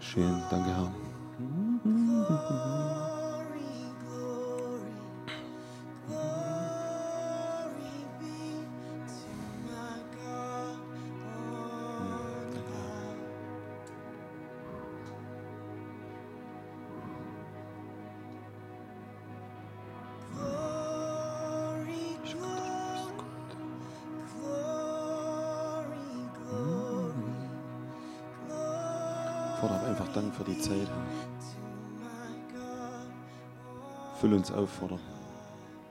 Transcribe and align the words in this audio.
Schön, 0.00 0.42
danke 0.50 0.70
Herr. 0.70 1.05
Zeit. 30.66 30.88
Füll 34.20 34.34
uns 34.34 34.50
auf, 34.50 34.68
Vater. 34.70 34.98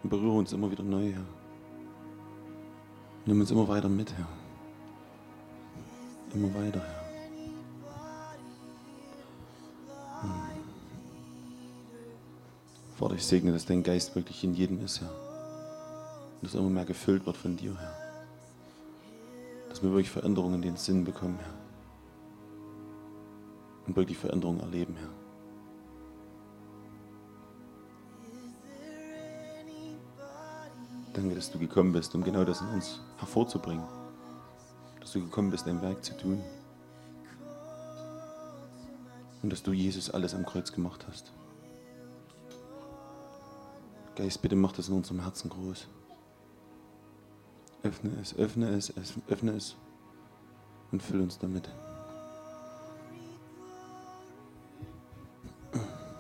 Und 0.04 0.10
berühre 0.10 0.38
uns 0.38 0.52
immer 0.52 0.70
wieder 0.70 0.84
neu, 0.84 1.14
Herr. 1.14 1.26
Nimm 3.26 3.40
uns 3.40 3.52
immer 3.52 3.68
weiter 3.68 3.88
mit, 3.88 4.12
Herr. 4.14 4.28
Immer 6.34 6.54
weiter, 6.54 6.82
Herr. 6.82 7.06
Vater, 12.98 13.16
ich 13.16 13.26
segne, 13.26 13.52
dass 13.52 13.66
dein 13.66 13.84
Geist 13.84 14.16
wirklich 14.16 14.44
in 14.44 14.54
jedem 14.54 14.84
ist, 14.84 15.02
Herr. 15.02 15.10
Und 15.10 16.44
dass 16.44 16.56
immer 16.56 16.70
mehr 16.70 16.86
gefüllt 16.86 17.26
wird 17.26 17.38
von 17.38 17.56
dir, 17.56 17.78
Herr. 17.80 17.96
Dass 19.70 19.82
wir 19.82 19.92
wirklich 19.92 20.10
Veränderungen 20.10 20.56
in 20.56 20.62
den 20.62 20.78
Sinn 20.78 21.06
bekommen, 21.06 21.38
Herr. 21.40 21.65
Und 23.88 23.96
wirklich 23.96 24.18
Veränderungen 24.18 24.62
erleben, 24.62 24.96
Herr. 24.96 25.10
Danke, 31.14 31.36
dass 31.36 31.50
du 31.50 31.60
gekommen 31.60 31.94
bist, 31.94 32.14
um 32.14 32.24
genau 32.24 32.44
das 32.44 32.62
in 32.62 32.68
uns 32.68 33.00
hervorzubringen. 33.18 33.86
Dass 35.00 35.14
du 35.14 35.22
gekommen 35.22 35.50
bist, 35.50 35.66
dein 35.66 35.82
Werk 35.82 36.04
zu 36.04 36.18
tun. 36.18 36.42
Und 39.42 39.50
dass 39.52 39.64
du 39.64 39.72
Jesus 39.72 40.10
alles 40.10 40.34
am 40.34 40.46
Kreuz 40.46 40.72
gemacht 40.72 41.06
hast. 41.08 41.32
Geist, 44.16 44.42
bitte 44.42 44.56
mach 44.56 44.72
das 44.72 44.90
in 44.90 44.96
unserem 44.96 45.22
Herzen 45.22 45.50
groß. 45.50 45.88
Öffne 47.84 48.12
es, 48.22 48.36
öffne 48.36 48.70
es, 48.70 48.94
öffne 49.28 49.52
es 49.52 49.76
und 50.92 51.04
füll 51.04 51.22
uns 51.22 51.38
damit. 51.38 51.70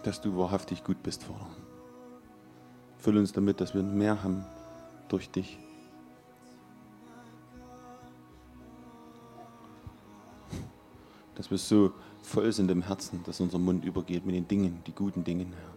Dass 0.05 0.21
du 0.21 0.37
wahrhaftig 0.37 0.83
gut 0.83 1.01
bist, 1.01 1.23
Vater. 1.23 1.47
Füll 2.99 3.17
uns 3.17 3.33
damit, 3.33 3.59
dass 3.59 3.73
wir 3.73 3.81
mehr 3.81 4.21
haben 4.21 4.45
durch 5.09 5.31
dich. 5.31 5.57
Dass 11.33 11.49
wir 11.49 11.57
so 11.57 11.91
voll 12.21 12.51
sind 12.51 12.69
im 12.69 12.83
Herzen, 12.83 13.23
dass 13.23 13.39
unser 13.39 13.57
Mund 13.57 13.83
übergeht 13.83 14.27
mit 14.27 14.35
den 14.35 14.47
Dingen, 14.47 14.83
die 14.85 14.93
guten 14.93 15.23
Dingen, 15.23 15.51
Herr. 15.53 15.73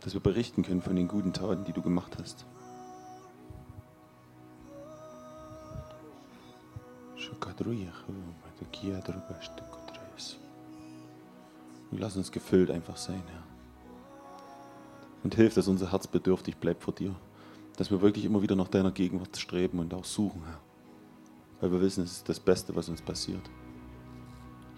Dass 0.00 0.14
wir 0.14 0.22
berichten 0.22 0.62
können 0.62 0.80
von 0.80 0.96
den 0.96 1.08
guten 1.08 1.34
Taten, 1.34 1.64
die 1.64 1.74
du 1.74 1.82
gemacht 1.82 2.16
hast. 2.18 2.46
Und 11.90 12.00
lass 12.00 12.16
uns 12.16 12.32
gefüllt 12.32 12.70
einfach 12.70 12.96
sein, 12.96 13.22
Herr. 13.26 13.44
Und 15.24 15.34
hilf, 15.34 15.54
dass 15.54 15.68
unser 15.68 15.90
Herz 15.90 16.06
bedürftig 16.06 16.56
bleibt 16.56 16.82
vor 16.82 16.94
dir 16.94 17.14
dass 17.78 17.92
wir 17.92 18.02
wirklich 18.02 18.24
immer 18.24 18.42
wieder 18.42 18.56
nach 18.56 18.66
deiner 18.66 18.90
Gegenwart 18.90 19.36
streben 19.36 19.78
und 19.78 19.94
auch 19.94 20.04
suchen, 20.04 20.42
Herr. 20.44 20.60
Weil 21.60 21.70
wir 21.70 21.80
wissen, 21.80 22.02
es 22.02 22.10
ist 22.10 22.28
das 22.28 22.40
Beste, 22.40 22.74
was 22.74 22.88
uns 22.88 23.00
passiert. 23.00 23.48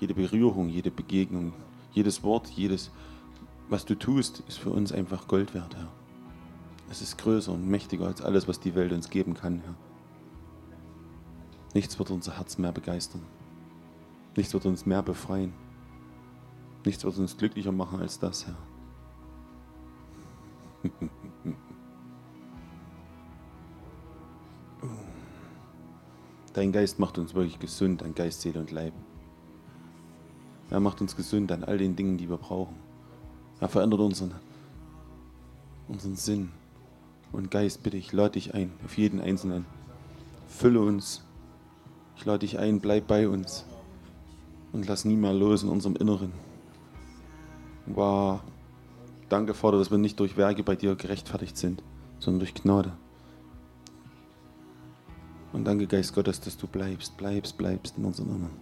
Jede 0.00 0.12
Berührung, 0.12 0.69
jede 0.69 0.91
Begegnung, 0.91 1.54
jedes 1.93 2.22
Wort, 2.22 2.48
jedes, 2.48 2.91
was 3.71 3.87
du 3.87 3.94
tust, 3.94 4.42
ist 4.48 4.59
für 4.59 4.69
uns 4.69 4.92
einfach 4.92 5.28
Gold 5.28 5.54
wert, 5.54 5.77
Herr. 5.77 5.88
Es 6.91 7.00
ist 7.00 7.16
größer 7.16 7.53
und 7.53 7.66
mächtiger 7.66 8.06
als 8.06 8.21
alles, 8.21 8.47
was 8.47 8.60
die 8.60 8.75
Welt 8.75 8.92
uns 8.92 9.09
geben 9.09 9.32
kann, 9.32 9.60
Herr. 9.60 9.75
Nichts 11.72 11.98
wird 11.98 12.10
unser 12.10 12.37
Herz 12.37 12.59
mehr 12.59 12.72
begeistern. 12.72 13.22
Nichts 14.37 14.53
wird 14.53 14.66
uns 14.66 14.84
mehr 14.84 15.03
befreien. 15.03 15.54
Nichts 16.84 17.04
wird 17.04 17.18
uns 17.18 17.36
glücklicher 17.36 17.72
machen 17.72 18.00
als 18.00 18.18
das, 18.18 18.46
Herr. 18.46 18.56
Dein 26.52 26.72
Geist 26.72 26.98
macht 26.98 27.18
uns 27.18 27.34
wirklich 27.34 27.58
gesund 27.58 28.02
an 28.02 28.14
Geist, 28.14 28.41
Seele 28.41 28.60
und 28.60 28.70
Leib. 28.70 28.92
Er 30.70 30.80
macht 30.80 31.00
uns 31.00 31.14
gesund 31.16 31.52
an 31.52 31.64
all 31.64 31.78
den 31.78 31.96
Dingen, 31.96 32.16
die 32.16 32.28
wir 32.28 32.38
brauchen. 32.38 32.76
Er 33.60 33.68
verändert 33.68 34.00
unseren, 34.00 34.32
unseren 35.88 36.16
Sinn. 36.16 36.50
Und 37.30 37.50
Geist, 37.50 37.82
bitte 37.82 37.97
ich, 37.97 38.12
lade 38.12 38.32
dich 38.32 38.54
ein, 38.54 38.72
auf 38.84 38.97
jeden 38.97 39.20
Einzelnen. 39.20 39.66
Fülle 40.48 40.80
uns. 40.80 41.24
Ich 42.16 42.24
lade 42.24 42.41
dich 42.41 42.58
ein, 42.58 42.80
bleib 42.80 43.06
bei 43.06 43.28
uns. 43.28 43.64
Und 44.72 44.88
lass 44.88 45.04
nie 45.04 45.16
mehr 45.16 45.34
los 45.34 45.62
in 45.62 45.68
unserem 45.68 45.97
Inneren. 45.97 46.32
Wow. 47.95 48.41
Danke, 49.28 49.55
Vater, 49.55 49.78
dass 49.78 49.91
wir 49.91 49.99
nicht 49.99 50.19
durch 50.19 50.37
Werke 50.37 50.62
bei 50.62 50.77
dir 50.77 50.95
gerechtfertigt 50.97 51.56
sind, 51.56 51.83
sondern 52.19 52.41
durch 52.41 52.55
Gnade. 52.55 52.93
Und 55.53 55.65
danke, 55.65 55.87
Geist 55.87 56.15
Gottes, 56.15 56.41
dass 56.41 56.56
du 56.56 56.67
bleibst, 56.67 57.17
bleibst, 57.17 57.59
bleibst 57.59 57.99
in 57.99 58.05
unseren 58.05 58.28
Innern. 58.28 58.56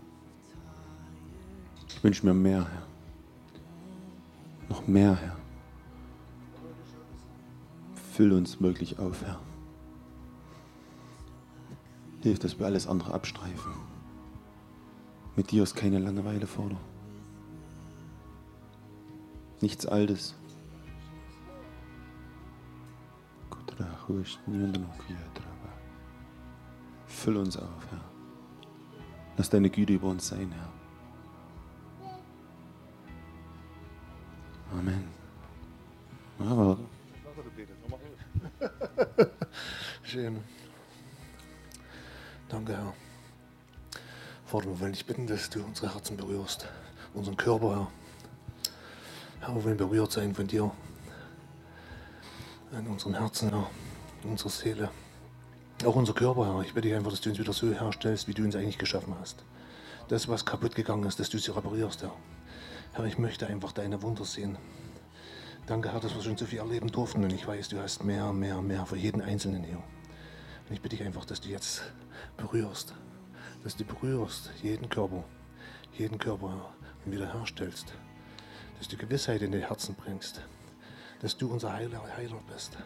Ich 1.89 2.03
wünsche 2.03 2.25
mir 2.25 2.35
mehr, 2.35 2.67
Herr. 2.71 2.87
Noch 4.69 4.87
mehr, 4.87 5.17
Herr. 5.17 5.37
Füll 8.13 8.33
uns 8.33 8.61
wirklich 8.61 8.99
auf, 8.99 9.23
Herr. 9.23 9.39
Hilf, 12.23 12.39
dass 12.39 12.59
wir 12.59 12.67
alles 12.67 12.87
andere 12.87 13.15
abstreifen. 13.15 13.73
Mit 15.37 15.51
dir 15.51 15.63
ist 15.63 15.77
keine 15.77 15.99
Langeweile 15.99 16.47
dir. 16.47 16.77
Nichts 19.61 19.87
Altes. 19.87 20.35
Füll 27.07 27.37
uns 27.37 27.57
auf, 27.57 27.87
Herr. 27.91 28.01
Lass 29.37 29.51
deine 29.51 29.69
Güte 29.69 29.93
über 29.93 30.09
uns 30.09 30.29
sein, 30.29 30.51
Herr. 30.53 30.73
Amen. 34.79 35.05
Aber. 36.39 36.79
Schön. 40.03 40.43
Danke, 42.49 42.73
Herr. 42.73 42.95
Vater, 44.47 44.67
wir 44.67 44.81
wollen 44.81 44.93
dich 44.93 45.05
bitten, 45.05 45.27
dass 45.27 45.51
du 45.51 45.63
unsere 45.63 45.93
Herzen 45.93 46.17
berührst, 46.17 46.67
unseren 47.13 47.37
Körper, 47.37 47.71
Herr. 47.71 47.93
Wir 49.55 49.65
wollen 49.65 49.79
berührt 49.79 50.13
sein 50.13 50.35
von 50.35 50.47
dir, 50.47 50.71
in 52.71 52.87
unseren 52.87 53.15
Herzen, 53.15 53.49
Herr, 53.49 53.67
unserer 54.23 54.51
Seele. 54.51 54.91
Auch 55.87 55.97
unser 55.97 56.13
Körper, 56.13 56.45
Herr. 56.45 56.61
Ich 56.61 56.75
bitte 56.75 56.89
dich 56.89 56.95
einfach, 56.95 57.11
dass 57.11 57.23
du 57.23 57.31
uns 57.31 57.39
wieder 57.39 57.55
so 57.55 57.73
herstellst, 57.73 58.29
wie 58.29 58.35
du 58.35 58.45
uns 58.45 58.55
eigentlich 58.57 58.77
geschaffen 58.77 59.15
hast. 59.19 59.43
Das, 60.09 60.29
was 60.29 60.45
kaputt 60.45 60.75
gegangen 60.75 61.05
ist, 61.05 61.19
dass 61.19 61.31
du 61.31 61.39
sie 61.39 61.51
reparierst, 61.51 62.03
Herr. 62.03 62.13
Herr, 62.93 63.07
ich 63.07 63.17
möchte 63.17 63.47
einfach 63.47 63.73
deine 63.73 64.03
Wunder 64.03 64.27
sehen. 64.27 64.59
Danke, 65.67 65.93
Herr, 65.93 66.01
dass 66.01 66.15
wir 66.15 66.23
schon 66.23 66.37
so 66.37 66.45
viel 66.45 66.59
erleben 66.59 66.93
durften 66.93 67.25
und 67.25 67.33
ich 67.33 67.47
weiß, 67.47 67.71
du 67.71 67.81
hast 67.81 68.05
mehr, 68.05 68.35
mehr, 68.35 68.61
mehr 68.61 68.85
für 68.85 68.97
jeden 68.97 69.23
Einzelnen 69.23 69.65
hier. 69.65 69.83
Und 70.69 70.75
ich 70.75 70.83
bitte 70.83 70.97
dich 70.97 71.07
einfach, 71.07 71.25
dass 71.25 71.41
du 71.41 71.49
jetzt 71.49 71.83
berührst, 72.37 72.93
dass 73.65 73.77
du 73.77 73.85
berührst 73.85 74.51
jeden 74.63 74.91
Körper, 74.91 75.25
jeden 75.97 76.19
Körper 76.19 76.51
Herr, 76.51 76.75
und 77.07 77.13
wiederherstellst, 77.13 77.95
dass 78.79 78.89
du 78.89 78.97
Gewissheit 78.97 79.43
in 79.43 79.53
die 79.53 79.67
Herzen 79.67 79.95
bringst, 79.95 80.43
dass 81.21 81.37
du 81.37 81.53
unser 81.53 81.73
Heiler, 81.73 82.03
Heiler 82.17 82.41
bist, 82.53 82.79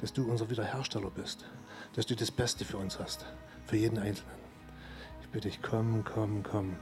dass 0.00 0.12
du 0.12 0.30
unser 0.30 0.50
Wiederhersteller 0.50 1.10
bist 1.10 1.44
dass 1.94 2.06
du 2.06 2.14
das 2.14 2.30
Beste 2.30 2.64
für 2.64 2.76
uns 2.76 2.98
hast, 2.98 3.26
für 3.66 3.76
jeden 3.76 3.98
Einzelnen. 3.98 4.38
Ich 5.20 5.28
bitte 5.30 5.48
dich, 5.48 5.60
komm, 5.62 6.04
komm, 6.04 6.42
komm 6.42 6.76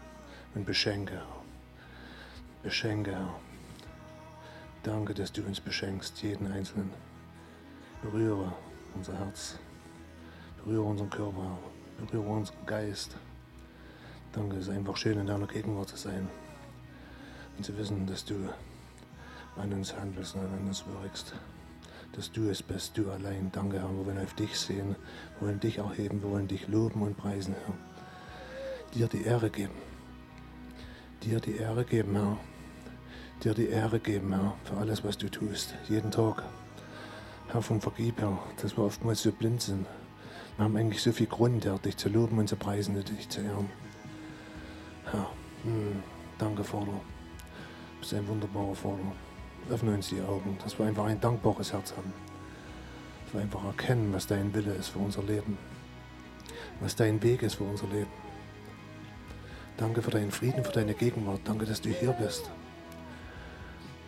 und 0.54 0.66
beschenke, 0.66 1.14
Herr. 1.14 1.42
Beschenke, 2.62 3.12
Herr. 3.12 3.34
Danke, 4.82 5.14
dass 5.14 5.32
du 5.32 5.42
uns 5.42 5.60
beschenkst, 5.60 6.22
jeden 6.22 6.52
Einzelnen. 6.52 6.90
Berühre 8.02 8.52
unser 8.94 9.18
Herz, 9.18 9.58
Berühre 10.58 10.82
unseren 10.82 11.10
Körper. 11.10 11.58
Berühre 11.98 12.28
unseren 12.28 12.66
Geist. 12.66 13.16
Danke, 14.32 14.56
es 14.56 14.68
ist 14.68 14.74
einfach 14.74 14.98
schön, 14.98 15.18
in 15.18 15.26
deiner 15.26 15.46
Gegenwart 15.46 15.88
zu 15.88 15.96
sein. 15.96 16.28
Und 17.56 17.64
zu 17.64 17.76
wissen, 17.76 18.06
dass 18.06 18.24
du 18.24 18.34
an 19.56 19.72
uns 19.72 19.96
handelst 19.96 20.34
und 20.34 20.42
an 20.42 20.66
uns 20.66 20.84
wirkst. 20.86 21.34
Dass 22.12 22.30
du 22.32 22.48
es 22.48 22.62
bist, 22.62 22.96
du 22.96 23.10
allein. 23.10 23.50
Danke, 23.52 23.80
Herr. 23.80 23.90
Wir 23.90 24.06
wollen 24.06 24.22
auf 24.22 24.34
dich 24.34 24.58
sehen, 24.58 24.96
wir 25.38 25.48
wollen 25.48 25.60
dich 25.60 25.78
erheben, 25.78 26.22
wir 26.22 26.30
wollen 26.30 26.48
dich 26.48 26.68
loben 26.68 27.02
und 27.02 27.16
preisen, 27.16 27.54
Herr. 27.64 27.74
Dir 28.94 29.08
die 29.08 29.24
Ehre 29.24 29.50
geben. 29.50 29.74
Dir 31.22 31.40
die 31.40 31.56
Ehre 31.56 31.84
geben, 31.84 32.14
Herr. 32.14 32.38
Dir 33.42 33.54
die 33.54 33.68
Ehre 33.68 34.00
geben, 34.00 34.32
Herr, 34.32 34.54
für 34.64 34.76
alles, 34.78 35.04
was 35.04 35.18
du 35.18 35.28
tust, 35.28 35.74
jeden 35.88 36.10
Tag. 36.10 36.42
Herr, 37.48 37.62
vom 37.62 37.80
Vergib, 37.80 38.20
Herr, 38.20 38.38
dass 38.62 38.76
wir 38.76 38.84
oftmals 38.84 39.22
so 39.22 39.32
blind 39.32 39.60
sind. 39.60 39.86
Wir 40.56 40.64
haben 40.64 40.76
eigentlich 40.76 41.02
so 41.02 41.12
viel 41.12 41.26
Grund, 41.26 41.64
Herr, 41.64 41.78
dich 41.78 41.96
zu 41.96 42.08
loben 42.08 42.38
und 42.38 42.48
zu 42.48 42.56
preisen 42.56 42.96
und 42.96 43.08
dich 43.08 43.28
zu 43.28 43.42
ehren. 43.42 43.68
Herr, 45.04 45.30
hm, 45.64 46.02
danke, 46.38 46.64
Vater. 46.64 47.00
Du 48.06 48.10
bist 48.10 48.22
ein 48.22 48.28
wunderbarer 48.28 48.74
Vater. 48.76 49.12
Öffne 49.68 49.94
uns 49.94 50.10
die 50.10 50.20
Augen, 50.20 50.56
dass 50.62 50.78
wir 50.78 50.86
einfach 50.86 51.06
ein 51.06 51.20
dankbares 51.20 51.72
Herz 51.72 51.92
haben. 51.96 52.12
Dass 53.24 53.34
wir 53.34 53.40
einfach 53.40 53.64
erkennen, 53.64 54.12
was 54.12 54.28
dein 54.28 54.54
Wille 54.54 54.74
ist 54.74 54.90
für 54.90 55.00
unser 55.00 55.24
Leben. 55.24 55.58
Was 56.78 56.94
dein 56.94 57.20
Weg 57.20 57.42
ist 57.42 57.56
für 57.56 57.64
unser 57.64 57.88
Leben. 57.88 58.12
Danke 59.76 60.02
für 60.02 60.12
deinen 60.12 60.30
Frieden, 60.30 60.62
für 60.62 60.70
deine 60.70 60.94
Gegenwart. 60.94 61.40
Danke, 61.42 61.66
dass 61.66 61.80
du 61.80 61.88
hier 61.88 62.12
bist. 62.12 62.48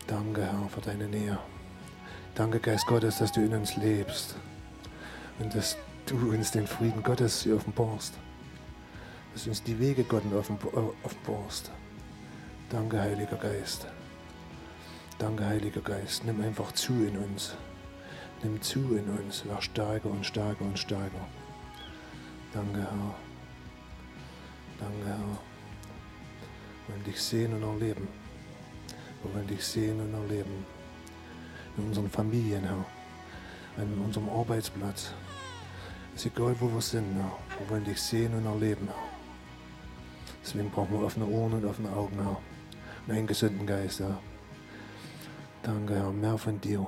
Danke, 0.07 0.43
Herr, 0.43 0.69
für 0.69 0.81
deine 0.81 1.09
Nähe. 1.09 1.37
Danke, 2.37 2.61
Geist 2.61 2.87
Gottes, 2.87 3.19
dass 3.19 3.33
du 3.33 3.41
in 3.41 3.53
uns 3.53 3.75
lebst 3.79 4.37
und 5.41 5.53
dass 5.57 5.77
du 6.07 6.31
uns 6.31 6.53
den 6.53 6.69
Frieden 6.69 7.03
Gottes 7.03 7.49
offenbarst. 7.49 8.15
Dass 9.33 9.43
du 9.43 9.51
uns 9.51 9.65
die 9.65 9.77
Wege 9.81 10.05
Gottes 10.05 10.31
offenbarst. 10.33 11.73
Danke, 12.71 13.01
Heiliger 13.01 13.39
Geist. 13.39 13.87
Danke, 15.19 15.47
Heiliger 15.47 15.81
Geist. 15.81 16.25
Nimm 16.27 16.43
einfach 16.43 16.71
zu 16.73 16.93
in 16.93 17.17
uns. 17.17 17.55
Nimm 18.43 18.61
zu 18.61 18.95
in 18.95 19.09
uns. 19.09 19.47
Wär 19.47 19.63
stärker 19.63 20.11
und 20.11 20.27
stärker 20.27 20.67
und 20.67 20.79
stärker. 20.79 21.27
Danke, 22.53 22.81
Herr. 22.81 23.15
Danke, 24.79 25.07
Herr. 25.07 25.17
Wir 25.17 26.95
wollen 26.95 27.05
dich 27.05 27.23
sehen 27.23 27.55
und 27.55 27.63
erleben. 27.63 28.07
Wir 29.23 29.35
wollen 29.35 29.47
dich 29.47 29.65
sehen 29.65 29.99
und 30.01 30.13
erleben. 30.13 30.67
In 31.79 31.85
unseren 31.85 32.11
Familien, 32.11 32.65
Herr. 32.65 32.85
An 33.79 33.99
unserem 34.05 34.29
Arbeitsplatz. 34.29 35.13
Es 36.15 36.27
ist 36.27 36.37
egal, 36.37 36.55
wo 36.61 36.71
wir 36.71 36.83
sind, 36.83 37.15
Herr. 37.15 37.33
Wir 37.61 37.71
wollen 37.71 37.85
dich 37.85 38.03
sehen 38.03 38.35
und 38.35 38.45
erleben, 38.45 38.89
Herr. 38.89 39.09
Deswegen 40.43 40.71
brauchen 40.71 40.93
wir 40.93 41.07
offene 41.07 41.27
Ohren 41.27 41.55
und 41.55 41.65
offene 41.65 41.91
Augen, 41.91 42.17
Herr. 42.23 42.37
Und 43.09 43.15
einen 43.15 43.27
gesunden 43.27 43.67
Geist, 43.67 44.01
Herr. 44.01 44.21
Danke, 45.63 45.95
Herr. 45.95 46.13
Mehr 46.13 46.37
von 46.37 46.61
dir. 46.61 46.87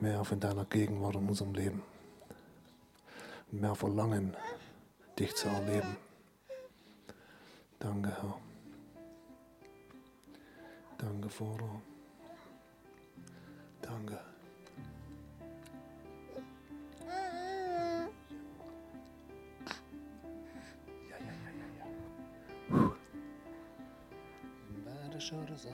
Mehr 0.00 0.24
von 0.24 0.40
deiner 0.40 0.64
Gegenwart 0.64 1.16
in 1.16 1.28
unserem 1.28 1.52
Leben. 1.52 1.82
Mehr 3.50 3.74
Verlangen, 3.74 4.34
dich 5.18 5.34
zu 5.34 5.48
erleben. 5.48 5.98
Danke, 7.78 8.08
Herr. 8.08 8.38
Danke, 10.96 11.28
Vater. 11.28 11.82
Danke. 13.82 14.18
chorosão 25.20 25.72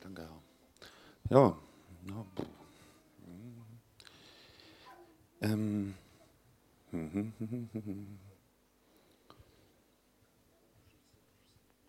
Danke, 0.00 0.22
Herr. 0.22 0.42
Ja. 1.30 1.58
ja. 2.08 2.26
Hm. 5.40 5.94
Ähm. 5.94 5.94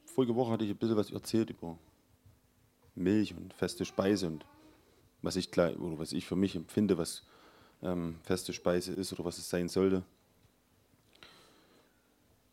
Vorige 0.06 0.36
Woche 0.36 0.52
hatte 0.52 0.66
ich 0.66 0.72
ein 0.72 0.78
bisschen 0.78 0.98
was 0.98 1.12
erzählt 1.12 1.52
über 1.52 1.78
Milch 2.96 3.36
und 3.36 3.54
feste 3.54 3.86
Speise 3.86 4.28
und 4.28 4.46
was 5.22 5.36
ich, 5.36 5.52
gleich- 5.52 5.78
oder 5.78 6.00
was 6.00 6.12
ich 6.12 6.26
für 6.26 6.36
mich 6.36 6.56
empfinde, 6.56 6.98
was 6.98 7.22
ähm, 7.84 8.16
feste 8.24 8.54
Speise 8.54 8.94
ist 8.94 9.14
oder 9.14 9.26
was 9.26 9.38
es 9.38 9.50
sein 9.50 9.70
sollte. 9.70 10.04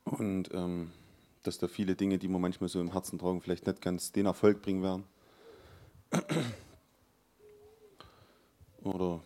Und 0.05 0.53
ähm, 0.53 0.93
dass 1.43 1.59
da 1.59 1.69
viele 1.69 1.95
Dinge, 1.95 2.19
die 2.19 2.29
man 2.29 2.41
manchmal 2.41 2.69
so 2.69 2.81
im 2.81 2.93
Herzen 2.93 3.19
tragen, 3.19 3.41
vielleicht 3.41 3.67
nicht 3.67 3.81
ganz 3.81 4.13
den 4.13 4.27
Erfolg 4.27 4.63
bringen 4.63 4.83
werden. 4.83 5.05
Oder 8.83 9.21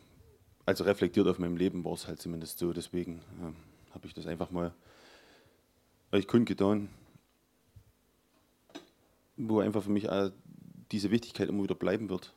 also 0.67 0.85
reflektiert 0.85 1.27
auf 1.27 1.39
meinem 1.39 1.57
Leben 1.57 1.85
war 1.85 1.95
es 1.95 2.07
halt 2.07 2.21
zumindest 2.21 2.59
so. 2.59 2.73
Deswegen 2.73 3.21
ähm, 3.43 3.57
habe 3.93 4.07
ich 4.07 4.15
das 4.15 4.27
einfach 4.27 4.51
mal 4.51 4.73
euch 6.13 6.27
kundgetan, 6.27 6.89
wo 9.37 9.61
einfach 9.61 9.83
für 9.83 9.91
mich 9.91 10.09
diese 10.91 11.11
Wichtigkeit 11.11 11.49
immer 11.49 11.63
wieder 11.63 11.75
bleiben 11.75 12.09
wird, 12.09 12.33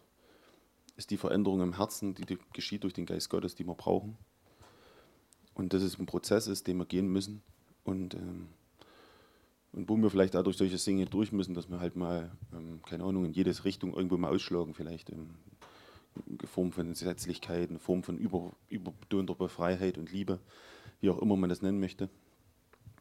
ist 0.97 1.09
die 1.09 1.17
Veränderung 1.17 1.61
im 1.61 1.77
Herzen, 1.77 2.13
die, 2.13 2.25
die 2.25 2.37
geschieht 2.53 2.83
durch 2.83 2.93
den 2.93 3.05
Geist 3.05 3.29
Gottes, 3.29 3.55
die 3.55 3.65
wir 3.65 3.75
brauchen. 3.75 4.17
Und 5.53 5.73
dass 5.73 5.81
es 5.81 5.99
ein 5.99 6.05
Prozess 6.05 6.47
ist, 6.47 6.67
den 6.67 6.77
wir 6.77 6.85
gehen 6.85 7.07
müssen. 7.07 7.41
Und, 7.83 8.13
ähm, 8.13 8.49
und 9.73 9.89
wo 9.89 9.95
wir 9.97 10.09
vielleicht 10.09 10.35
auch 10.35 10.43
durch 10.43 10.57
solche 10.57 10.77
Dinge 10.77 11.05
durch 11.05 11.31
müssen, 11.31 11.53
dass 11.53 11.69
wir 11.69 11.79
halt 11.79 11.95
mal, 11.95 12.31
ähm, 12.53 12.81
keine 12.85 13.03
Ahnung, 13.03 13.25
in 13.25 13.33
jede 13.33 13.51
Richtung 13.63 13.93
irgendwo 13.93 14.17
mal 14.17 14.33
ausschlagen, 14.33 14.73
vielleicht 14.73 15.09
ähm, 15.09 15.29
in 16.27 16.39
Form 16.47 16.71
von 16.71 16.89
Gesetzlichkeit, 16.89 17.69
in 17.69 17.79
Form 17.79 18.03
von 18.03 18.17
über, 18.17 18.51
überbetonter 18.69 19.35
Freiheit 19.47 19.97
und 19.97 20.11
Liebe, 20.11 20.39
wie 20.99 21.09
auch 21.09 21.21
immer 21.21 21.37
man 21.37 21.49
das 21.49 21.61
nennen 21.61 21.79
möchte. 21.79 22.09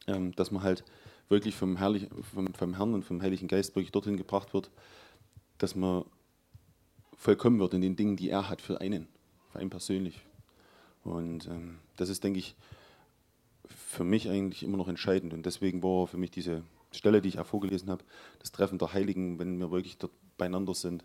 Ähm, 0.07 0.33
dass 0.37 0.51
man 0.51 0.63
halt 0.63 0.85
wirklich 1.29 1.55
vom, 1.57 1.77
Herrlich, 1.77 2.09
vom, 2.33 2.55
vom 2.55 2.77
Herrn 2.77 2.95
und 2.95 3.05
vom 3.05 3.21
Heiligen 3.21 3.49
Geist 3.49 3.75
wirklich 3.75 3.93
dorthin 3.93 4.17
gebracht 4.17 4.55
wird, 4.55 4.71
dass 5.59 5.75
man 5.75 6.05
vollkommen 7.17 7.59
wird 7.59 7.75
in 7.75 7.83
den 7.83 7.97
Dingen, 7.97 8.17
die 8.17 8.31
er 8.31 8.49
hat 8.49 8.63
für 8.63 8.81
einen, 8.81 9.09
für 9.53 9.59
einen 9.59 9.71
persönlich. 9.71 10.21
Und 11.05 11.47
ähm, 11.49 11.79
das 11.97 12.09
ist, 12.09 12.23
denke 12.25 12.39
ich, 12.39 12.55
für 13.77 14.05
mich 14.05 14.29
eigentlich 14.29 14.63
immer 14.63 14.77
noch 14.77 14.89
entscheidend. 14.89 15.33
Und 15.35 15.47
deswegen 15.47 15.83
war 15.83 16.07
für 16.07 16.19
mich 16.19 16.31
diese 16.31 16.63
Stelle, 16.93 17.21
die 17.21 17.29
ich 17.29 17.39
auch 17.39 17.47
vorgelesen 17.47 17.91
habe, 17.91 18.05
das 18.41 18.53
Treffen 18.53 18.79
der 18.79 18.93
Heiligen, 18.93 19.39
wenn 19.39 19.59
wir 19.59 19.71
wirklich 19.71 19.99
dort 19.99 20.13
beieinander 20.37 20.75
sind, 20.75 21.05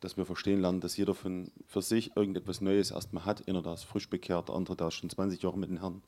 dass 0.00 0.16
wir 0.16 0.26
verstehen 0.26 0.60
lernen, 0.60 0.80
dass 0.80 0.96
jeder 0.96 1.14
von, 1.14 1.50
für 1.66 1.80
sich 1.80 2.16
irgendetwas 2.16 2.60
Neues 2.60 2.90
erstmal 2.90 3.24
hat. 3.24 3.48
Einer, 3.48 3.62
der 3.62 3.74
ist 3.74 3.84
frisch 3.84 4.10
bekehrt, 4.10 4.48
der 4.48 4.54
andere, 4.54 4.76
der 4.76 4.88
ist 4.88 4.94
schon 4.94 5.08
20 5.08 5.42
Jahre 5.42 5.58
mit 5.58 5.70
dem 5.70 5.78
Herrn. 5.78 6.02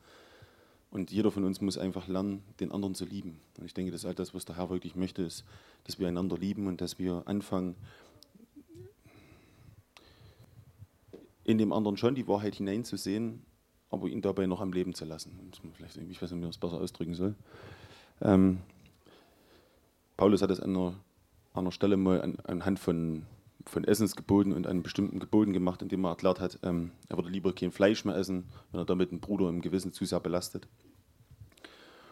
Und 0.91 1.11
jeder 1.11 1.31
von 1.31 1.45
uns 1.45 1.61
muss 1.61 1.79
einfach 1.79 2.07
lernen, 2.07 2.43
den 2.61 2.73
anderen 2.73 2.95
zu 2.95 3.05
lieben. 3.05 3.41
Und 3.59 3.65
ich 3.65 3.75
denke, 3.75 3.93
das 3.93 4.03
ist 4.03 4.07
all 4.07 4.15
das, 4.15 4.35
was 4.35 4.45
der 4.45 4.57
Herr 4.57 4.71
wirklich 4.71 4.97
möchte, 4.97 5.23
ist, 5.23 5.45
dass 5.85 5.99
wir 5.99 6.09
einander 6.09 6.37
lieben 6.37 6.67
und 6.67 6.81
dass 6.81 6.99
wir 6.99 7.23
anfangen, 7.27 7.75
in 11.45 11.59
dem 11.59 11.73
anderen 11.73 11.97
schon 11.97 12.15
die 12.15 12.27
Wahrheit 12.27 12.57
hineinzusehen, 12.57 13.46
aber 13.91 14.09
ihn 14.09 14.23
dabei 14.23 14.47
noch 14.47 14.61
am 14.61 14.73
Leben 14.73 14.95
zu 14.95 15.05
lassen. 15.05 15.53
Vielleicht, 15.77 15.97
ich 15.97 16.23
weiß 16.23 16.31
nicht, 16.31 16.41
wie 16.41 16.43
man 16.43 16.51
das 16.51 16.59
besser 16.59 16.81
ausdrücken 16.81 17.15
soll. 17.15 17.35
Ähm, 18.21 18.59
Paulus 20.17 20.43
hat 20.43 20.51
es 20.51 20.61
an 20.61 20.71
einer, 20.71 20.95
an 21.53 21.65
einer 21.65 21.73
Stelle 21.73 21.97
mal 21.97 22.23
an, 22.23 22.37
anhand 22.45 22.79
von, 22.79 23.27
von 23.65 23.85
Essensgeboten 23.85 24.53
und 24.53 24.67
an 24.67 24.83
bestimmten 24.83 25.19
Geboten 25.19 25.53
gemacht, 25.53 25.83
indem 25.83 26.05
er 26.05 26.11
erklärt 26.11 26.41
hat, 26.41 26.59
ähm, 26.63 26.93
er 27.09 27.17
würde 27.17 27.31
lieber 27.31 27.53
kein 27.53 27.73
Fleisch 27.73 28.05
mehr 28.05 28.17
essen, 28.17 28.49
wenn 28.73 28.81
er 28.81 28.87
damit 28.87 29.11
einen 29.11 29.21
Bruder 29.21 29.49
im 29.49 29.61
Gewissen 29.61 29.93
zu 29.93 30.05
sehr 30.05 30.21
belastet. 30.21 30.67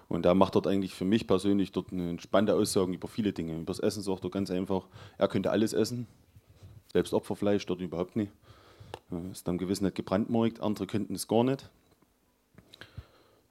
Und 0.08 0.24
da 0.24 0.34
macht 0.34 0.54
dort 0.54 0.66
eigentlich 0.66 0.94
für 0.94 1.06
mich 1.06 1.26
persönlich 1.26 1.72
dort 1.72 1.90
eine 1.90 2.20
spannende 2.20 2.54
Aussagen 2.54 2.92
über 2.92 3.08
viele 3.08 3.32
Dinge. 3.32 3.54
Über 3.54 3.64
das 3.64 3.80
Essen 3.80 4.02
sagt 4.02 4.24
er 4.24 4.30
ganz 4.30 4.50
einfach, 4.50 4.86
er 5.16 5.28
könnte 5.28 5.50
alles 5.50 5.72
essen, 5.72 6.06
selbst 6.92 7.14
Opferfleisch 7.14 7.64
dort 7.66 7.80
überhaupt 7.80 8.14
nicht. 8.14 8.30
Äh, 9.10 9.30
Ist 9.30 9.46
dann 9.48 9.58
gewiss 9.58 9.80
nicht 9.80 9.94
gebrandmarkt, 9.94 10.60
andere 10.60 10.86
könnten 10.86 11.14
es 11.14 11.28
gar 11.28 11.44
nicht. 11.44 11.70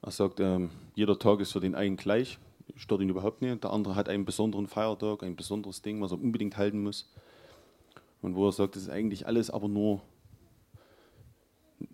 Er 0.01 0.11
sagt, 0.11 0.39
ähm, 0.39 0.69
jeder 0.95 1.17
Tag 1.17 1.39
ist 1.39 1.53
für 1.53 1.61
den 1.61 1.75
einen 1.75 1.95
gleich, 1.95 2.37
stört 2.75 3.01
ihn 3.01 3.09
überhaupt 3.09 3.41
nicht. 3.41 3.63
Der 3.63 3.71
andere 3.71 3.95
hat 3.95 4.09
einen 4.09 4.25
besonderen 4.25 4.67
Feiertag, 4.67 5.23
ein 5.23 5.35
besonderes 5.35 5.81
Ding, 5.81 6.01
was 6.01 6.11
er 6.11 6.21
unbedingt 6.21 6.57
halten 6.57 6.83
muss. 6.83 7.09
Und 8.21 8.35
wo 8.35 8.47
er 8.47 8.51
sagt, 8.51 8.75
das 8.75 8.83
ist 8.83 8.89
eigentlich 8.89 9.27
alles 9.27 9.49
aber 9.49 9.67
nur, 9.67 10.01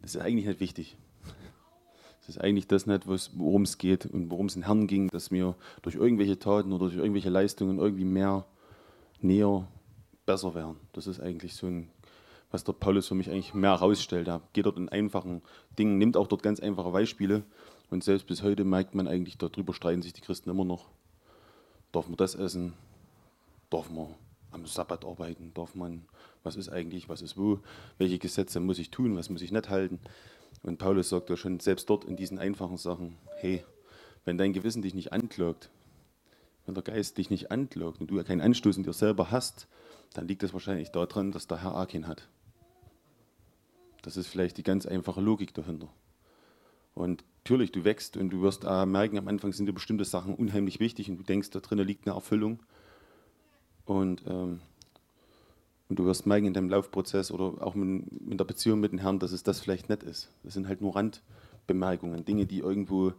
das 0.01 0.15
ist 0.15 0.22
eigentlich 0.22 0.46
nicht 0.46 0.60
wichtig. 0.60 0.98
Es 2.22 2.29
ist 2.29 2.41
eigentlich 2.41 2.68
das 2.68 2.86
nicht, 2.86 3.08
worum 3.08 3.63
es 3.63 3.79
geht 3.79 4.06
und 4.06 4.29
worum 4.29 4.46
es 4.46 4.53
den 4.53 4.65
Herrn 4.65 4.86
ging, 4.86 5.08
dass 5.10 5.32
wir 5.32 5.56
durch 5.82 5.96
irgendwelche 5.96 6.38
Taten 6.38 6.72
oder 6.72 6.86
durch 6.86 6.98
irgendwelche 6.98 7.29
Leistungen 7.29 7.79
irgendwie 7.79 8.06
mehr, 8.06 8.46
näher, 9.22 9.68
besser 10.27 10.53
werden. 10.53 10.77
Das 10.94 11.08
ist 11.08 11.20
eigentlich 11.20 11.56
so 11.56 11.65
ein, 11.65 11.89
was 12.51 12.63
der 12.63 12.74
Paulus 12.74 13.08
für 13.08 13.15
mich 13.15 13.29
eigentlich 13.29 13.53
mehr 13.53 13.72
herausstellt. 13.72 14.27
Er 14.27 14.41
geht 14.53 14.65
dort 14.65 14.77
in 14.77 14.89
einfachen 14.89 15.41
Dingen, 15.77 15.98
nimmt 15.98 16.18
auch 16.18 16.27
dort 16.27 16.44
ganz 16.44 16.60
einfache 16.60 16.89
Beispiele 16.89 17.44
und 17.89 18.03
selbst 18.03 18.27
bis 18.27 18.44
heute 18.44 18.63
merkt 18.63 18.96
man 18.96 19.08
eigentlich, 19.08 19.38
darüber 19.38 19.74
streiten 19.74 20.01
sich 20.01 20.13
die 20.13 20.22
Christen 20.22 20.50
immer 20.50 20.65
noch. 20.65 20.89
Darf 21.91 22.08
man 22.08 22.18
das 22.18 22.36
essen? 22.36 22.74
Darf 23.70 23.89
man 23.89 24.15
am 24.51 24.65
Sabbat 24.65 25.06
arbeiten? 25.06 25.51
Darf 25.53 25.75
man, 25.75 26.06
was 26.44 26.56
ist 26.56 26.70
eigentlich, 26.70 27.10
was 27.10 27.22
ist 27.22 27.38
wo? 27.38 27.60
Welche 27.98 28.20
Gesetze 28.20 28.60
muss 28.60 28.79
ich 28.79 28.91
tun, 28.91 29.15
was 29.15 29.29
muss 29.29 29.41
ich 29.41 29.51
nicht 29.51 29.70
halten? 29.70 30.00
Und 30.63 30.77
Paulus 30.77 31.10
sagt 31.10 31.29
ja 31.29 31.38
schon 31.38 31.60
selbst 31.60 31.89
dort 31.89 32.03
in 32.03 32.15
diesen 32.15 32.39
einfachen 32.39 32.77
Sachen, 32.77 33.18
hey, 33.38 33.63
wenn 34.25 34.38
dein 34.38 34.53
Gewissen 34.53 34.82
dich 34.82 34.94
nicht 34.94 35.13
anklagt, 35.13 35.70
wenn 36.65 36.75
der 36.75 36.84
Geist 36.84 37.18
dich 37.18 37.29
nicht 37.29 37.51
anklagt 37.51 38.01
und 38.01 38.12
du 38.12 38.18
ja 38.18 38.24
keinen 38.24 38.41
Anstoß 38.41 38.77
in 38.77 38.84
dir 38.84 38.94
selber 38.94 39.32
hast, 39.32 39.68
dann 40.13 40.27
liegt 40.27 40.44
es 40.44 40.53
wahrscheinlich 40.53 40.89
daran, 40.89 41.32
dass 41.32 41.48
der 41.48 41.63
Herr 41.63 41.75
Akin 41.75 42.08
hat. 42.08 42.27
Das 44.01 44.18
ist 44.18 44.27
vielleicht 44.27 44.58
die 44.58 44.63
ganz 44.63 44.86
einfache 44.86 45.22
Logik 45.22 45.53
dahinter. 45.53 45.89
Und 46.96 47.24
natürlich, 47.44 47.72
du 47.72 47.84
wächst 47.84 48.18
und 48.18 48.29
du 48.29 48.41
wirst 48.41 48.63
äh, 48.63 48.86
merken, 48.86 49.18
am 49.18 49.27
Anfang 49.27 49.53
sind 49.53 49.65
dir 49.65 49.74
bestimmte 49.74 50.06
Sachen 50.06 50.36
unheimlich 50.36 50.79
wichtig 50.79 51.10
und 51.10 51.18
du 51.18 51.24
denkst, 51.24 51.50
da 51.50 51.60
drinnen 51.60 51.88
liegt 51.88 52.08
eine 52.08 52.15
Erfüllung. 52.15 52.60
Und, 53.86 54.24
ähm, 54.27 54.62
und 55.88 55.98
du 55.98 56.06
wirst 56.06 56.27
merken 56.27 56.46
in 56.46 56.53
deinem 56.53 56.70
Laufprozess 56.70 57.32
oder 57.32 57.65
auch 57.65 57.74
mit 57.74 58.39
der 58.39 58.46
Beziehung 58.46 58.79
mit 58.79 58.91
dem 58.91 59.00
Herrn, 59.00 59.20
dass 59.20 59.32
es 59.32 59.44
das 59.44 59.60
vielleicht 59.60 59.89
nicht 59.89 60.03
ist. 60.03 60.29
Das 60.44 60.53
sind 60.53 60.68
halt 60.68 60.82
nur 60.82 60.96
Randbemerkungen, 60.96 62.25
Dinge, 62.25 62.46
die 62.46 62.60
irgendwo 62.60 63.13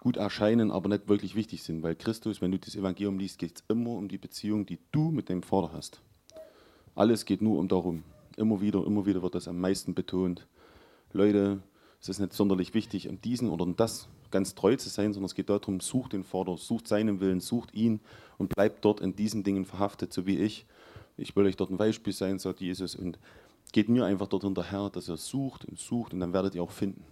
gut 0.00 0.16
erscheinen, 0.16 0.70
aber 0.70 0.88
nicht 0.88 1.08
wirklich 1.08 1.34
wichtig 1.34 1.62
sind. 1.62 1.82
Weil 1.82 1.96
Christus, 1.96 2.40
wenn 2.42 2.50
du 2.50 2.58
das 2.58 2.76
Evangelium 2.76 3.18
liest, 3.18 3.38
geht 3.38 3.56
es 3.56 3.64
immer 3.68 3.90
um 3.90 4.08
die 4.08 4.18
Beziehung, 4.18 4.66
die 4.66 4.78
du 4.92 5.10
mit 5.10 5.30
deinem 5.30 5.42
Vater 5.42 5.72
hast. 5.72 6.00
Alles 6.94 7.24
geht 7.24 7.42
nur 7.42 7.58
um 7.58 7.68
darum. 7.68 8.04
Immer 8.38 8.60
wieder, 8.60 8.86
immer 8.86 9.04
wieder 9.04 9.20
wird 9.20 9.34
das 9.34 9.48
am 9.48 9.58
meisten 9.58 9.94
betont. 9.94 10.46
Leute, 11.12 11.60
es 12.00 12.08
ist 12.08 12.20
nicht 12.20 12.32
sonderlich 12.32 12.72
wichtig, 12.72 13.08
um 13.08 13.20
diesen 13.20 13.48
oder 13.50 13.64
um 13.64 13.74
das 13.74 14.08
ganz 14.30 14.54
treu 14.54 14.76
zu 14.76 14.88
sein, 14.88 15.12
sondern 15.12 15.26
es 15.26 15.34
geht 15.34 15.50
darum, 15.50 15.80
sucht 15.80 16.12
den 16.12 16.22
Vater, 16.22 16.56
sucht 16.56 16.86
seinen 16.86 17.18
Willen, 17.18 17.40
sucht 17.40 17.74
ihn 17.74 17.98
und 18.36 18.54
bleibt 18.54 18.84
dort 18.84 19.00
in 19.00 19.16
diesen 19.16 19.42
Dingen 19.42 19.64
verhaftet, 19.64 20.12
so 20.12 20.24
wie 20.24 20.38
ich. 20.38 20.66
Ich 21.16 21.34
will 21.34 21.46
euch 21.46 21.56
dort 21.56 21.70
ein 21.70 21.78
Beispiel 21.78 22.12
sein, 22.12 22.38
sagt 22.38 22.60
Jesus, 22.60 22.94
und 22.94 23.18
geht 23.72 23.88
mir 23.88 24.04
einfach 24.04 24.28
dort 24.28 24.44
hinterher, 24.44 24.88
dass 24.88 25.08
ihr 25.08 25.16
sucht 25.16 25.64
und 25.64 25.76
sucht 25.76 26.14
und 26.14 26.20
dann 26.20 26.32
werdet 26.32 26.54
ihr 26.54 26.62
auch 26.62 26.70
finden. 26.70 27.02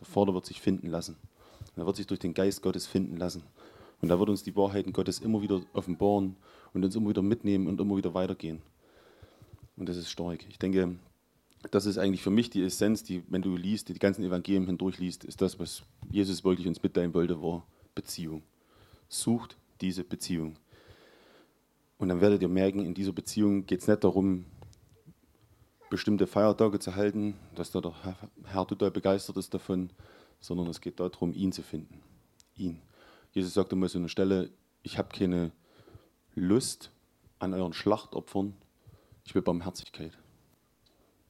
Der 0.00 0.06
Vater 0.06 0.34
wird 0.34 0.46
sich 0.46 0.60
finden 0.60 0.88
lassen. 0.88 1.14
Und 1.76 1.82
er 1.82 1.86
wird 1.86 1.94
sich 1.94 2.08
durch 2.08 2.18
den 2.18 2.34
Geist 2.34 2.60
Gottes 2.60 2.88
finden 2.88 3.18
lassen. 3.18 3.44
Und 4.02 4.10
er 4.10 4.18
wird 4.18 4.30
uns 4.30 4.42
die 4.42 4.56
Wahrheiten 4.56 4.92
Gottes 4.92 5.20
immer 5.20 5.40
wieder 5.40 5.60
offenbaren 5.74 6.34
und 6.74 6.84
uns 6.84 6.96
immer 6.96 7.10
wieder 7.10 7.22
mitnehmen 7.22 7.68
und 7.68 7.80
immer 7.80 7.96
wieder 7.96 8.14
weitergehen. 8.14 8.60
Und 9.76 9.88
das 9.88 9.96
ist 9.96 10.10
stark. 10.10 10.46
Ich 10.48 10.58
denke, 10.58 10.96
das 11.70 11.86
ist 11.86 11.98
eigentlich 11.98 12.22
für 12.22 12.30
mich 12.30 12.50
die 12.50 12.62
Essenz, 12.62 13.02
die, 13.02 13.22
wenn 13.28 13.42
du 13.42 13.56
liest, 13.56 13.88
die 13.88 13.98
ganzen 13.98 14.24
Evangelien 14.24 14.66
hindurchliest, 14.66 15.24
ist 15.24 15.40
das, 15.40 15.58
was 15.58 15.82
Jesus 16.10 16.44
wirklich 16.44 16.66
uns 16.66 16.82
mitteilen 16.82 17.14
wollte, 17.14 17.42
war 17.42 17.66
Beziehung. 17.94 18.42
Sucht 19.08 19.56
diese 19.80 20.04
Beziehung. 20.04 20.56
Und 21.98 22.08
dann 22.08 22.20
werdet 22.20 22.42
ihr 22.42 22.48
merken, 22.48 22.84
in 22.84 22.94
dieser 22.94 23.12
Beziehung 23.12 23.66
geht 23.66 23.80
es 23.80 23.88
nicht 23.88 24.04
darum, 24.04 24.44
bestimmte 25.88 26.26
Feiertage 26.26 26.78
zu 26.78 26.94
halten, 26.94 27.34
dass 27.54 27.70
da 27.70 27.80
der 27.80 27.94
Herr 28.44 28.66
total 28.66 28.90
begeistert 28.90 29.36
ist 29.36 29.54
davon, 29.54 29.90
sondern 30.40 30.66
es 30.66 30.80
geht 30.80 31.00
darum, 31.00 31.32
ihn 31.32 31.52
zu 31.52 31.62
finden. 31.62 32.00
Ihn. 32.56 32.80
Jesus 33.32 33.54
sagt 33.54 33.72
einmal 33.72 33.88
so 33.88 33.98
eine 33.98 34.08
Stelle, 34.08 34.50
ich 34.82 34.98
habe 34.98 35.08
keine 35.16 35.52
Lust 36.34 36.90
an 37.38 37.54
euren 37.54 37.72
Schlachtopfern, 37.72 38.54
ich 39.26 39.34
will 39.34 39.42
Barmherzigkeit. 39.42 40.16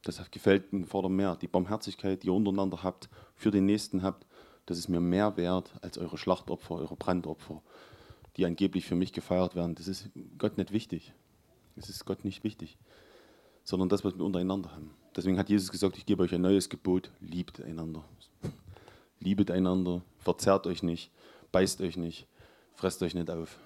Das 0.02 0.30
gefällt 0.30 0.72
dem 0.72 0.86
Vater 0.86 1.08
mehr. 1.08 1.34
Die 1.36 1.48
Barmherzigkeit, 1.48 2.22
die 2.22 2.28
ihr 2.28 2.34
untereinander 2.34 2.82
habt, 2.82 3.08
für 3.34 3.50
den 3.50 3.66
Nächsten 3.66 4.02
habt, 4.02 4.26
das 4.66 4.78
ist 4.78 4.88
mir 4.88 5.00
mehr 5.00 5.36
wert 5.36 5.72
als 5.80 5.98
eure 5.98 6.18
Schlachtopfer, 6.18 6.76
eure 6.76 6.96
Brandopfer, 6.96 7.62
die 8.36 8.44
angeblich 8.44 8.84
für 8.84 8.94
mich 8.94 9.12
gefeiert 9.12 9.56
werden. 9.56 9.74
Das 9.74 9.88
ist 9.88 10.10
Gott 10.38 10.58
nicht 10.58 10.72
wichtig. 10.72 11.12
Das 11.74 11.88
ist 11.88 12.04
Gott 12.04 12.24
nicht 12.24 12.44
wichtig. 12.44 12.76
Sondern 13.64 13.88
das, 13.88 14.04
was 14.04 14.16
wir 14.16 14.24
untereinander 14.24 14.72
haben. 14.72 14.90
Deswegen 15.16 15.38
hat 15.38 15.48
Jesus 15.48 15.72
gesagt, 15.72 15.96
ich 15.96 16.06
gebe 16.06 16.22
euch 16.22 16.34
ein 16.34 16.42
neues 16.42 16.68
Gebot, 16.68 17.10
liebt 17.20 17.60
einander. 17.60 18.04
Liebet 19.18 19.50
einander, 19.50 20.02
verzerrt 20.18 20.66
euch 20.66 20.82
nicht, 20.82 21.10
beißt 21.50 21.80
euch 21.80 21.96
nicht, 21.96 22.26
fresst 22.74 23.02
euch 23.02 23.14
nicht 23.14 23.30
auf. 23.30 23.58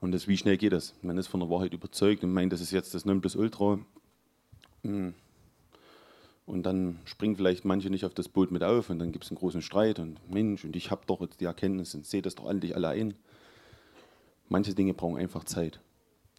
Und 0.00 0.12
das, 0.12 0.28
wie 0.28 0.36
schnell 0.36 0.56
geht 0.56 0.72
das? 0.72 0.94
Man 1.02 1.16
ist 1.18 1.26
von 1.26 1.40
der 1.40 1.50
Wahrheit 1.50 1.72
überzeugt 1.72 2.22
und 2.22 2.32
meint, 2.32 2.52
das 2.52 2.60
ist 2.60 2.70
jetzt 2.70 2.94
das 2.94 3.04
Nonplusultra. 3.04 3.78
Mm. 4.82 5.08
Und 6.44 6.62
dann 6.62 7.00
springen 7.04 7.34
vielleicht 7.34 7.64
manche 7.64 7.90
nicht 7.90 8.04
auf 8.04 8.14
das 8.14 8.28
Boot 8.28 8.52
mit 8.52 8.62
auf 8.62 8.88
und 8.88 9.00
dann 9.00 9.10
gibt 9.10 9.24
es 9.24 9.30
einen 9.30 9.38
großen 9.38 9.62
Streit 9.62 9.98
und 9.98 10.20
Mensch, 10.30 10.64
und 10.64 10.76
ich 10.76 10.92
habe 10.92 11.02
doch 11.06 11.20
jetzt 11.20 11.40
die 11.40 11.44
Erkenntnis 11.44 11.94
und 11.94 12.06
sehe 12.06 12.22
das 12.22 12.36
doch 12.36 12.48
endlich 12.48 12.76
alle 12.76 12.88
ein. 12.88 13.14
Manche 14.48 14.74
Dinge 14.74 14.94
brauchen 14.94 15.18
einfach 15.18 15.42
Zeit. 15.42 15.80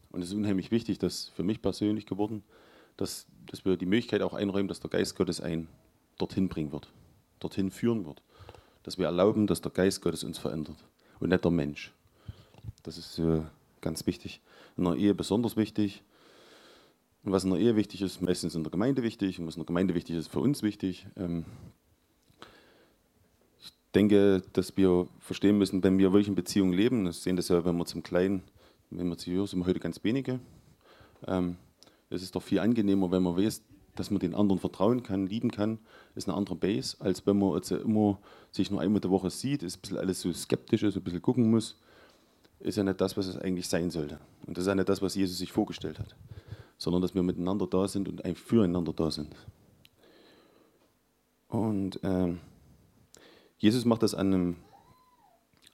Und 0.09 0.21
es 0.21 0.29
ist 0.29 0.35
unheimlich 0.35 0.71
wichtig, 0.71 0.97
dass 0.97 1.29
für 1.29 1.43
mich 1.43 1.61
persönlich 1.61 2.05
geworden, 2.05 2.43
dass, 2.95 3.27
dass 3.47 3.65
wir 3.65 3.75
die 3.75 3.85
Möglichkeit 3.85 4.21
auch 4.21 4.33
einräumen, 4.33 4.69
dass 4.69 4.79
der 4.79 4.89
Geist 4.89 5.15
Gottes 5.15 5.41
ein 5.41 5.67
dorthin 6.17 6.47
bringen 6.47 6.71
wird, 6.71 6.89
dorthin 7.39 7.69
führen 7.69 8.05
wird. 8.05 8.21
Dass 8.83 8.97
wir 8.97 9.07
erlauben, 9.07 9.45
dass 9.45 9.61
der 9.61 9.71
Geist 9.71 10.01
Gottes 10.01 10.23
uns 10.23 10.37
verändert 10.37 10.77
und 11.19 11.29
nicht 11.29 11.43
der 11.43 11.51
Mensch. 11.51 11.93
Das 12.83 12.97
ist 12.97 13.19
äh, 13.19 13.41
ganz 13.81 14.05
wichtig. 14.07 14.41
In 14.77 14.85
der 14.85 14.95
Ehe 14.95 15.13
besonders 15.13 15.57
wichtig. 15.57 16.03
Und 17.23 17.31
was 17.31 17.43
in 17.43 17.51
der 17.51 17.59
Ehe 17.59 17.75
wichtig 17.75 18.01
ist, 18.01 18.21
meistens 18.21 18.55
in 18.55 18.63
der 18.63 18.71
Gemeinde 18.71 19.03
wichtig. 19.03 19.39
Und 19.39 19.47
was 19.47 19.55
in 19.55 19.61
der 19.61 19.65
Gemeinde 19.67 19.95
wichtig 19.95 20.15
ist, 20.15 20.27
für 20.27 20.39
uns 20.39 20.63
wichtig. 20.63 21.07
Ähm 21.17 21.45
ich 23.59 23.73
denke, 23.93 24.43
dass 24.53 24.77
wir 24.77 25.07
verstehen 25.19 25.57
müssen, 25.57 25.83
wenn 25.83 25.97
wir 25.97 26.11
wirklich 26.13 26.27
in 26.27 26.35
Beziehungen 26.35 26.73
leben, 26.73 27.05
das 27.05 27.23
sehen 27.23 27.35
das 27.35 27.47
ja, 27.47 27.65
wenn 27.65 27.77
wir 27.77 27.85
zum 27.85 28.03
Kleinen, 28.03 28.43
wenn 28.91 29.07
wir 29.07 29.17
zu 29.17 29.31
Jürgen 29.31 29.47
sind 29.47 29.65
heute 29.65 29.79
ganz 29.79 30.03
wenige. 30.03 30.39
Ähm 31.25 31.57
es 32.09 32.21
ist 32.21 32.35
doch 32.35 32.43
viel 32.43 32.59
angenehmer, 32.59 33.11
wenn 33.11 33.23
man 33.23 33.35
weiß, 33.35 33.61
dass 33.95 34.11
man 34.11 34.19
den 34.19 34.35
anderen 34.35 34.59
vertrauen 34.59 35.03
kann, 35.03 35.27
lieben 35.27 35.51
kann, 35.51 35.79
ist 36.15 36.29
eine 36.29 36.37
andere 36.37 36.55
Base, 36.55 36.95
als 36.99 37.25
wenn 37.25 37.37
man 37.37 37.55
jetzt 37.55 37.71
immer 37.71 38.19
sich 38.51 38.71
nur 38.71 38.79
einmal 38.79 39.01
die 39.01 39.09
Woche 39.09 39.29
sieht, 39.29 39.63
ist 39.63 39.77
ein 39.77 39.81
bisschen 39.81 39.97
alles 39.97 40.21
so 40.21 40.31
skeptisch 40.31 40.83
ist, 40.83 40.95
ein 40.95 41.03
bisschen 41.03 41.21
gucken 41.21 41.49
muss 41.49 41.75
ist 42.59 42.77
ja 42.77 42.83
nicht 42.83 43.01
das, 43.01 43.17
was 43.17 43.27
es 43.27 43.37
eigentlich 43.37 43.67
sein 43.67 43.89
sollte. 43.89 44.19
Und 44.45 44.57
das 44.57 44.63
ist 44.63 44.67
ja 44.67 44.75
nicht 44.75 44.89
das, 44.89 45.01
was 45.01 45.15
Jesus 45.15 45.37
sich 45.37 45.51
vorgestellt 45.51 45.99
hat, 45.99 46.15
sondern 46.77 47.01
dass 47.01 47.15
wir 47.15 47.23
miteinander 47.23 47.67
da 47.67 47.87
sind 47.87 48.09
und 48.09 48.37
füreinander 48.37 48.93
da 48.93 49.11
sind. 49.11 49.35
Und 51.47 51.99
ähm, 52.03 52.39
Jesus 53.57 53.85
macht 53.85 54.03
das 54.03 54.13
an 54.13 54.33
einem, 54.33 54.55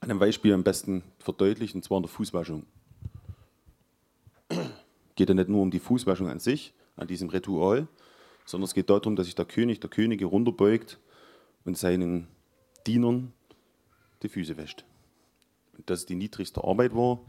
an 0.00 0.10
einem 0.10 0.18
Beispiel 0.18 0.52
am 0.52 0.62
besten 0.62 1.02
verdeutlicht, 1.18 1.74
und 1.74 1.82
zwar 1.82 1.98
in 1.98 2.04
der 2.04 2.10
Fußwaschung. 2.10 2.66
Geht 5.16 5.28
ja 5.28 5.34
nicht 5.34 5.48
nur 5.48 5.62
um 5.62 5.70
die 5.70 5.80
Fußwaschung 5.80 6.28
an 6.28 6.38
sich, 6.38 6.74
an 6.96 7.08
diesem 7.08 7.28
Ritual, 7.28 7.88
sondern 8.44 8.66
es 8.66 8.74
geht 8.74 8.90
darum, 8.90 9.16
dass 9.16 9.26
sich 9.26 9.34
der 9.34 9.46
König, 9.46 9.80
der 9.80 9.90
Könige 9.90 10.26
runterbeugt 10.26 11.00
und 11.64 11.78
seinen 11.78 12.28
Dienern 12.86 13.32
die 14.22 14.28
Füße 14.28 14.56
wäscht 14.56 14.84
dass 15.86 16.00
es 16.00 16.06
die 16.06 16.14
niedrigste 16.14 16.62
Arbeit 16.62 16.94
war. 16.94 17.20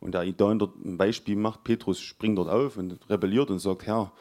Und 0.00 0.12
da 0.12 0.24
da 0.24 0.50
ein 0.50 0.96
Beispiel 0.96 1.36
macht, 1.36 1.64
Petrus 1.64 2.00
springt 2.00 2.38
dort 2.38 2.48
auf 2.48 2.76
und 2.76 2.98
rebelliert 3.10 3.50
und 3.50 3.58
sagt, 3.58 3.86
Herr, 3.86 4.12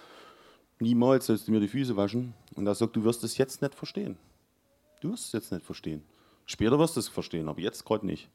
niemals 0.79 1.27
sollst 1.27 1.47
du 1.47 1.51
mir 1.51 1.59
die 1.59 1.67
Füße 1.67 1.95
waschen. 1.95 2.33
Und 2.55 2.65
er 2.67 2.75
sagt, 2.75 2.95
du 2.95 3.03
wirst 3.03 3.23
es 3.23 3.37
jetzt 3.37 3.61
nicht 3.61 3.75
verstehen. 3.75 4.17
Du 5.01 5.11
wirst 5.11 5.25
es 5.25 5.31
jetzt 5.33 5.51
nicht 5.51 5.65
verstehen. 5.65 6.03
Später 6.45 6.79
wirst 6.79 6.95
du 6.95 6.99
es 6.99 7.07
verstehen, 7.07 7.47
aber 7.47 7.59
jetzt 7.59 7.85
gerade 7.85 8.05
nicht. 8.05 8.29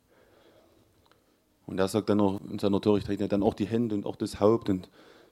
Und 1.66 1.78
er 1.78 1.88
sagt 1.88 2.08
dann 2.08 2.18
noch 2.18 2.40
in 2.48 2.58
seiner 2.58 2.80
Törichtheit 2.80 3.32
dann 3.32 3.42
auch 3.42 3.54
die 3.54 3.66
Hände 3.66 3.94
und 3.94 4.06
auch 4.06 4.16
das 4.16 4.40
Haupt 4.40 4.68
und 4.68 4.90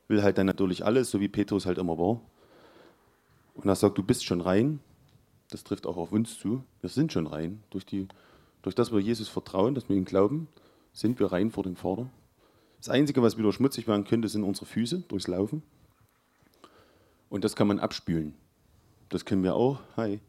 will 0.08 0.22
halt 0.22 0.38
dann 0.38 0.46
natürlich 0.46 0.84
alles, 0.84 1.10
so 1.10 1.20
wie 1.20 1.28
Petrus 1.28 1.66
halt 1.66 1.78
immer 1.78 1.98
war. 1.98 2.20
Und 3.54 3.68
er 3.68 3.76
sagt, 3.76 3.98
du 3.98 4.02
bist 4.02 4.24
schon 4.24 4.40
rein, 4.40 4.80
Das 5.50 5.64
trifft 5.64 5.86
auch 5.86 5.96
auf 5.96 6.12
uns 6.12 6.38
zu. 6.38 6.62
Wir 6.80 6.88
sind 6.88 7.12
schon 7.12 7.26
rein. 7.26 7.62
Durch, 7.70 7.84
die, 7.84 8.06
durch 8.62 8.74
das 8.74 8.92
wir 8.92 9.00
Jesus 9.00 9.28
vertrauen, 9.28 9.74
dass 9.74 9.88
wir 9.88 9.96
ihm 9.96 10.04
glauben, 10.04 10.48
sind 10.92 11.18
wir 11.18 11.32
rein 11.32 11.50
vor 11.50 11.64
dem 11.64 11.76
Vater. 11.76 12.10
Das 12.78 12.88
Einzige, 12.88 13.22
was 13.22 13.38
wieder 13.38 13.52
schmutzig 13.52 13.86
werden 13.86 14.04
könnte, 14.04 14.28
sind 14.28 14.42
unsere 14.42 14.66
Füße 14.66 15.00
durchs 15.08 15.28
Laufen. 15.28 15.62
Und 17.28 17.44
das 17.44 17.54
kann 17.54 17.68
man 17.68 17.78
abspülen. 17.78 18.34
Das 19.08 19.24
können 19.24 19.42
wir 19.42 19.54
auch. 19.54 19.80
Hi. 19.96 20.20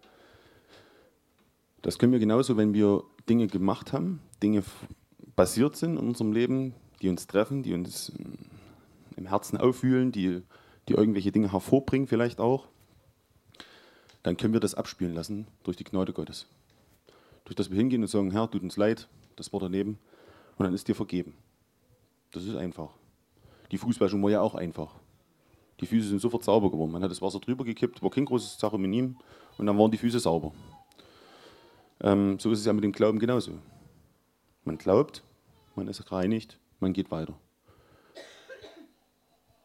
Das 1.81 1.97
können 1.97 2.11
wir 2.11 2.19
genauso, 2.19 2.57
wenn 2.57 2.73
wir 2.73 3.03
Dinge 3.27 3.47
gemacht 3.47 3.93
haben, 3.93 4.21
Dinge 4.43 4.63
passiert 5.35 5.75
sind 5.75 5.97
in 5.97 6.07
unserem 6.07 6.31
Leben, 6.31 6.75
die 7.01 7.09
uns 7.09 7.27
treffen, 7.27 7.63
die 7.63 7.73
uns 7.73 8.11
ähm, 8.19 8.37
im 9.15 9.27
Herzen 9.27 9.57
aufwühlen, 9.57 10.11
die, 10.11 10.41
die 10.87 10.93
irgendwelche 10.93 11.31
Dinge 11.31 11.51
hervorbringen, 11.51 12.07
vielleicht 12.07 12.39
auch. 12.39 12.67
Dann 14.23 14.37
können 14.37 14.53
wir 14.53 14.59
das 14.59 14.75
abspülen 14.75 15.15
lassen 15.15 15.47
durch 15.63 15.77
die 15.77 15.83
Gnade 15.83 16.13
Gottes. 16.13 16.47
Durch 17.51 17.57
das 17.57 17.69
wir 17.69 17.75
hingehen 17.75 18.01
und 18.01 18.07
sagen: 18.07 18.31
Herr, 18.31 18.49
tut 18.49 18.63
uns 18.63 18.77
leid, 18.77 19.09
das 19.35 19.51
war 19.51 19.59
daneben. 19.59 19.99
Und 20.55 20.63
dann 20.63 20.73
ist 20.73 20.87
dir 20.87 20.95
vergeben. 20.95 21.33
Das 22.31 22.45
ist 22.45 22.55
einfach. 22.55 22.91
Die 23.71 23.77
Fußwaschung 23.77 24.23
war 24.23 24.31
ja 24.31 24.39
auch 24.39 24.55
einfach. 24.55 24.95
Die 25.81 25.85
Füße 25.85 26.07
sind 26.07 26.21
sofort 26.21 26.45
sauber 26.45 26.71
geworden. 26.71 26.93
Man 26.93 27.03
hat 27.03 27.11
das 27.11 27.21
Wasser 27.21 27.41
drüber 27.41 27.65
gekippt, 27.65 28.01
war 28.01 28.09
kein 28.09 28.23
großes 28.23 28.57
Zeremonie 28.57 29.15
und 29.57 29.65
dann 29.65 29.77
waren 29.77 29.91
die 29.91 29.97
Füße 29.97 30.21
sauber. 30.21 30.53
Ähm, 31.99 32.39
so 32.39 32.49
ist 32.53 32.59
es 32.59 32.65
ja 32.65 32.71
mit 32.71 32.85
dem 32.85 32.93
Glauben 32.93 33.19
genauso. 33.19 33.51
Man 34.63 34.77
glaubt, 34.77 35.21
man 35.75 35.89
ist 35.89 36.01
gereinigt, 36.05 36.57
man 36.79 36.93
geht 36.93 37.11
weiter. 37.11 37.37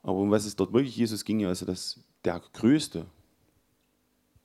Aber 0.02 0.18
um 0.18 0.32
was 0.32 0.44
es 0.44 0.56
dort 0.56 0.72
wirklich 0.72 0.96
Jesus 0.96 1.24
ging, 1.24 1.38
ja, 1.38 1.46
also 1.46 1.64
dass 1.64 2.00
der 2.24 2.42
Größte 2.52 3.06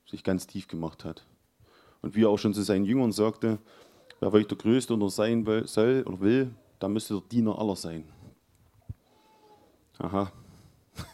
sich 0.05 0.23
ganz 0.23 0.45
tief 0.45 0.67
gemacht 0.67 1.05
hat. 1.05 1.25
Und 2.01 2.15
wie 2.15 2.23
er 2.23 2.29
auch 2.29 2.39
schon 2.39 2.53
zu 2.53 2.63
seinen 2.63 2.85
Jüngern 2.85 3.11
sagte, 3.11 3.59
wer 4.19 4.31
wirklich 4.31 4.47
der 4.47 4.57
Größte 4.57 4.93
unter 4.93 5.09
sein 5.09 5.45
will- 5.45 5.67
soll 5.67 6.03
oder 6.07 6.19
will, 6.19 6.55
der 6.81 6.89
müsste 6.89 7.15
der 7.15 7.23
Diener 7.29 7.59
aller 7.59 7.75
sein. 7.75 8.05
Aha. 9.99 10.31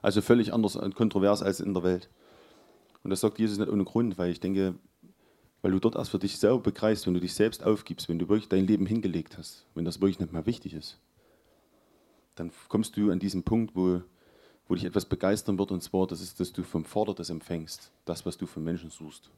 Also 0.00 0.22
völlig 0.22 0.52
anders 0.54 0.76
und 0.76 0.94
kontrovers 0.94 1.42
als 1.42 1.58
in 1.58 1.74
der 1.74 1.82
Welt. 1.82 2.08
Und 3.02 3.10
das 3.10 3.20
sagt 3.20 3.38
Jesus 3.40 3.58
nicht 3.58 3.68
ohne 3.68 3.84
Grund, 3.84 4.16
weil 4.16 4.30
ich 4.30 4.38
denke, 4.38 4.74
weil 5.60 5.72
du 5.72 5.80
dort 5.80 5.96
erst 5.96 6.10
für 6.10 6.20
dich 6.20 6.38
selber 6.38 6.60
begreifst, 6.60 7.06
wenn 7.06 7.14
du 7.14 7.20
dich 7.20 7.34
selbst 7.34 7.64
aufgibst, 7.64 8.08
wenn 8.08 8.18
du 8.18 8.28
wirklich 8.28 8.48
dein 8.48 8.66
Leben 8.66 8.86
hingelegt 8.86 9.38
hast, 9.38 9.66
wenn 9.74 9.84
das 9.84 10.00
wirklich 10.00 10.20
nicht 10.20 10.32
mehr 10.32 10.46
wichtig 10.46 10.74
ist, 10.74 11.00
dann 12.36 12.52
kommst 12.68 12.96
du 12.96 13.10
an 13.10 13.18
diesen 13.18 13.42
Punkt, 13.42 13.74
wo, 13.74 14.02
wo 14.68 14.74
dich 14.74 14.84
etwas 14.84 15.04
begeistern 15.04 15.58
wird, 15.58 15.72
und 15.72 15.82
zwar, 15.82 16.06
das 16.06 16.20
ist, 16.20 16.38
dass 16.38 16.52
du 16.52 16.62
vom 16.62 16.84
Vater 16.84 17.14
das 17.14 17.30
empfängst, 17.30 17.90
das, 18.04 18.24
was 18.24 18.38
du 18.38 18.46
von 18.46 18.62
Menschen 18.62 18.90
suchst. 18.90 19.30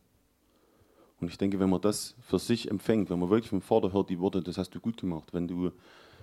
Und 1.20 1.28
ich 1.28 1.38
denke, 1.38 1.60
wenn 1.60 1.70
man 1.70 1.80
das 1.80 2.14
für 2.20 2.38
sich 2.38 2.70
empfängt, 2.70 3.10
wenn 3.10 3.18
man 3.18 3.30
wirklich 3.30 3.50
vom 3.50 3.60
Vater 3.60 3.92
hört, 3.92 4.10
die 4.10 4.18
Worte, 4.18 4.42
das 4.42 4.58
hast 4.58 4.70
du 4.70 4.80
gut 4.80 4.96
gemacht, 4.96 5.32
wenn 5.32 5.46
du 5.46 5.70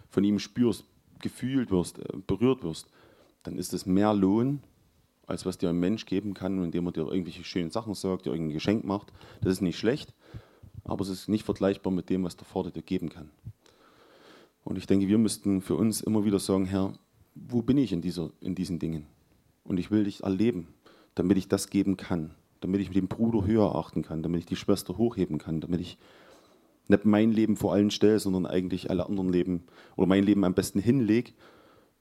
von 0.10 0.24
ihm 0.24 0.40
spürst, 0.40 0.86
gefühlt 1.20 1.72
wirst, 1.72 2.00
äh, 2.00 2.18
berührt 2.26 2.64
wirst, 2.64 2.88
dann 3.44 3.58
ist 3.58 3.74
es 3.74 3.86
mehr 3.86 4.14
Lohn, 4.14 4.62
als 5.28 5.46
was 5.46 5.58
dir 5.58 5.70
ein 5.70 5.80
Mensch 5.80 6.06
geben 6.06 6.34
kann, 6.34 6.64
indem 6.64 6.88
er 6.88 6.92
dir 6.94 7.08
irgendwelche 7.08 7.44
schönen 7.44 7.70
Sachen 7.70 7.94
sagt, 7.94 8.26
dir 8.26 8.32
irgendein 8.32 8.54
Geschenk 8.54 8.86
macht. 8.86 9.12
Das 9.42 9.54
ist 9.54 9.62
nicht 9.62 9.78
schlecht, 9.78 10.14
aber 10.86 11.02
es 11.02 11.10
ist 11.10 11.28
nicht 11.28 11.44
vergleichbar 11.44 11.92
mit 11.92 12.10
dem, 12.10 12.24
was 12.24 12.38
der 12.38 12.46
Vater 12.46 12.72
dir 12.72 12.82
geben 12.82 13.10
kann. 13.10 13.30
Und 14.64 14.78
ich 14.78 14.88
denke, 14.88 15.08
wir 15.08 15.18
müssten 15.18 15.62
für 15.62 15.76
uns 15.76 16.02
immer 16.02 16.26
wieder 16.26 16.40
sagen, 16.40 16.66
Herr, 16.66 16.94
wo 17.36 17.62
bin 17.62 17.78
ich 17.78 17.92
in, 17.92 18.02
dieser, 18.02 18.32
in 18.42 18.56
diesen 18.56 18.80
Dingen? 18.80 19.06
Und 19.64 19.78
ich 19.78 19.92
will 19.92 20.06
dich 20.06 20.24
erleben, 20.24 20.68
damit 21.16 21.38
ich 21.38 21.48
das 21.48 21.70
geben 21.70 21.98
kann, 21.98 22.32
damit 22.60 22.82
ich 22.82 22.90
den 22.90 23.08
Bruder 23.08 23.46
höher 23.46 23.76
achten 23.76 24.02
kann, 24.02 24.24
damit 24.24 24.40
ich 24.42 24.46
die 24.46 24.56
Schwester 24.56 24.98
hochheben 24.98 25.38
kann, 25.38 25.62
damit 25.62 25.82
ich 25.82 25.98
nicht 26.88 27.06
mein 27.06 27.32
Leben 27.32 27.58
vor 27.58 27.74
allen 27.74 27.92
stelle, 27.92 28.20
sondern 28.20 28.46
eigentlich 28.46 28.90
alle 28.90 29.06
anderen 29.06 29.30
Leben 29.30 29.64
oder 29.96 30.08
mein 30.08 30.24
Leben 30.24 30.44
am 30.44 30.54
besten 30.54 30.80
hinlege, 30.80 31.32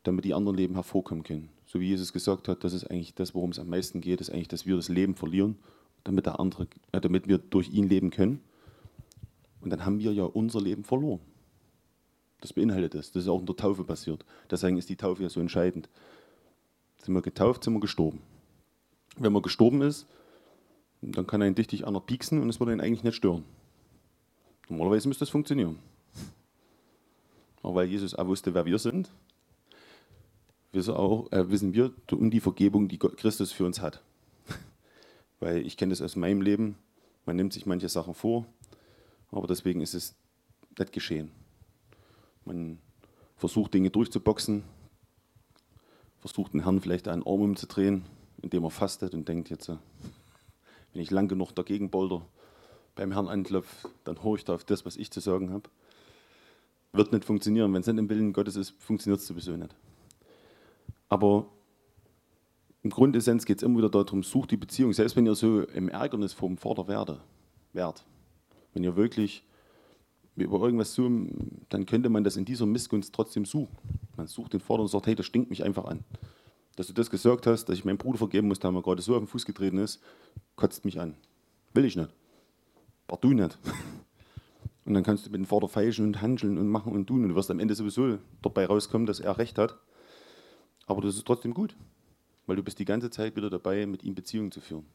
damit 0.02 0.24
die 0.24 0.34
anderen 0.34 0.56
Leben 0.56 0.74
hervorkommen 0.74 1.24
können. 1.24 1.50
So 1.66 1.80
wie 1.80 1.88
Jesus 1.88 2.12
gesagt 2.12 2.48
hat, 2.48 2.62
das 2.62 2.72
ist 2.72 2.84
eigentlich 2.84 3.14
das, 3.14 3.34
worum 3.34 3.50
es 3.50 3.58
am 3.58 3.68
meisten 3.68 4.00
geht, 4.00 4.20
ist 4.20 4.30
eigentlich, 4.30 4.48
dass 4.48 4.66
wir 4.66 4.76
das 4.76 4.88
Leben 4.88 5.14
verlieren, 5.14 5.56
damit, 6.04 6.26
der 6.26 6.38
andere, 6.38 6.68
äh, 6.92 7.00
damit 7.00 7.26
wir 7.26 7.38
durch 7.38 7.70
ihn 7.70 7.88
leben 7.88 8.10
können. 8.10 8.40
Und 9.60 9.70
dann 9.70 9.84
haben 9.84 9.98
wir 9.98 10.12
ja 10.12 10.24
unser 10.24 10.60
Leben 10.60 10.84
verloren. 10.84 11.20
Das 12.40 12.52
beinhaltet 12.52 12.94
das. 12.94 13.10
Das 13.10 13.24
ist 13.24 13.28
auch 13.28 13.40
in 13.40 13.46
der 13.46 13.56
Taufe 13.56 13.82
passiert. 13.82 14.24
Deswegen 14.50 14.76
ist 14.76 14.88
die 14.88 14.96
Taufe 14.96 15.22
ja 15.22 15.28
so 15.28 15.40
entscheidend. 15.40 15.88
Sind 17.02 17.14
wir 17.14 17.22
getauft, 17.22 17.64
sind 17.64 17.72
wir 17.72 17.80
gestorben. 17.80 18.20
Wenn 19.18 19.32
man 19.32 19.42
gestorben 19.42 19.82
ist, 19.82 20.06
dann 21.12 21.26
kann 21.26 21.42
ein 21.42 21.54
dich 21.54 21.86
einer 21.86 22.00
pieksen 22.00 22.40
und 22.40 22.48
es 22.48 22.60
würde 22.60 22.72
ihn 22.72 22.80
eigentlich 22.80 23.04
nicht 23.04 23.14
stören. 23.14 23.44
Normalerweise 24.68 25.08
müsste 25.08 25.22
das 25.22 25.30
funktionieren. 25.30 25.78
Aber 27.62 27.76
weil 27.76 27.88
Jesus 27.88 28.14
auch 28.14 28.26
wusste, 28.26 28.54
wer 28.54 28.66
wir 28.66 28.78
sind, 28.78 29.10
wissen, 30.72 30.94
auch, 30.94 31.30
äh, 31.32 31.48
wissen 31.50 31.74
wir 31.74 31.92
um 32.12 32.30
die 32.30 32.40
Vergebung, 32.40 32.88
die 32.88 32.98
Christus 32.98 33.52
für 33.52 33.64
uns 33.64 33.80
hat. 33.80 34.02
weil 35.40 35.66
ich 35.66 35.76
kenne 35.76 35.90
das 35.90 36.02
aus 36.02 36.16
meinem 36.16 36.42
Leben. 36.42 36.76
Man 37.24 37.36
nimmt 37.36 37.52
sich 37.52 37.66
manche 37.66 37.88
Sachen 37.88 38.14
vor, 38.14 38.46
aber 39.30 39.46
deswegen 39.46 39.80
ist 39.80 39.94
es 39.94 40.14
nicht 40.78 40.92
geschehen. 40.92 41.30
Man 42.44 42.78
versucht 43.36 43.74
Dinge 43.74 43.90
durchzuboxen, 43.90 44.62
versucht 46.20 46.54
den 46.54 46.62
Herrn 46.62 46.80
vielleicht 46.80 47.08
einen 47.08 47.26
Arm 47.26 47.42
umzudrehen, 47.42 48.04
indem 48.42 48.64
er 48.64 48.70
fastet 48.70 49.14
und 49.14 49.28
denkt 49.28 49.50
jetzt, 49.50 49.70
wenn 50.96 51.02
ich 51.02 51.10
lang 51.10 51.28
genug 51.28 51.52
dagegen 51.52 51.90
bolter, 51.90 52.24
beim 52.94 53.12
Herrn 53.12 53.28
anklopfe, 53.28 53.90
dann 54.04 54.22
horcht 54.22 54.48
er 54.48 54.54
auf 54.54 54.64
das, 54.64 54.86
was 54.86 54.96
ich 54.96 55.10
zu 55.10 55.20
sagen 55.20 55.52
habe. 55.52 55.68
Wird 56.94 57.12
nicht 57.12 57.26
funktionieren. 57.26 57.70
Wenn 57.74 57.82
es 57.82 57.86
nicht 57.86 57.98
im 57.98 58.08
Willen 58.08 58.32
Gottes 58.32 58.56
ist, 58.56 58.70
funktioniert 58.78 59.20
es 59.20 59.26
sowieso 59.26 59.58
nicht. 59.58 59.76
Aber 61.10 61.48
im 62.82 62.88
Grundessenz 62.88 63.44
geht 63.44 63.58
es 63.58 63.62
immer 63.62 63.76
wieder 63.76 63.90
darum, 63.90 64.22
sucht 64.22 64.52
die 64.52 64.56
Beziehung, 64.56 64.94
selbst 64.94 65.16
wenn 65.16 65.26
ihr 65.26 65.34
so 65.34 65.64
im 65.64 65.90
Ärgernis 65.90 66.32
vom 66.32 66.56
Vater 66.56 66.88
werde, 66.88 67.20
wärt. 67.74 68.06
Wenn 68.72 68.82
ihr 68.82 68.96
wirklich 68.96 69.44
über 70.34 70.58
irgendwas 70.62 70.94
so, 70.94 71.10
dann 71.68 71.84
könnte 71.84 72.08
man 72.08 72.24
das 72.24 72.38
in 72.38 72.46
dieser 72.46 72.64
Missgunst 72.64 73.14
trotzdem 73.14 73.44
suchen. 73.44 73.76
Man 74.16 74.28
sucht 74.28 74.54
den 74.54 74.60
Vater 74.60 74.80
und 74.80 74.88
sagt, 74.88 75.08
hey, 75.08 75.14
das 75.14 75.26
stinkt 75.26 75.50
mich 75.50 75.62
einfach 75.62 75.84
an. 75.84 76.04
Dass 76.76 76.86
du 76.86 76.92
das 76.92 77.10
gesagt 77.10 77.46
hast, 77.46 77.64
dass 77.64 77.78
ich 77.78 77.84
meinem 77.84 77.98
Bruder 77.98 78.18
vergeben 78.18 78.48
muss, 78.48 78.60
da 78.60 78.70
mir 78.70 78.82
gerade 78.82 79.02
so 79.02 79.14
auf 79.14 79.22
den 79.22 79.26
Fuß 79.26 79.46
getreten 79.46 79.78
ist, 79.78 80.02
kotzt 80.56 80.84
mich 80.84 81.00
an. 81.00 81.16
Will 81.72 81.86
ich 81.86 81.96
nicht. 81.96 82.10
Aber 83.08 83.18
du 83.18 83.32
nicht. 83.32 83.58
Und 84.84 84.94
dann 84.94 85.02
kannst 85.02 85.26
du 85.26 85.30
mit 85.30 85.40
dem 85.40 85.46
Vater 85.46 85.68
feilschen 85.68 86.04
und 86.04 86.22
handeln 86.22 86.58
und 86.58 86.68
machen 86.68 86.92
und 86.92 87.08
tun. 87.08 87.24
Und 87.24 87.30
du 87.30 87.34
wirst 87.34 87.50
am 87.50 87.58
Ende 87.58 87.74
sowieso 87.74 88.18
dabei 88.40 88.66
rauskommen, 88.66 89.04
dass 89.04 89.18
er 89.18 89.36
recht 89.36 89.58
hat. 89.58 89.76
Aber 90.86 91.02
das 91.02 91.16
ist 91.16 91.26
trotzdem 91.26 91.54
gut. 91.54 91.74
Weil 92.46 92.54
du 92.54 92.62
bist 92.62 92.78
die 92.78 92.84
ganze 92.84 93.10
Zeit 93.10 93.34
wieder 93.34 93.50
dabei, 93.50 93.84
mit 93.86 94.04
ihm 94.04 94.14
Beziehungen 94.14 94.52
zu 94.52 94.60
führen. 94.60 94.86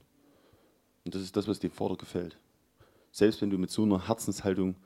Und 1.04 1.14
das 1.14 1.22
ist 1.22 1.36
das, 1.36 1.46
was 1.50 1.60
dem 1.60 1.72
Vater 1.72 1.98
gefällt. 1.98 2.38
Selbst 3.12 3.42
wenn 3.42 3.50
du 3.50 3.58
mit 3.58 3.70
so 3.70 3.84
einer 3.84 4.08
Herzenshaltung 4.08 4.78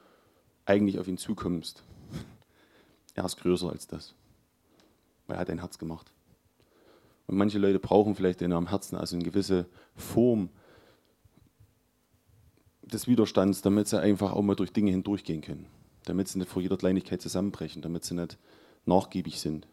eigentlich 0.65 0.97
auf 0.97 1.07
ihn 1.07 1.19
zukommst. 1.19 1.83
Er 3.13 3.23
ist 3.23 3.37
größer 3.37 3.69
als 3.69 3.87
das. 3.87 4.15
Weil 5.27 5.37
er 5.37 5.39
hat 5.41 5.49
ein 5.49 5.59
Herz 5.59 5.77
gemacht. 5.77 6.11
Und 7.27 7.37
manche 7.37 7.57
Leute 7.57 7.79
brauchen 7.79 8.15
vielleicht 8.15 8.41
in 8.41 8.51
ihrem 8.51 8.69
Herzen 8.69 8.95
also 8.95 9.15
eine 9.15 9.25
gewisse 9.25 9.65
Form 9.95 10.49
des 12.83 13.07
Widerstands, 13.07 13.61
damit 13.61 13.87
sie 13.87 13.99
einfach 13.99 14.33
auch 14.33 14.43
mal 14.43 14.55
durch 14.55 14.71
Dinge 14.71 14.91
hindurchgehen 14.91 15.41
können. 15.41 15.65
Damit 16.05 16.27
sie 16.27 16.37
nicht 16.37 16.51
vor 16.51 16.61
jeder 16.61 16.77
Kleinigkeit 16.77 17.21
zusammenbrechen, 17.21 17.81
damit 17.81 18.03
sie 18.05 18.13
nicht 18.13 18.37
nachgiebig 18.85 19.39
sind. 19.39 19.67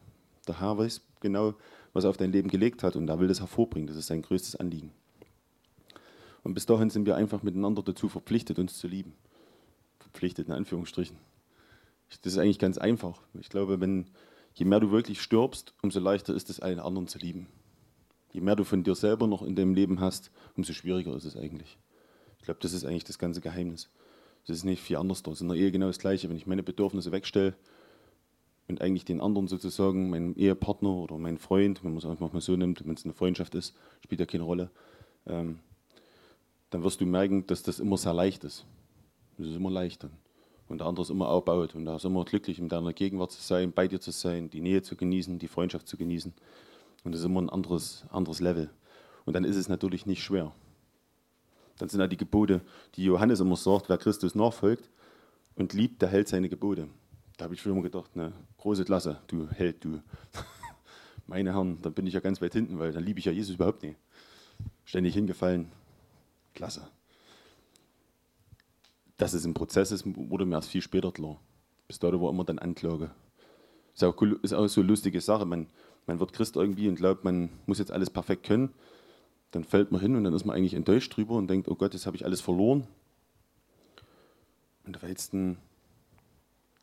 Der 0.49 0.61
Herr 0.61 0.79
weiß 0.79 1.03
genau, 1.21 1.55
was 1.93 2.05
er 2.05 2.11
auf 2.11 2.17
dein 2.17 2.33
Leben 2.33 2.49
gelegt 2.49 2.83
hat 2.83 2.97
und 2.97 3.09
er 3.09 3.21
will 3.21 3.29
das 3.29 3.41
hervorbringen. 3.41 3.87
Das 3.87 3.97
ist 3.97 4.07
sein 4.07 4.23
größtes 4.23 4.57
Anliegen. 4.57 4.93
Und 6.43 6.55
bis 6.55 6.67
dahin 6.67 6.91
sind 6.91 7.07
wir 7.07 7.17
einfach 7.17 7.43
miteinander 7.43 7.83
dazu 7.83 8.09
verpflichtet, 8.09 8.59
uns 8.59 8.79
zu 8.79 8.88
lieben. 8.88 9.12
Verpflichtet 10.01 10.49
in 10.49 10.55
Anführungsstrichen. 10.55 11.17
Das 12.23 12.33
ist 12.33 12.38
eigentlich 12.38 12.59
ganz 12.59 12.79
einfach. 12.79 13.21
Ich 13.41 13.49
glaube, 13.49 13.81
wenn, 13.81 14.07
je 14.55 14.65
mehr 14.65 14.81
du 14.81 14.91
wirklich 14.91 15.21
stirbst, 15.21 15.75
umso 15.83 16.01
leichter 16.01 16.35
ist 16.35 16.51
es, 16.51 16.61
einen 16.61 16.81
anderen 16.81 17.09
zu 17.09 17.19
lieben. 17.19 17.47
Je 18.33 18.41
mehr 18.41 18.57
du 18.57 18.65
von 18.65 18.83
dir 18.83 18.95
selber 18.95 19.27
noch 19.27 19.43
in 19.43 19.57
deinem 19.57 19.75
Leben 19.75 20.01
hast, 20.01 20.31
umso 20.57 20.73
schwieriger 20.73 21.15
ist 21.15 21.25
es 21.25 21.37
eigentlich. 21.37 21.79
Ich 22.38 22.45
glaube, 22.45 22.61
das 22.61 22.73
ist 22.73 22.85
eigentlich 22.85 23.05
das 23.05 23.19
ganze 23.19 23.41
Geheimnis. 23.41 23.91
Das 24.47 24.57
ist 24.57 24.65
nicht 24.65 24.83
viel 24.83 24.97
anders. 24.97 25.23
Es 25.25 25.35
ist 25.35 25.41
in 25.43 25.49
der 25.49 25.57
Ehe 25.57 25.71
genau 25.71 25.87
das 25.87 25.99
Gleiche. 25.99 26.29
Wenn 26.29 26.37
ich 26.37 26.47
meine 26.47 26.62
Bedürfnisse 26.62 27.12
wegstelle 27.12 27.55
und 28.69 28.81
eigentlich 28.81 29.05
den 29.05 29.21
anderen 29.21 29.49
sozusagen, 29.49 30.11
meinen 30.11 30.35
Ehepartner 30.35 30.91
oder 30.91 31.19
meinen 31.19 31.38
Freund, 31.38 31.85
wenn 31.85 31.93
man 31.93 31.99
es 31.99 32.07
einfach 32.07 32.33
mal 32.33 32.41
so 32.41 32.57
nimmt, 32.57 32.85
wenn 32.85 32.95
es 32.95 33.05
eine 33.05 33.12
Freundschaft 33.12 33.55
ist, 33.55 33.77
spielt 34.03 34.21
ja 34.21 34.27
keine 34.27 34.45
Rolle, 34.45 34.71
ähm, 35.27 35.61
dann 36.71 36.83
wirst 36.83 37.01
du 37.01 37.07
merken, 37.07 37.47
dass 37.47 37.62
das 37.62 37.79
immer 37.79 37.99
sehr 37.99 38.15
leicht 38.15 38.45
ist. 38.45 38.65
Das 39.37 39.47
ist 39.47 39.57
immer 39.57 39.71
leicht 39.71 40.03
dann. 40.03 40.11
Und 40.72 40.78
der 40.78 40.87
andere 40.87 41.02
ist 41.02 41.11
immer 41.11 41.28
aufbaut 41.28 41.74
und 41.74 41.85
da 41.85 41.96
ist 41.96 42.06
immer 42.06 42.24
glücklich, 42.24 42.58
in 42.58 42.70
deiner 42.70 42.94
Gegenwart 42.94 43.30
zu 43.30 43.42
sein, 43.42 43.72
bei 43.72 43.87
dir 43.88 44.00
zu 44.00 44.11
sein, 44.11 44.48
die 44.48 44.62
Nähe 44.62 44.80
zu 44.80 44.96
genießen, 44.96 45.38
die 45.38 45.46
Freundschaft 45.46 45.87
zu 45.87 45.98
genießen. 45.98 46.32
Und 47.04 47.12
das 47.12 47.20
ist 47.20 47.26
immer 47.26 47.42
ein 47.42 47.50
anderes, 47.50 48.06
anderes 48.11 48.40
Level. 48.40 48.70
Und 49.26 49.35
dann 49.35 49.44
ist 49.44 49.56
es 49.56 49.68
natürlich 49.68 50.06
nicht 50.06 50.22
schwer. 50.22 50.50
Dann 51.76 51.90
sind 51.90 52.00
da 52.00 52.06
die 52.06 52.16
Gebote, 52.16 52.62
die 52.94 53.04
Johannes 53.04 53.40
immer 53.40 53.56
sagt, 53.56 53.90
wer 53.90 53.98
Christus 53.98 54.35
nachfolgt 54.35 54.88
und 55.56 55.74
liebt, 55.74 56.00
der 56.00 56.08
hält 56.08 56.28
seine 56.28 56.48
Gebote. 56.48 56.88
Da 57.37 57.44
habe 57.44 57.54
ich 57.54 57.61
schon 57.61 57.72
immer 57.72 57.82
gedacht, 57.82 58.16
ne, 58.16 58.32
große 58.56 58.87
Klasse, 58.87 59.20
du 59.26 59.50
Held, 59.50 59.85
du. 59.85 60.00
Meine 61.26 61.52
Herren, 61.52 61.82
dann 61.82 61.92
bin 61.92 62.06
ich 62.06 62.14
ja 62.14 62.20
ganz 62.20 62.40
weit 62.40 62.54
hinten, 62.54 62.78
weil 62.78 62.92
dann 62.92 63.04
liebe 63.04 63.18
ich 63.18 63.26
ja 63.26 63.32
Jesus 63.32 63.56
überhaupt 63.56 63.82
nicht. 63.82 63.98
Ständig 64.87 65.12
hingefallen. 65.12 65.70
Klasse. 66.54 66.88
Dass 69.22 69.35
es 69.35 69.44
ein 69.44 69.54
Prozess 69.54 69.92
ist, 69.92 70.04
wurde 70.04 70.44
mir 70.44 70.56
erst 70.56 70.68
viel 70.68 70.82
später 70.82 71.12
klar. 71.12 71.38
Bis 71.87 72.00
dato 72.00 72.20
war 72.20 72.30
immer 72.30 72.42
dann 72.42 72.58
Anklage. 72.58 73.12
Ist 73.94 74.02
auch, 74.02 74.20
cool- 74.20 74.40
ist 74.42 74.52
auch 74.52 74.66
so 74.66 74.80
eine 74.80 74.88
lustige 74.88 75.20
Sache. 75.20 75.44
Man, 75.46 75.68
man 76.08 76.18
wird 76.18 76.32
Christ 76.32 76.56
irgendwie 76.56 76.88
und 76.88 76.96
glaubt, 76.96 77.22
man 77.22 77.48
muss 77.66 77.78
jetzt 77.78 77.92
alles 77.92 78.11
perfekt 78.11 78.44
können. 78.44 78.70
Dann 79.52 79.62
fällt 79.62 79.92
man 79.92 80.00
hin 80.00 80.16
und 80.16 80.24
dann 80.24 80.35
ist 80.35 80.44
man 80.44 80.56
eigentlich 80.56 80.74
enttäuscht 80.74 81.16
drüber 81.16 81.37
und 81.37 81.46
denkt, 81.46 81.68
oh 81.68 81.76
Gott, 81.76 81.94
jetzt 81.94 82.04
habe 82.04 82.16
ich 82.16 82.24
alles 82.24 82.40
verloren. 82.40 82.88
Und 84.85 85.00
letzten 85.02 85.56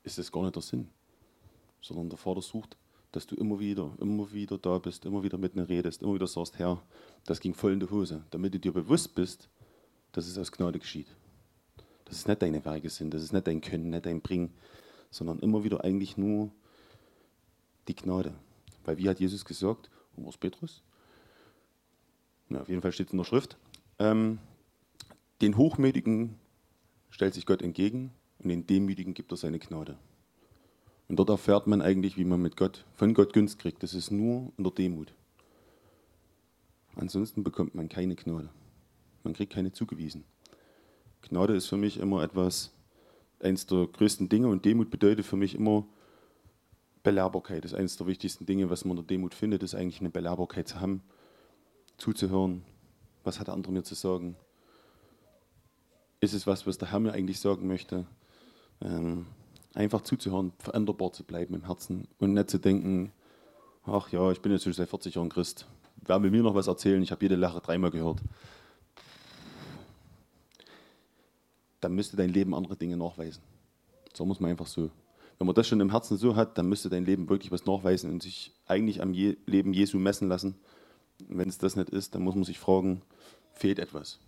ist 0.04 0.18
das 0.18 0.32
gar 0.32 0.44
nicht 0.44 0.56
der 0.56 0.62
Sinn. 0.62 0.88
Sondern 1.82 2.08
der 2.08 2.18
Vater 2.18 2.42
sucht, 2.42 2.78
dass 3.12 3.28
du 3.28 3.36
immer 3.36 3.60
wieder, 3.60 3.92
immer 4.00 4.32
wieder 4.32 4.58
da 4.58 4.78
bist, 4.78 5.06
immer 5.06 5.24
wieder 5.24 5.38
mit 5.38 5.58
mir 5.58 5.68
redest, 5.68 6.02
immer 6.04 6.14
wieder 6.14 6.28
sagst, 6.28 6.58
Herr, 6.58 6.82
das 7.26 7.42
ging 7.42 7.54
voll 7.54 7.74
in 7.74 7.82
die 7.82 7.90
Hose. 7.90 8.24
Damit 8.30 8.54
du 8.54 8.60
dir 8.60 8.72
bewusst 8.72 9.14
bist, 9.14 9.50
dass 10.14 10.26
es 10.26 10.38
aus 10.38 10.54
Gnade 10.54 10.80
geschieht. 10.80 11.08
Dass 12.10 12.20
es 12.20 12.28
nicht 12.28 12.42
deine 12.42 12.66
Werke 12.66 12.90
sind, 12.90 13.14
dass 13.14 13.22
es 13.22 13.32
nicht 13.32 13.48
dein 13.48 13.62
Können, 13.62 13.92
nicht 13.92 14.06
dein 14.06 14.22
Bringen, 14.22 14.52
sondern 15.12 15.40
immer 15.40 15.64
wieder 15.64 15.84
eigentlich 15.84 16.18
nur 16.18 16.52
die 17.88 17.96
Gnade. 17.96 18.34
Weil 18.84 18.98
wie 18.98 19.08
hat 19.08 19.20
Jesus 19.20 19.46
gesagt, 19.46 19.90
war 20.18 20.30
es 20.30 20.38
Petrus? 20.38 20.84
Na, 22.50 22.62
auf 22.62 22.70
jeden 22.70 22.82
Fall 22.82 22.92
steht 22.92 23.08
es 23.08 23.14
in 23.14 23.20
der 23.20 23.26
Schrift. 23.26 23.58
Ähm, 24.00 24.40
den 25.42 25.56
Hochmütigen 25.56 26.36
stellt 27.12 27.34
sich 27.34 27.46
Gott 27.46 27.62
entgegen 27.62 28.12
und 28.40 28.50
den 28.50 28.66
Demütigen 28.66 29.14
gibt 29.14 29.32
er 29.32 29.38
seine 29.38 29.60
Gnade. 29.60 29.98
Und 31.08 31.18
dort 31.18 31.30
erfährt 31.30 31.68
man 31.68 31.82
eigentlich, 31.82 32.18
wie 32.18 32.26
man 32.26 32.42
mit 32.42 32.58
Gott, 32.58 32.86
von 32.94 33.14
Gott 33.14 33.34
Gunst 33.34 33.60
kriegt. 33.60 33.82
Das 33.84 33.94
ist 33.94 34.12
nur 34.12 34.52
in 34.58 34.64
der 34.64 34.74
Demut. 34.74 35.14
Ansonsten 36.96 37.44
bekommt 37.44 37.76
man 37.76 37.90
keine 37.90 38.16
Gnade. 38.16 38.50
Man 39.24 39.34
kriegt 39.34 39.54
keine 39.54 39.72
zugewiesen. 39.72 40.24
Gnade 41.22 41.56
ist 41.56 41.68
für 41.68 41.78
mich 41.78 41.98
immer 41.98 42.24
etwas, 42.24 42.72
eines 43.40 43.66
der 43.66 43.88
größten 43.88 44.30
Dinge 44.30 44.48
und 44.48 44.66
Demut 44.66 44.90
bedeutet 44.90 45.26
für 45.26 45.38
mich 45.38 45.56
immer 45.56 45.86
Belehrbarkeit. 47.04 47.64
Das 47.64 47.72
ist 47.72 47.78
eines 47.78 47.98
der 47.98 48.08
wichtigsten 48.08 48.46
Dinge, 48.46 48.70
was 48.70 48.86
man 48.86 48.98
in 48.98 49.04
der 49.04 49.08
Demut 49.08 49.34
findet, 49.34 49.64
ist 49.64 49.76
eigentlich 49.76 50.02
eine 50.02 50.10
Belehrbarkeit 50.10 50.68
zu 50.68 50.80
haben, 50.80 51.02
zuzuhören. 51.98 52.64
Was 53.24 53.40
hat 53.40 53.48
der 53.48 53.54
andere 53.54 53.72
mir 53.72 53.84
zu 53.84 53.96
sagen? 53.96 54.36
Ist 56.20 56.34
es 56.34 56.48
was, 56.48 56.68
was 56.68 56.78
der 56.78 56.92
Herr 56.92 57.00
mir 57.00 57.14
eigentlich 57.14 57.40
sagen 57.40 57.68
möchte? 57.68 58.06
Ähm, 58.82 59.26
einfach 59.74 60.02
zuzuhören, 60.02 60.52
veränderbar 60.60 61.14
zu 61.14 61.24
bleiben 61.24 61.56
im 61.56 61.66
Herzen 61.66 62.08
und 62.20 62.34
nicht 62.34 62.50
zu 62.50 62.58
denken, 62.58 63.12
ach 63.86 64.12
ja, 64.12 64.32
ich 64.32 64.42
bin 64.42 64.52
jetzt 64.52 64.64
schon 64.64 64.74
seit 64.74 64.90
40 64.90 65.16
Jahren 65.16 65.30
Christ. 65.30 65.66
Wer 66.06 66.22
will 66.22 66.32
mir 66.32 66.44
noch 66.44 66.56
was 66.56 66.68
erzählen? 66.68 67.02
Ich 67.02 67.12
habe 67.12 67.24
jede 67.24 67.36
Lehre 67.36 67.62
dreimal 67.62 67.92
gehört. 67.92 68.20
Dann 71.82 71.94
müsste 71.94 72.18
dein 72.18 72.30
Leben 72.30 72.54
andere 72.54 72.76
Dinge 72.76 72.98
nachweisen. 72.98 73.42
So 74.14 74.26
muss 74.26 74.40
man 74.40 74.52
einfach 74.52 74.68
so. 74.68 74.90
Wenn 75.38 75.48
man 75.48 75.56
das 75.56 75.68
schon 75.68 75.80
im 75.80 75.92
Herzen 75.92 76.18
so 76.18 76.36
hat, 76.36 76.58
dann 76.58 76.68
müsste 76.68 76.90
dein 76.90 77.06
Leben 77.06 77.30
wirklich 77.30 77.52
was 77.52 77.66
nachweisen 77.66 78.12
und 78.12 78.22
sich 78.22 78.54
eigentlich 78.68 79.02
am 79.02 79.14
Je 79.14 79.38
Leben 79.46 79.74
Jesu 79.74 79.98
messen 79.98 80.28
lassen. 80.28 80.56
Wenn 81.28 81.48
es 81.48 81.58
das 81.58 81.76
nicht 81.76 81.90
ist, 81.90 82.14
dann 82.14 82.24
muss 82.24 82.36
man 82.36 82.44
sich 82.44 82.60
fragen, 82.60 83.02
fehlt 83.54 83.80
etwas? 83.80 84.20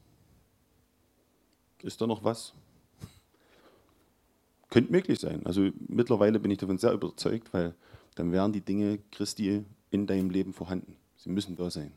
Ist 1.82 2.00
da 2.00 2.08
noch 2.08 2.24
was? 2.24 2.54
Könnte 4.70 4.92
möglich 4.92 5.20
sein. 5.20 5.46
Also 5.46 5.70
mittlerweile 5.88 6.40
bin 6.40 6.52
ich 6.52 6.60
davon 6.60 6.78
sehr 6.78 6.94
überzeugt, 6.94 7.54
weil 7.54 7.76
dann 8.16 8.32
wären 8.32 8.54
die 8.54 8.62
Dinge 8.62 9.00
Christi 9.12 9.66
in 9.90 10.08
deinem 10.08 10.30
Leben 10.30 10.54
vorhanden. 10.54 10.96
Sie 11.18 11.30
müssen 11.30 11.56
da 11.56 11.70
sein. 11.70 11.92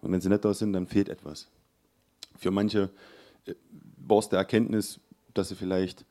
Und 0.00 0.12
wenn 0.12 0.20
sie 0.20 0.28
nicht 0.28 0.44
da 0.44 0.54
sind, 0.54 0.72
dann 0.72 0.86
fehlt 0.86 1.08
etwas. 1.08 1.48
Für 2.36 2.50
manche 2.50 2.90
war 3.96 4.18
es 4.18 4.28
der 4.28 4.38
Erkenntnis, 4.38 5.00
dass 5.34 5.48
sie 5.50 5.56
vielleicht 5.56 6.04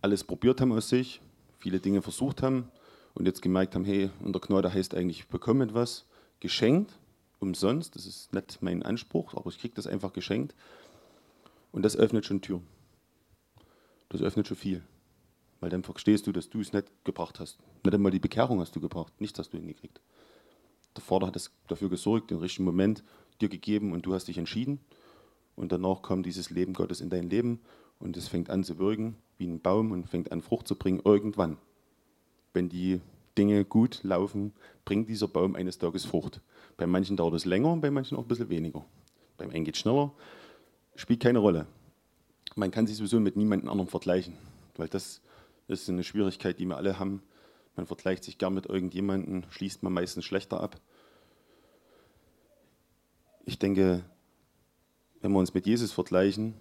alles 0.00 0.24
probiert 0.24 0.60
haben 0.60 0.72
aus 0.72 0.88
sich, 0.88 1.20
viele 1.58 1.80
Dinge 1.80 2.02
versucht 2.02 2.42
haben 2.42 2.70
und 3.14 3.26
jetzt 3.26 3.42
gemerkt 3.42 3.74
haben, 3.74 3.84
hey, 3.84 4.10
unter 4.20 4.40
Gnade 4.40 4.72
heißt 4.72 4.94
eigentlich, 4.94 5.20
ich 5.20 5.28
bekomme 5.28 5.64
etwas 5.64 6.06
geschenkt, 6.40 6.98
umsonst. 7.42 7.96
Das 7.96 8.06
ist 8.06 8.32
nicht 8.32 8.62
mein 8.62 8.82
Anspruch, 8.82 9.34
aber 9.34 9.50
ich 9.50 9.58
kriege 9.58 9.74
das 9.74 9.86
einfach 9.86 10.12
geschenkt. 10.12 10.54
Und 11.72 11.82
das 11.82 11.96
öffnet 11.96 12.24
schon 12.24 12.40
Türen. 12.40 12.66
Das 14.08 14.22
öffnet 14.22 14.46
schon 14.46 14.56
viel. 14.56 14.82
Weil 15.60 15.70
dann 15.70 15.82
verstehst 15.82 16.26
du, 16.26 16.32
dass 16.32 16.50
du 16.50 16.60
es 16.60 16.72
nicht 16.72 16.86
gebracht 17.04 17.40
hast. 17.40 17.58
Nicht 17.84 17.94
einmal 17.94 18.12
die 18.12 18.18
Bekehrung 18.18 18.60
hast 18.60 18.74
du 18.74 18.80
gebracht. 18.80 19.12
Nichts 19.20 19.38
hast 19.38 19.52
du 19.52 19.58
hingekriegt. 19.58 20.00
Der 20.96 21.02
Vater 21.02 21.26
hat 21.26 21.36
es 21.36 21.50
dafür 21.68 21.88
gesorgt, 21.88 22.30
den 22.30 22.38
richtigen 22.38 22.64
Moment 22.64 23.02
dir 23.40 23.48
gegeben 23.48 23.92
und 23.92 24.04
du 24.04 24.14
hast 24.14 24.28
dich 24.28 24.38
entschieden. 24.38 24.80
Und 25.62 25.70
danach 25.70 26.02
kommt 26.02 26.26
dieses 26.26 26.50
Leben 26.50 26.72
Gottes 26.72 27.00
in 27.00 27.08
dein 27.08 27.30
Leben 27.30 27.60
und 28.00 28.16
es 28.16 28.26
fängt 28.26 28.50
an 28.50 28.64
zu 28.64 28.80
wirken 28.80 29.14
wie 29.38 29.46
ein 29.46 29.60
Baum 29.60 29.92
und 29.92 30.08
fängt 30.08 30.32
an 30.32 30.42
Frucht 30.42 30.66
zu 30.66 30.74
bringen 30.74 31.00
irgendwann. 31.04 31.56
Wenn 32.52 32.68
die 32.68 33.00
Dinge 33.38 33.64
gut 33.64 34.00
laufen, 34.02 34.54
bringt 34.84 35.08
dieser 35.08 35.28
Baum 35.28 35.54
eines 35.54 35.78
Tages 35.78 36.04
Frucht. 36.04 36.40
Bei 36.76 36.88
manchen 36.88 37.16
dauert 37.16 37.34
es 37.34 37.44
länger 37.44 37.72
und 37.72 37.80
bei 37.80 37.92
manchen 37.92 38.18
auch 38.18 38.22
ein 38.22 38.28
bisschen 38.28 38.50
weniger. 38.50 38.84
Beim 39.38 39.50
einen 39.50 39.64
geht 39.64 39.76
es 39.76 39.80
schneller, 39.80 40.12
spielt 40.96 41.20
keine 41.20 41.38
Rolle. 41.38 41.68
Man 42.56 42.72
kann 42.72 42.88
sich 42.88 42.96
sowieso 42.96 43.20
mit 43.20 43.36
niemandem 43.36 43.68
anderem 43.68 43.86
vergleichen, 43.86 44.34
weil 44.76 44.88
das 44.88 45.20
ist 45.68 45.88
eine 45.88 46.02
Schwierigkeit, 46.02 46.58
die 46.58 46.66
wir 46.66 46.76
alle 46.76 46.98
haben. 46.98 47.22
Man 47.76 47.86
vergleicht 47.86 48.24
sich 48.24 48.36
gern 48.36 48.54
mit 48.54 48.66
irgendjemandem, 48.66 49.44
schließt 49.50 49.84
man 49.84 49.92
meistens 49.92 50.24
schlechter 50.24 50.60
ab. 50.60 50.80
Ich 53.44 53.60
denke, 53.60 54.02
wenn 55.22 55.32
wir 55.32 55.38
uns 55.38 55.54
mit 55.54 55.66
Jesus 55.66 55.92
vergleichen, 55.92 56.54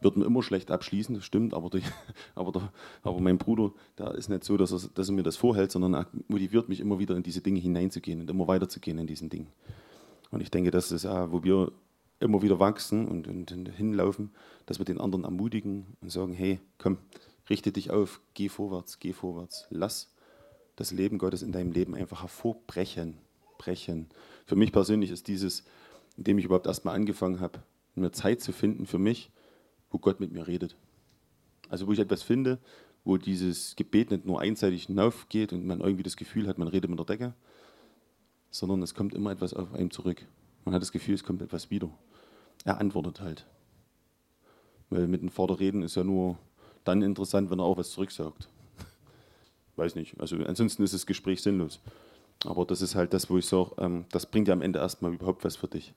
wird 0.00 0.16
man 0.16 0.26
immer 0.26 0.42
schlecht 0.42 0.70
abschließen, 0.70 1.14
das 1.14 1.24
stimmt, 1.24 1.54
aber, 1.54 1.70
die, 1.70 1.82
aber, 2.34 2.52
der, 2.52 2.72
aber 3.02 3.20
mein 3.20 3.38
Bruder, 3.38 3.72
der 3.98 4.14
ist 4.14 4.28
nicht 4.28 4.44
so, 4.44 4.56
dass 4.56 4.72
er, 4.72 4.90
dass 4.94 5.08
er 5.08 5.14
mir 5.14 5.22
das 5.22 5.36
vorhält, 5.36 5.70
sondern 5.70 5.94
er 5.94 6.06
motiviert 6.28 6.68
mich 6.68 6.80
immer 6.80 6.98
wieder 6.98 7.16
in 7.16 7.22
diese 7.22 7.40
Dinge 7.40 7.60
hineinzugehen 7.60 8.20
und 8.20 8.30
immer 8.30 8.48
weiterzugehen 8.48 8.98
in 8.98 9.06
diesen 9.06 9.30
Dingen. 9.30 9.48
Und 10.30 10.40
ich 10.42 10.50
denke, 10.50 10.70
das 10.70 10.90
ist 10.92 11.04
wo 11.04 11.44
wir 11.44 11.72
immer 12.18 12.42
wieder 12.42 12.58
wachsen 12.58 13.06
und, 13.06 13.28
und, 13.28 13.52
und 13.52 13.68
hinlaufen, 13.70 14.30
dass 14.64 14.78
wir 14.78 14.84
den 14.84 15.00
anderen 15.00 15.24
ermutigen 15.24 15.86
und 16.00 16.10
sagen, 16.10 16.32
hey, 16.32 16.60
komm, 16.78 16.98
richte 17.48 17.72
dich 17.72 17.90
auf, 17.90 18.20
geh 18.34 18.48
vorwärts, 18.48 18.98
geh 18.98 19.12
vorwärts, 19.12 19.66
lass 19.70 20.12
das 20.76 20.92
Leben 20.92 21.18
Gottes 21.18 21.42
in 21.42 21.52
deinem 21.52 21.72
Leben 21.72 21.94
einfach 21.94 22.22
hervorbrechen, 22.22 23.18
brechen. 23.58 24.08
Für 24.46 24.56
mich 24.56 24.72
persönlich 24.72 25.10
ist 25.10 25.28
dieses, 25.28 25.64
indem 26.16 26.38
ich 26.38 26.46
überhaupt 26.46 26.66
erstmal 26.66 26.94
angefangen 26.94 27.40
habe, 27.40 27.60
eine 27.96 28.12
Zeit 28.12 28.40
zu 28.40 28.52
finden 28.52 28.86
für 28.86 28.98
mich, 28.98 29.30
wo 29.90 29.98
Gott 29.98 30.20
mit 30.20 30.32
mir 30.32 30.46
redet. 30.46 30.76
Also 31.68 31.86
wo 31.86 31.92
ich 31.92 31.98
etwas 31.98 32.22
finde, 32.22 32.58
wo 33.04 33.16
dieses 33.16 33.76
Gebet 33.76 34.10
nicht 34.10 34.26
nur 34.26 34.40
einseitig 34.40 34.86
hinaufgeht 34.86 35.52
und 35.52 35.66
man 35.66 35.80
irgendwie 35.80 36.02
das 36.02 36.16
Gefühl 36.16 36.48
hat, 36.48 36.58
man 36.58 36.68
redet 36.68 36.90
mit 36.90 36.98
der 36.98 37.06
Decke, 37.06 37.34
sondern 38.50 38.82
es 38.82 38.94
kommt 38.94 39.14
immer 39.14 39.30
etwas 39.30 39.54
auf 39.54 39.72
einem 39.74 39.90
zurück. 39.90 40.26
Man 40.64 40.74
hat 40.74 40.82
das 40.82 40.92
Gefühl, 40.92 41.14
es 41.14 41.24
kommt 41.24 41.42
etwas 41.42 41.70
wieder. 41.70 41.88
Er 42.64 42.80
antwortet 42.80 43.20
halt. 43.20 43.46
Weil 44.90 45.06
mit 45.06 45.22
dem 45.22 45.28
Vater 45.28 45.60
reden 45.60 45.82
ist 45.82 45.96
ja 45.96 46.04
nur 46.04 46.38
dann 46.84 47.02
interessant, 47.02 47.50
wenn 47.50 47.60
er 47.60 47.64
auch 47.64 47.76
was 47.76 47.90
zurücksagt. 47.90 48.48
Weiß 49.76 49.94
nicht. 49.94 50.18
Also 50.20 50.36
ansonsten 50.36 50.82
ist 50.82 50.94
das 50.94 51.06
Gespräch 51.06 51.42
sinnlos. 51.42 51.80
Aber 52.44 52.64
das 52.64 52.82
ist 52.82 52.94
halt 52.94 53.14
das, 53.14 53.30
wo 53.30 53.38
ich 53.38 53.46
sage, 53.46 53.70
ähm, 53.78 54.04
das 54.10 54.26
bringt 54.26 54.48
ja 54.48 54.54
am 54.54 54.62
Ende 54.62 54.78
erstmal 54.78 55.14
überhaupt 55.14 55.44
was 55.44 55.56
für 55.56 55.68
dich. 55.68 55.94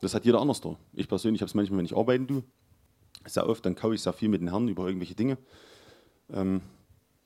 Das 0.00 0.14
hat 0.14 0.24
jeder 0.24 0.40
anders 0.40 0.60
da. 0.60 0.76
Ich 0.94 1.08
persönlich 1.08 1.42
habe 1.42 1.48
es 1.48 1.54
manchmal, 1.54 1.78
wenn 1.78 1.84
ich 1.84 1.96
arbeiten 1.96 2.26
tue, 2.26 2.42
sehr 3.26 3.46
oft, 3.48 3.64
dann 3.66 3.74
kaue 3.74 3.94
ich 3.94 4.02
sehr 4.02 4.12
viel 4.12 4.28
mit 4.28 4.40
den 4.40 4.48
Herren 4.48 4.68
über 4.68 4.86
irgendwelche 4.86 5.14
Dinge. 5.14 5.36
Ähm, 6.32 6.62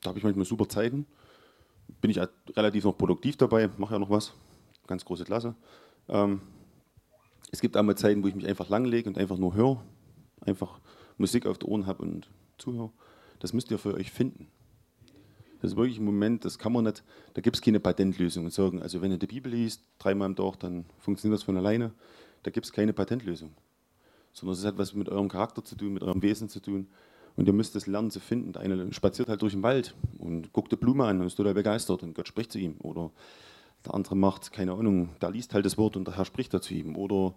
da 0.01 0.09
habe 0.09 0.19
ich 0.19 0.23
manchmal 0.23 0.45
super 0.45 0.67
Zeiten. 0.67 1.05
Bin 2.01 2.11
ich 2.11 2.19
halt 2.19 2.31
relativ 2.55 2.83
noch 2.83 2.97
produktiv 2.97 3.37
dabei, 3.37 3.69
mache 3.77 3.93
ja 3.93 3.99
noch 3.99 4.09
was. 4.09 4.33
Ganz 4.87 5.05
große 5.05 5.23
Klasse. 5.23 5.55
Ähm, 6.09 6.41
es 7.51 7.61
gibt 7.61 7.77
auch 7.77 7.83
mal 7.83 7.95
Zeiten, 7.95 8.23
wo 8.23 8.27
ich 8.27 8.35
mich 8.35 8.47
einfach 8.47 8.69
langlege 8.69 9.09
und 9.09 9.17
einfach 9.17 9.37
nur 9.37 9.53
höre. 9.53 9.81
Einfach 10.41 10.79
Musik 11.17 11.45
auf 11.45 11.57
den 11.57 11.69
Ohren 11.69 11.85
habe 11.85 12.03
und 12.03 12.27
zuhöre. 12.57 12.91
Das 13.39 13.53
müsst 13.53 13.71
ihr 13.71 13.77
für 13.77 13.93
euch 13.93 14.11
finden. 14.11 14.47
Das 15.61 15.71
ist 15.71 15.77
wirklich 15.77 15.97
ein 15.97 16.05
Moment, 16.05 16.45
das 16.45 16.59
kann 16.59 16.73
man 16.73 16.83
nicht, 16.83 17.03
da 17.33 17.41
gibt 17.41 17.55
es 17.55 17.61
keine 17.61 17.79
Patentlösung 17.79 18.45
und 18.45 18.51
sagen, 18.51 18.81
also 18.81 19.01
wenn 19.01 19.11
ihr 19.11 19.17
die 19.17 19.27
Bibel 19.27 19.51
liest, 19.51 19.81
dreimal 19.97 20.27
am 20.27 20.35
Tag, 20.35 20.59
dann 20.59 20.85
funktioniert 20.99 21.39
das 21.39 21.43
von 21.43 21.57
alleine. 21.57 21.91
Da 22.45 22.51
gibt 22.51 22.67
es 22.67 22.71
keine 22.71 22.93
Patentlösung. 22.93 23.55
Sondern 24.31 24.55
es 24.55 24.63
hat 24.63 24.77
was 24.77 24.93
mit 24.93 25.09
eurem 25.09 25.29
Charakter 25.29 25.63
zu 25.63 25.75
tun, 25.75 25.93
mit 25.93 26.03
eurem 26.03 26.21
Wesen 26.21 26.47
zu 26.47 26.59
tun. 26.59 26.87
Und 27.35 27.47
ihr 27.47 27.53
müsst 27.53 27.75
es 27.75 27.87
lernen 27.87 28.11
zu 28.11 28.19
finden. 28.19 28.53
Der 28.53 28.61
eine 28.61 28.93
spaziert 28.93 29.29
halt 29.29 29.41
durch 29.41 29.53
den 29.53 29.63
Wald 29.63 29.95
und 30.19 30.53
guckt 30.53 30.71
eine 30.71 30.77
Blume 30.77 31.05
an 31.05 31.19
und 31.19 31.25
ist 31.25 31.35
total 31.37 31.55
begeistert 31.55 32.03
und 32.03 32.13
Gott 32.13 32.27
spricht 32.27 32.51
zu 32.51 32.59
ihm. 32.59 32.75
Oder 32.81 33.09
der 33.83 33.95
andere 33.95 34.15
macht, 34.15 34.51
keine 34.51 34.73
Ahnung, 34.73 35.09
der 35.23 35.31
liest 35.31 35.55
halt 35.55 35.65
das 35.65 35.79
Wort 35.79 35.97
und 35.97 36.05
der 36.07 36.17
Herr 36.17 36.25
spricht 36.25 36.53
da 36.53 36.61
zu 36.61 36.75
ihm. 36.75 36.95
Oder 36.95 37.33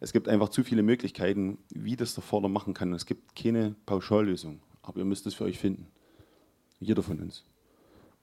Es 0.00 0.12
gibt 0.12 0.28
einfach 0.28 0.48
zu 0.48 0.62
viele 0.62 0.82
Möglichkeiten, 0.82 1.58
wie 1.70 1.96
das 1.96 2.14
der 2.14 2.22
Vater 2.22 2.48
machen 2.48 2.72
kann. 2.72 2.92
Es 2.92 3.06
gibt 3.06 3.34
keine 3.36 3.74
Pauschallösung, 3.84 4.60
aber 4.82 5.00
ihr 5.00 5.04
müsst 5.04 5.26
es 5.26 5.34
für 5.34 5.44
euch 5.44 5.58
finden. 5.58 5.86
Jeder 6.80 7.02
von 7.02 7.20
uns. 7.20 7.44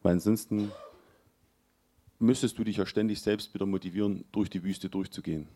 Weil 0.01 0.13
ansonsten 0.13 0.71
müsstest 2.19 2.57
du 2.57 2.63
dich 2.63 2.77
ja 2.77 2.85
ständig 2.85 3.21
selbst 3.21 3.53
wieder 3.53 3.65
motivieren, 3.65 4.25
durch 4.31 4.49
die 4.49 4.63
Wüste 4.63 4.89
durchzugehen. 4.89 5.47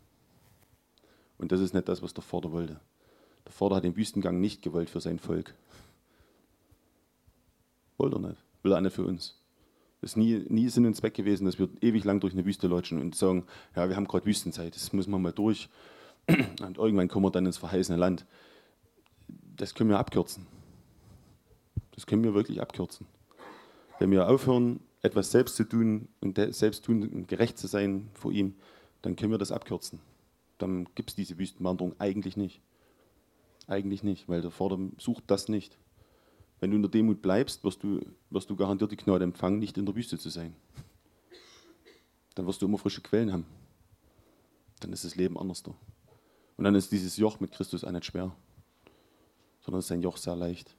Und 1.38 1.52
das 1.52 1.60
ist 1.60 1.74
nicht 1.74 1.88
das, 1.88 2.02
was 2.02 2.14
der 2.14 2.24
Vater 2.24 2.52
wollte. 2.52 2.80
Der 3.46 3.52
Vater 3.52 3.76
hat 3.76 3.84
den 3.84 3.96
Wüstengang 3.96 4.40
nicht 4.40 4.62
gewollt 4.62 4.90
für 4.90 5.02
sein 5.02 5.20
Volk. 5.20 5.54
Wollte 7.98 8.18
er 8.18 8.30
nicht. 8.30 8.44
Will 8.64 8.72
er 8.74 8.82
nicht 8.82 8.94
für 8.94 9.06
uns. 9.06 9.40
Es 10.02 10.12
ist 10.12 10.18
nie, 10.18 10.46
nie 10.48 10.70
Sinn 10.70 10.86
und 10.86 10.96
Zweck 10.96 11.16
gewesen, 11.16 11.46
dass 11.46 11.58
wir 11.58 11.70
ewig 11.82 12.04
lang 12.04 12.20
durch 12.20 12.34
eine 12.34 12.46
Wüste 12.46 12.68
lotschen 12.68 13.00
und 13.00 13.16
sagen, 13.16 13.46
ja, 13.76 13.90
wir 13.90 13.96
haben 13.96 14.08
gerade 14.08 14.26
Wüstenzeit, 14.26 14.76
das 14.76 14.94
müssen 14.94 15.12
wir 15.12 15.18
mal 15.18 15.32
durch. 15.32 15.70
Und 16.62 16.78
irgendwann 16.78 17.08
kommen 17.08 17.26
wir 17.26 17.32
dann 17.32 17.46
ins 17.46 17.58
verheißene 17.58 17.98
Land. 17.98 18.26
Das 19.56 19.74
können 19.74 19.90
wir 19.90 19.98
abkürzen. 19.98 20.46
Das 21.92 22.06
können 22.06 22.24
wir 22.24 22.34
wirklich 22.34 22.62
abkürzen. 22.62 23.08
Wenn 23.98 24.12
wir 24.12 24.30
aufhören, 24.30 24.82
etwas 25.02 25.32
selbst 25.32 25.56
zu 25.56 25.64
tun 25.64 26.10
und 26.20 26.38
selbst 26.54 26.86
tun 26.86 27.26
gerecht 27.28 27.58
zu 27.58 27.68
sein 27.68 28.10
vor 28.14 28.32
ihm, 28.32 28.56
dann 29.02 29.16
können 29.16 29.32
wir 29.32 29.38
das 29.38 29.52
abkürzen. 29.52 30.00
Dann 30.58 30.88
gibt 30.96 31.12
es 31.12 31.16
diese 31.16 31.38
Wüstenwanderung 31.38 31.96
eigentlich 32.00 32.38
nicht. 32.38 32.62
Eigentlich 33.68 34.04
nicht, 34.04 34.30
weil 34.30 34.42
der 34.42 34.52
Vater 34.52 34.80
sucht 34.98 35.26
das 35.28 35.50
nicht. 35.50 35.78
Wenn 36.60 36.72
du 36.72 36.78
in 36.78 36.82
der 36.82 36.92
Demut 36.92 37.22
bleibst, 37.22 37.64
wirst 37.64 37.84
du, 37.84 38.00
wirst 38.30 38.50
du 38.50 38.56
garantiert 38.56 38.92
die 38.92 38.98
Gnade 38.98 39.24
empfangen, 39.24 39.60
nicht 39.60 39.78
in 39.78 39.86
der 39.86 39.96
Wüste 39.96 40.18
zu 40.18 40.30
sein. 40.30 40.56
Dann 42.36 42.48
wirst 42.48 42.62
du 42.62 42.66
immer 42.66 42.78
frische 42.78 43.02
Quellen 43.02 43.32
haben. 43.32 43.46
Dann 44.80 44.94
ist 44.94 45.04
das 45.04 45.16
Leben 45.16 45.38
anders 45.38 45.64
da. 45.64 45.74
Und 46.56 46.64
dann 46.64 46.76
ist 46.76 46.92
dieses 46.92 47.18
Joch 47.18 47.40
mit 47.40 47.52
Christus 47.52 47.84
auch 47.84 47.92
nicht 47.92 48.06
schwer, 48.06 48.32
sondern 49.62 49.80
ist 49.80 49.88
sein 49.88 50.02
Joch 50.02 50.18
sehr 50.18 50.36
leicht. 50.36 50.76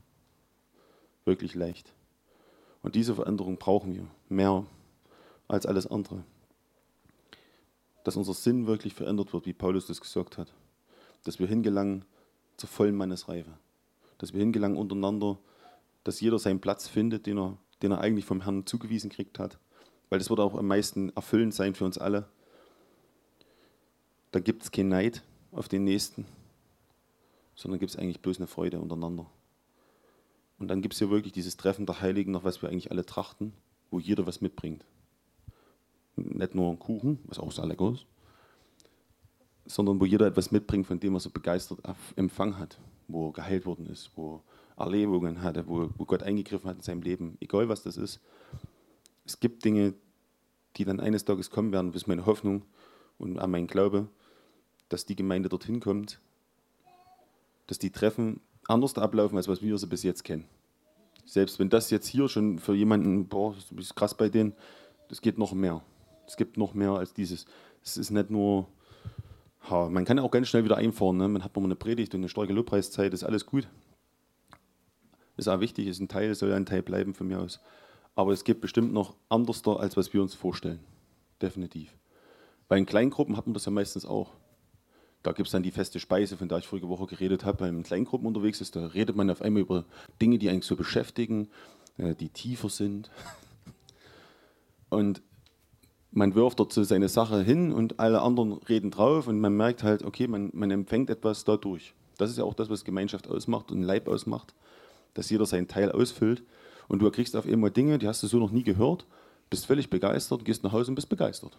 Wirklich 1.25 1.55
leicht. 1.55 1.93
Und 2.83 2.95
diese 2.95 3.15
Veränderung 3.15 3.59
brauchen 3.59 3.95
wir 3.95 4.07
mehr 4.29 4.67
als 5.47 5.67
alles 5.67 5.87
andere. 5.87 6.25
Dass 8.05 8.17
unser 8.17 8.35
Sinn 8.35 8.67
wirklich 8.67 8.95
verändert 8.95 9.33
wird, 9.33 9.47
wie 9.47 9.53
Paulus 9.53 9.87
das 9.87 10.01
gesagt 10.01 10.39
hat. 10.39 10.53
Dass 11.25 11.39
wir 11.39 11.47
hingelangen 11.47 12.05
zur 12.57 12.69
vollen 12.69 12.97
Mannesreife. 12.97 13.53
Dass 14.19 14.33
wir 14.33 14.41
hingelangen 14.41 14.77
untereinander, 14.77 15.39
dass 16.05 16.21
jeder 16.21 16.39
seinen 16.39 16.61
Platz 16.61 16.89
findet, 16.89 17.27
den 17.27 17.39
er, 17.39 17.59
den 17.83 17.93
er 17.93 18.01
eigentlich 18.01 18.25
vom 18.25 18.43
Herrn 18.43 18.67
zugewiesen 18.67 19.11
kriegt 19.11 19.39
hat. 19.39 19.59
Weil 20.09 20.19
das 20.19 20.31
wird 20.31 20.41
auch 20.41 20.55
am 20.55 20.67
meisten 20.67 21.11
erfüllend 21.11 21.55
sein 21.55 21.75
für 21.75 21.85
uns 21.85 21.99
alle. 21.99 22.29
Da 24.31 24.41
gibt 24.41 24.63
es 24.63 24.71
keinen 24.71 24.89
Neid 24.89 25.23
auf 25.53 25.69
den 25.69 25.85
Nächsten, 25.85 26.27
sondern 27.55 27.79
gibt 27.81 27.91
es 27.91 27.99
eigentlich 27.99 28.21
bloß 28.21 28.39
eine 28.39 28.47
Freude 28.47 28.81
untereinander. 28.81 29.27
Und 30.59 30.69
dann 30.69 30.83
gibt 30.83 30.95
es 30.95 31.01
ja 31.01 31.11
wirklich 31.11 31.33
dieses 31.33 31.57
Treffen 31.57 31.87
der 31.87 32.01
Heiligen, 32.01 32.33
nach 32.33 32.45
was 32.45 32.63
wir 32.63 32.69
eigentlich 32.69 32.91
alle 32.91 33.07
trachten, 33.07 33.53
wo 33.91 33.99
jeder 33.99 34.27
was 34.27 34.41
mitbringt. 34.41 34.85
Nicht 36.19 36.55
nur 36.55 36.69
einen 36.69 36.79
Kuchen, 36.79 37.19
was 37.25 37.39
auch 37.39 37.53
sehr 37.53 37.67
lecker 37.67 37.93
ist, 37.93 38.07
sondern 39.67 40.01
wo 40.01 40.05
jeder 40.05 40.27
etwas 40.27 40.51
mitbringt, 40.51 40.87
von 40.87 41.01
dem 41.01 41.15
er 41.15 41.21
so 41.21 41.31
begeistert 41.31 41.81
empfangen 42.17 42.59
hat, 42.59 42.79
wo 43.07 43.29
er 43.29 43.33
geheilt 43.33 43.67
worden 43.67 43.87
ist, 43.87 44.11
wo 44.17 44.43
er 44.77 44.85
Erlebungen 44.85 45.43
hatte, 45.43 45.67
wo, 45.69 45.91
wo 45.97 46.05
Gott 46.05 46.23
eingegriffen 46.23 46.69
hat 46.71 46.77
in 46.77 46.83
seinem 46.83 47.03
Leben, 47.03 47.37
egal 47.41 47.69
was 47.69 47.83
das 47.83 47.97
ist. 47.97 48.21
Es 49.25 49.41
gibt 49.41 49.65
Dinge, 49.65 49.95
die 50.77 50.85
dann 50.85 51.01
eines 51.01 51.25
Tages 51.25 51.51
kommen 51.51 51.73
werden, 51.73 51.93
ist 51.93 52.07
meine 52.07 52.27
Hoffnung 52.27 52.63
und 53.19 53.39
auch 53.39 53.47
mein 53.47 53.67
Glaube, 53.67 54.09
dass 54.89 55.05
die 55.05 55.17
Gemeinde 55.17 55.49
dorthin 55.49 55.81
kommt, 55.81 56.21
dass 57.67 57.79
die 57.79 57.91
Treffen 57.91 58.41
anders 58.67 58.97
ablaufen, 58.97 59.37
als 59.37 59.49
was 59.49 59.63
wir 59.63 59.77
sie 59.77 59.87
bis 59.87 60.03
jetzt 60.03 60.25
kennen. 60.25 60.45
Selbst 61.25 61.59
wenn 61.59 61.69
das 61.69 61.91
jetzt 61.91 62.07
hier 62.07 62.29
schon 62.29 62.59
für 62.59 62.75
jemanden, 62.75 63.29
boah, 63.29 63.55
das 63.55 63.71
ist 63.79 63.95
krass 63.95 64.17
bei 64.17 64.31
denen, 64.31 64.55
das 65.09 65.21
geht 65.21 65.37
noch 65.37 65.53
mehr. 65.53 65.83
Es 66.29 66.37
gibt 66.37 66.59
noch 66.59 66.75
mehr 66.75 66.91
als 66.91 67.15
dieses. 67.15 67.47
Es 67.83 67.97
ist 67.97 68.11
nicht 68.11 68.29
nur, 68.29 68.69
ha, 69.71 69.89
man 69.89 70.05
kann 70.05 70.19
auch 70.19 70.31
ganz 70.31 70.49
schnell 70.49 70.63
wieder 70.63 70.77
einfahren. 70.77 71.17
Ne? 71.17 71.27
Man 71.27 71.43
hat 71.43 71.57
nochmal 71.57 71.69
eine 71.69 71.77
Predigt 71.77 72.15
und 72.15 72.21
eine 72.21 72.29
starke 72.29 72.53
Lobpreiszeit, 72.53 73.15
ist 73.15 73.25
alles 73.25 73.47
gut. 73.47 73.67
Ist 75.39 75.49
auch 75.49 75.61
wichtig, 75.61 75.87
ist 75.87 76.01
ein 76.01 76.09
Teil, 76.09 76.35
soll 76.35 76.53
ein 76.53 76.67
Teil 76.67 76.83
bleiben 76.83 77.15
von 77.15 77.29
mir 77.29 77.41
aus. 77.41 77.61
Aber 78.15 78.33
es 78.33 78.45
gibt 78.45 78.61
bestimmt 78.61 78.93
noch 78.93 79.15
anders 79.31 79.63
da, 79.63 79.77
als 79.77 79.97
was 79.97 80.13
wir 80.13 80.21
uns 80.21 80.35
vorstellen. 80.35 80.81
Definitiv. 81.41 81.97
Bei 82.69 82.77
den 82.77 82.85
Kleingruppen 82.85 83.37
hat 83.37 83.47
man 83.47 83.55
das 83.55 83.65
ja 83.65 83.71
meistens 83.71 84.05
auch. 84.05 84.33
Da 85.23 85.33
gibt 85.33 85.47
es 85.47 85.53
dann 85.53 85.63
die 85.63 85.71
feste 85.71 85.99
Speise, 85.99 86.37
von 86.37 86.49
der 86.49 86.59
ich 86.59 86.67
vorige 86.67 86.89
Woche 86.89 87.07
geredet 87.07 87.45
habe, 87.45 87.61
wenn 87.61 87.69
man 87.69 87.77
in 87.79 87.83
Kleingruppen 87.85 88.27
unterwegs 88.27 88.61
ist. 88.61 88.77
Da 88.77 88.89
redet 88.89 89.17
man 89.17 89.31
auf 89.31 89.41
einmal 89.41 89.63
über 89.63 89.87
Dinge, 90.21 90.39
die 90.39 90.51
eigentlich 90.51 90.67
so 90.67 90.77
beschäftigen, 90.77 91.49
äh, 91.97 92.15
die 92.15 92.29
tiefer 92.29 92.69
sind. 92.69 93.11
Und 94.91 95.23
man 96.11 96.35
wirft 96.35 96.59
dort 96.59 96.73
so 96.73 96.83
seine 96.83 97.09
Sache 97.09 97.43
hin 97.43 97.73
und 97.73 98.01
alle 98.01 98.23
anderen 98.23 98.53
reden 98.53 98.91
drauf 98.91 99.27
und 99.27 99.41
man 99.41 99.57
merkt 99.57 99.83
halt, 99.83 100.05
okay, 100.05 100.27
man, 100.27 100.51
man 100.53 100.71
empfängt 100.71 101.11
etwas 101.11 101.45
dadurch. 101.45 101.95
Das 102.17 102.31
ist 102.31 102.39
ja 102.39 102.45
auch 102.45 102.55
das, 102.55 102.71
was 102.71 102.85
Gemeinschaft 102.85 103.29
ausmacht 103.29 103.71
und 103.71 103.83
Leib 103.83 104.09
ausmacht, 104.09 104.55
dass 105.15 105.31
jeder 105.31 105.47
seinen 105.47 105.69
Teil 105.69 105.93
ausfüllt. 105.93 106.43
Und 106.89 107.01
du 107.01 107.11
kriegst 107.11 107.37
auf 107.37 107.47
einmal 107.47 107.71
Dinge, 107.71 107.99
die 107.99 108.09
hast 108.09 108.23
du 108.23 108.27
so 108.27 108.39
noch 108.39 108.51
nie 108.51 108.63
gehört, 108.63 109.07
bist 109.51 109.67
völlig 109.67 109.91
begeistert, 109.91 110.45
gehst 110.45 110.65
nach 110.65 110.73
Hause 110.73 110.91
und 110.91 110.95
bist 110.95 111.09
begeistert. 111.09 111.57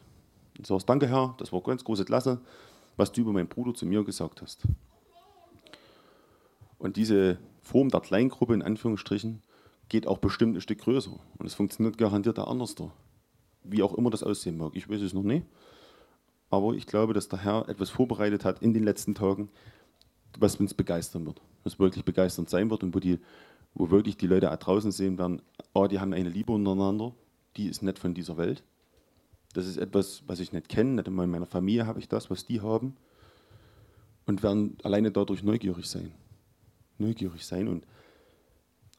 Und 0.58 0.68
sagst, 0.68 0.90
danke 0.90 1.08
Herr, 1.08 1.36
das 1.38 1.54
war 1.54 1.62
ganz 1.62 1.84
große 1.84 2.06
Klasse, 2.06 2.42
was 2.98 3.12
du 3.12 3.22
über 3.22 3.32
meinen 3.32 3.48
Bruder 3.48 3.74
zu 3.74 3.86
mir 3.86 4.04
gesagt 4.04 4.42
hast. 4.42 4.64
Und 6.80 6.98
diese 6.98 7.38
Form 7.62 7.90
der 7.90 8.00
Kleingruppe 8.00 8.54
in 8.54 8.62
Anführungsstrichen 8.62 9.42
geht 9.90 10.08
auch 10.08 10.18
bestimmt 10.18 10.56
ein 10.56 10.62
Stück 10.62 10.80
größer. 10.80 11.12
Und 11.38 11.46
es 11.46 11.54
funktioniert 11.54 11.98
garantiert 11.98 12.40
auch 12.40 12.50
anders 12.50 12.76
da. 12.76 12.92
Wie 13.64 13.84
auch 13.84 13.94
immer 13.94 14.10
das 14.10 14.24
aussehen 14.24 14.58
mag. 14.58 14.72
Ich 14.76 14.90
weiß 14.90 15.02
es 15.02 15.14
noch 15.14 15.24
nicht. 15.24 15.46
Aber 16.50 16.74
ich 16.74 16.88
glaube, 16.88 17.14
dass 17.14 17.30
der 17.30 17.44
Herr 17.44 17.70
etwas 17.70 17.90
vorbereitet 17.90 18.44
hat 18.44 18.62
in 18.62 18.74
den 18.74 18.84
letzten 18.84 19.14
Tagen, 19.14 19.50
was 20.40 20.56
uns 20.56 20.74
begeistern 20.74 21.26
wird. 21.26 21.42
Was 21.64 21.80
wirklich 21.80 22.06
begeisternd 22.06 22.50
sein 22.50 22.70
wird 22.70 22.84
und 22.84 22.96
wo, 22.96 23.00
die, 23.00 23.20
wo 23.76 23.90
wirklich 23.92 24.18
die 24.18 24.28
Leute 24.28 24.48
draußen 24.48 24.92
sehen 24.92 25.18
werden, 25.18 25.42
oh, 25.74 25.88
die 25.88 26.00
haben 26.00 26.14
eine 26.14 26.30
Liebe 26.30 26.52
untereinander, 26.52 27.14
die 27.58 27.68
ist 27.68 27.84
nicht 27.84 28.00
von 28.00 28.14
dieser 28.14 28.38
Welt. 28.38 28.64
Das 29.54 29.68
ist 29.68 29.78
etwas, 29.78 30.24
was 30.28 30.40
ich 30.40 30.54
nicht 30.54 30.70
kenne. 30.70 30.96
Nicht 30.96 31.08
einmal 31.08 31.26
in 31.26 31.32
meiner 31.32 31.46
Familie 31.46 31.86
habe 31.86 32.00
ich 32.00 32.08
das, 32.08 32.30
was 32.30 32.46
die 32.46 32.62
haben. 32.62 32.96
Und 34.26 34.44
werden 34.44 34.78
alleine 34.84 35.12
dadurch 35.12 35.44
neugierig 35.44 35.86
sein. 35.88 36.12
Neugierig 36.98 37.46
sein 37.46 37.68
und 37.68 37.84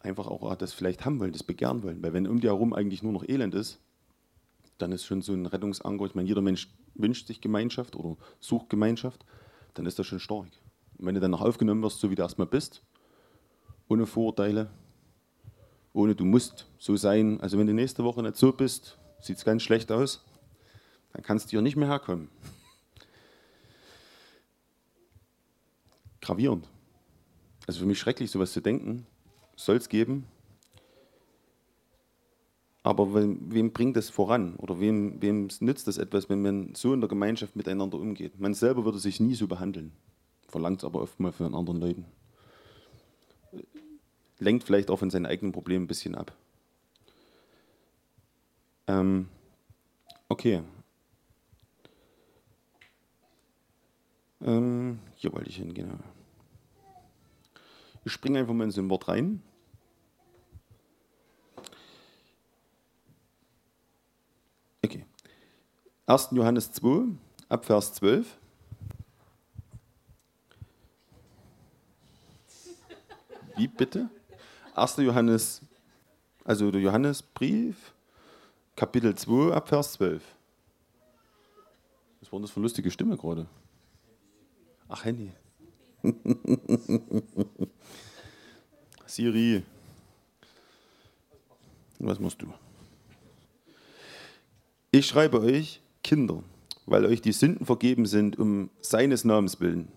einfach 0.00 0.26
auch 0.26 0.54
das 0.56 0.72
vielleicht 0.72 1.04
haben 1.04 1.20
wollen, 1.20 1.32
das 1.32 1.42
begehren 1.42 1.82
wollen. 1.82 2.02
Weil 2.02 2.12
wenn 2.12 2.26
um 2.26 2.40
dir 2.40 2.50
herum 2.50 2.72
eigentlich 2.72 3.02
nur 3.02 3.12
noch 3.12 3.28
Elend 3.28 3.54
ist, 3.54 3.78
dann 4.82 4.92
ist 4.92 5.04
schon 5.04 5.22
so 5.22 5.32
ein 5.32 5.46
Rettungsanker. 5.46 6.06
Ich 6.06 6.14
meine, 6.14 6.28
jeder 6.28 6.42
Mensch 6.42 6.68
wünscht 6.94 7.26
sich 7.26 7.40
Gemeinschaft 7.40 7.96
oder 7.96 8.16
sucht 8.40 8.70
Gemeinschaft, 8.70 9.24
dann 9.74 9.86
ist 9.86 9.98
das 9.98 10.06
schon 10.06 10.20
stark. 10.20 10.46
Und 10.98 11.06
wenn 11.06 11.14
du 11.14 11.20
dann 11.20 11.30
noch 11.30 11.40
aufgenommen 11.40 11.82
wirst, 11.82 12.00
so 12.00 12.10
wie 12.10 12.14
du 12.14 12.22
erstmal 12.22 12.46
bist, 12.46 12.82
ohne 13.88 14.06
Vorurteile, 14.06 14.70
ohne 15.92 16.14
du 16.14 16.24
musst 16.24 16.66
so 16.78 16.96
sein. 16.96 17.40
Also 17.40 17.58
wenn 17.58 17.66
du 17.66 17.74
nächste 17.74 18.04
Woche 18.04 18.22
nicht 18.22 18.36
so 18.36 18.52
bist, 18.52 18.98
sieht 19.20 19.36
es 19.36 19.44
ganz 19.44 19.62
schlecht 19.62 19.90
aus, 19.90 20.24
dann 21.12 21.22
kannst 21.22 21.46
du 21.46 21.50
hier 21.50 21.62
nicht 21.62 21.76
mehr 21.76 21.88
herkommen. 21.88 22.28
Gravierend. 26.20 26.68
Also 27.66 27.80
für 27.80 27.86
mich 27.86 27.98
schrecklich, 27.98 28.30
sowas 28.30 28.52
zu 28.52 28.60
denken. 28.60 29.06
Soll 29.56 29.76
es 29.76 29.88
geben. 29.88 30.26
Aber 32.82 33.14
wem, 33.14 33.52
wem 33.52 33.72
bringt 33.72 33.96
das 33.96 34.08
voran? 34.08 34.56
Oder 34.56 34.80
wem, 34.80 35.20
wem 35.20 35.48
nützt 35.60 35.86
das 35.86 35.98
etwas, 35.98 36.30
wenn 36.30 36.42
man 36.42 36.74
so 36.74 36.94
in 36.94 37.00
der 37.00 37.08
Gemeinschaft 37.08 37.54
miteinander 37.56 37.98
umgeht? 37.98 38.40
Man 38.40 38.54
selber 38.54 38.84
würde 38.84 38.98
sich 38.98 39.20
nie 39.20 39.34
so 39.34 39.46
behandeln. 39.46 39.92
Verlangt 40.48 40.80
es 40.80 40.84
aber 40.84 41.02
oft 41.02 41.20
mal 41.20 41.32
von 41.32 41.54
anderen 41.54 41.80
Leuten. 41.80 42.04
Lenkt 44.38 44.64
vielleicht 44.64 44.90
auch 44.90 44.98
von 44.98 45.10
seinen 45.10 45.26
eigenen 45.26 45.52
Problemen 45.52 45.84
ein 45.84 45.88
bisschen 45.88 46.14
ab. 46.14 46.34
Ähm, 48.86 49.28
okay. 50.28 50.62
Ähm, 54.40 54.98
hier 55.16 55.32
wollte 55.32 55.50
ich 55.50 55.56
hin, 55.56 55.74
genau. 55.74 55.98
Ich 58.04 58.12
springe 58.12 58.38
einfach 58.38 58.54
mal 58.54 58.64
in 58.64 58.70
so 58.70 58.80
ein 58.80 58.88
Wort 58.88 59.08
rein. 59.08 59.42
Okay. 64.82 65.04
1. 66.10 66.32
Johannes 66.32 66.72
2, 66.72 67.06
ab 67.48 67.64
Vers 67.64 67.94
12. 67.94 68.26
Wie 73.56 73.68
bitte? 73.68 74.10
1. 74.74 74.96
Johannes, 74.96 75.60
also 76.44 76.72
der 76.72 76.80
Johannesbrief, 76.80 77.94
Kapitel 78.74 79.14
2, 79.14 79.54
ab 79.54 79.68
Vers 79.68 79.92
12. 79.92 80.20
Was 82.18 82.32
war 82.32 82.40
das 82.40 82.50
für 82.50 82.56
eine 82.56 82.64
lustige 82.64 82.90
Stimme 82.90 83.16
gerade? 83.16 83.46
Ach, 84.88 85.04
Handy. 85.04 85.30
Siri. 89.06 89.62
Was 92.00 92.18
machst 92.18 92.42
du? 92.42 92.52
Ich 94.90 95.06
schreibe 95.06 95.40
euch, 95.40 95.80
Kinder, 96.02 96.42
weil 96.86 97.04
euch 97.06 97.20
die 97.20 97.32
Sünden 97.32 97.66
vergeben 97.66 98.06
sind, 98.06 98.38
um 98.38 98.70
seines 98.80 99.24
Namens 99.24 99.60
willen. 99.60 99.88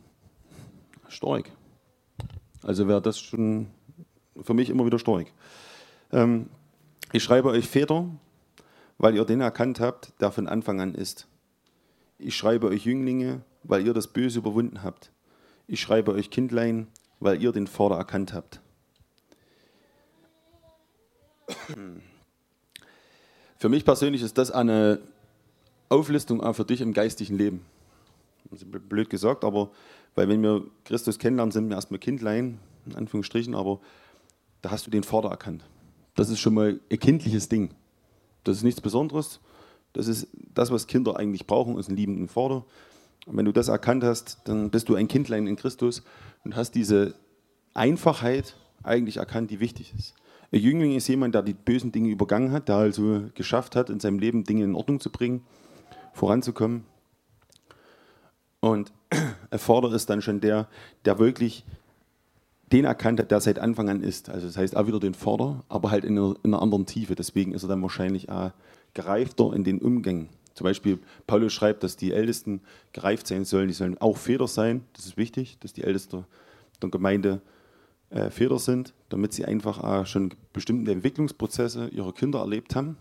Stark. 1.07 1.51
Also 2.61 2.87
wäre 2.87 3.01
das 3.01 3.19
schon 3.19 3.67
für 4.41 4.53
mich 4.53 4.69
immer 4.69 4.85
wieder 4.85 4.99
stark. 4.99 5.27
Ähm, 6.11 6.49
ich 7.11 7.23
schreibe 7.23 7.49
euch 7.49 7.67
Väter, 7.67 8.07
weil 8.97 9.15
ihr 9.15 9.25
den 9.25 9.41
erkannt 9.41 9.79
habt, 9.79 10.13
der 10.21 10.31
von 10.31 10.47
Anfang 10.47 10.81
an 10.81 10.95
ist. 10.95 11.27
Ich 12.17 12.35
schreibe 12.35 12.67
euch 12.67 12.85
Jünglinge, 12.85 13.41
weil 13.63 13.85
ihr 13.85 13.93
das 13.93 14.07
Böse 14.07 14.39
überwunden 14.39 14.83
habt. 14.83 15.11
Ich 15.67 15.81
schreibe 15.81 16.13
euch 16.13 16.29
Kindlein, 16.29 16.87
weil 17.19 17.41
ihr 17.41 17.51
den 17.51 17.67
Vater 17.67 17.95
erkannt 17.95 18.33
habt. 18.33 18.61
Für 23.57 23.69
mich 23.69 23.85
persönlich 23.85 24.21
ist 24.21 24.37
das 24.37 24.51
eine 24.51 24.99
Auflistung 25.93 26.41
auch 26.41 26.53
für 26.53 26.65
dich 26.65 26.81
im 26.81 26.93
geistigen 26.93 27.37
Leben. 27.37 27.61
Blöd 28.89 29.09
gesagt, 29.09 29.43
aber 29.43 29.71
weil 30.15 30.27
wenn 30.29 30.43
wir 30.43 30.65
Christus 30.85 31.17
kennenlernen, 31.17 31.51
sind 31.51 31.69
wir 31.69 31.75
erstmal 31.75 31.99
Kindlein, 31.99 32.59
in 32.85 32.95
Anführungsstrichen, 32.95 33.55
aber 33.55 33.79
da 34.61 34.71
hast 34.71 34.85
du 34.85 34.91
den 34.91 35.03
Vater 35.03 35.29
erkannt. 35.29 35.63
Das 36.15 36.29
ist 36.29 36.39
schon 36.39 36.53
mal 36.53 36.79
ein 36.91 36.99
kindliches 36.99 37.49
Ding. 37.49 37.71
Das 38.43 38.57
ist 38.57 38.63
nichts 38.63 38.81
Besonderes. 38.81 39.39
Das 39.93 40.07
ist 40.07 40.27
das, 40.53 40.71
was 40.71 40.87
Kinder 40.87 41.17
eigentlich 41.17 41.47
brauchen, 41.47 41.77
ist 41.77 41.87
einen 41.87 41.97
liebenden 41.97 42.27
Vater. 42.27 42.65
Und 43.25 43.37
wenn 43.37 43.45
du 43.45 43.51
das 43.51 43.67
erkannt 43.67 44.03
hast, 44.03 44.39
dann 44.45 44.69
bist 44.69 44.89
du 44.89 44.95
ein 44.95 45.07
Kindlein 45.07 45.47
in 45.47 45.55
Christus 45.55 46.03
und 46.43 46.55
hast 46.55 46.71
diese 46.75 47.15
Einfachheit 47.73 48.55
eigentlich 48.83 49.17
erkannt, 49.17 49.49
die 49.49 49.59
wichtig 49.59 49.93
ist. 49.97 50.13
Ein 50.51 50.59
Jüngling 50.59 50.95
ist 50.95 51.07
jemand, 51.07 51.33
der 51.33 51.41
die 51.41 51.53
bösen 51.53 51.91
Dinge 51.91 52.09
übergangen 52.09 52.51
hat, 52.51 52.67
der 52.67 52.75
also 52.75 53.23
geschafft 53.33 53.75
hat, 53.75 53.89
in 53.89 53.99
seinem 53.99 54.19
Leben 54.19 54.43
Dinge 54.43 54.65
in 54.65 54.75
Ordnung 54.75 54.99
zu 54.99 55.09
bringen, 55.09 55.41
voranzukommen. 56.13 56.85
Und 58.59 58.93
Vater 59.51 59.91
ist 59.93 60.09
dann 60.09 60.21
schon 60.21 60.39
der, 60.39 60.67
der 61.05 61.19
wirklich 61.19 61.65
den 62.71 62.85
erkannt 62.85 63.19
hat, 63.19 63.29
der 63.29 63.39
seit 63.39 63.59
Anfang 63.59 63.89
an 63.89 64.01
ist. 64.01 64.29
Also 64.29 64.47
das 64.47 64.57
heißt 64.57 64.75
auch 64.75 64.87
wieder 64.87 64.99
den 64.99 65.13
Vater, 65.13 65.63
aber 65.69 65.91
halt 65.91 66.05
in 66.05 66.17
einer, 66.17 66.35
in 66.43 66.53
einer 66.53 66.61
anderen 66.61 66.85
Tiefe. 66.85 67.13
Deswegen 67.13 67.53
ist 67.53 67.63
er 67.63 67.69
dann 67.69 67.81
wahrscheinlich 67.81 68.29
auch 68.29 68.51
gereifter 68.93 69.53
in 69.53 69.63
den 69.63 69.79
Umgängen. 69.79 70.29
Zum 70.53 70.65
Beispiel, 70.65 70.99
Paulus 71.27 71.53
schreibt, 71.53 71.83
dass 71.83 71.97
die 71.97 72.13
Ältesten 72.13 72.61
gereift 72.91 73.27
sein 73.27 73.45
sollen. 73.45 73.67
Die 73.67 73.73
sollen 73.73 73.97
auch 73.99 74.17
Väter 74.17 74.47
sein. 74.47 74.85
Das 74.93 75.05
ist 75.05 75.17
wichtig, 75.17 75.57
dass 75.59 75.73
die 75.73 75.83
Ältesten 75.83 76.25
der 76.81 76.89
Gemeinde 76.89 77.41
äh, 78.09 78.29
Väter 78.29 78.59
sind, 78.59 78.93
damit 79.09 79.33
sie 79.33 79.45
einfach 79.45 79.83
auch 79.83 80.05
schon 80.05 80.33
bestimmte 80.51 80.91
Entwicklungsprozesse 80.91 81.89
ihrer 81.89 82.13
Kinder 82.13 82.39
erlebt 82.39 82.75
haben. 82.75 82.97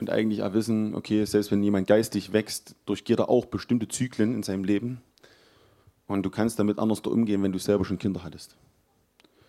Und 0.00 0.10
eigentlich 0.10 0.42
auch 0.42 0.52
wissen, 0.52 0.94
okay, 0.94 1.24
selbst 1.24 1.50
wenn 1.50 1.62
jemand 1.62 1.86
geistig 1.86 2.32
wächst, 2.32 2.74
durchgeht 2.86 3.20
er 3.20 3.28
auch 3.28 3.46
bestimmte 3.46 3.88
Zyklen 3.88 4.34
in 4.34 4.42
seinem 4.42 4.64
Leben. 4.64 5.00
Und 6.06 6.24
du 6.24 6.30
kannst 6.30 6.58
damit 6.58 6.78
anders 6.78 7.00
umgehen, 7.00 7.42
wenn 7.42 7.52
du 7.52 7.58
selber 7.58 7.84
schon 7.84 7.98
Kinder 7.98 8.24
hattest. 8.24 8.56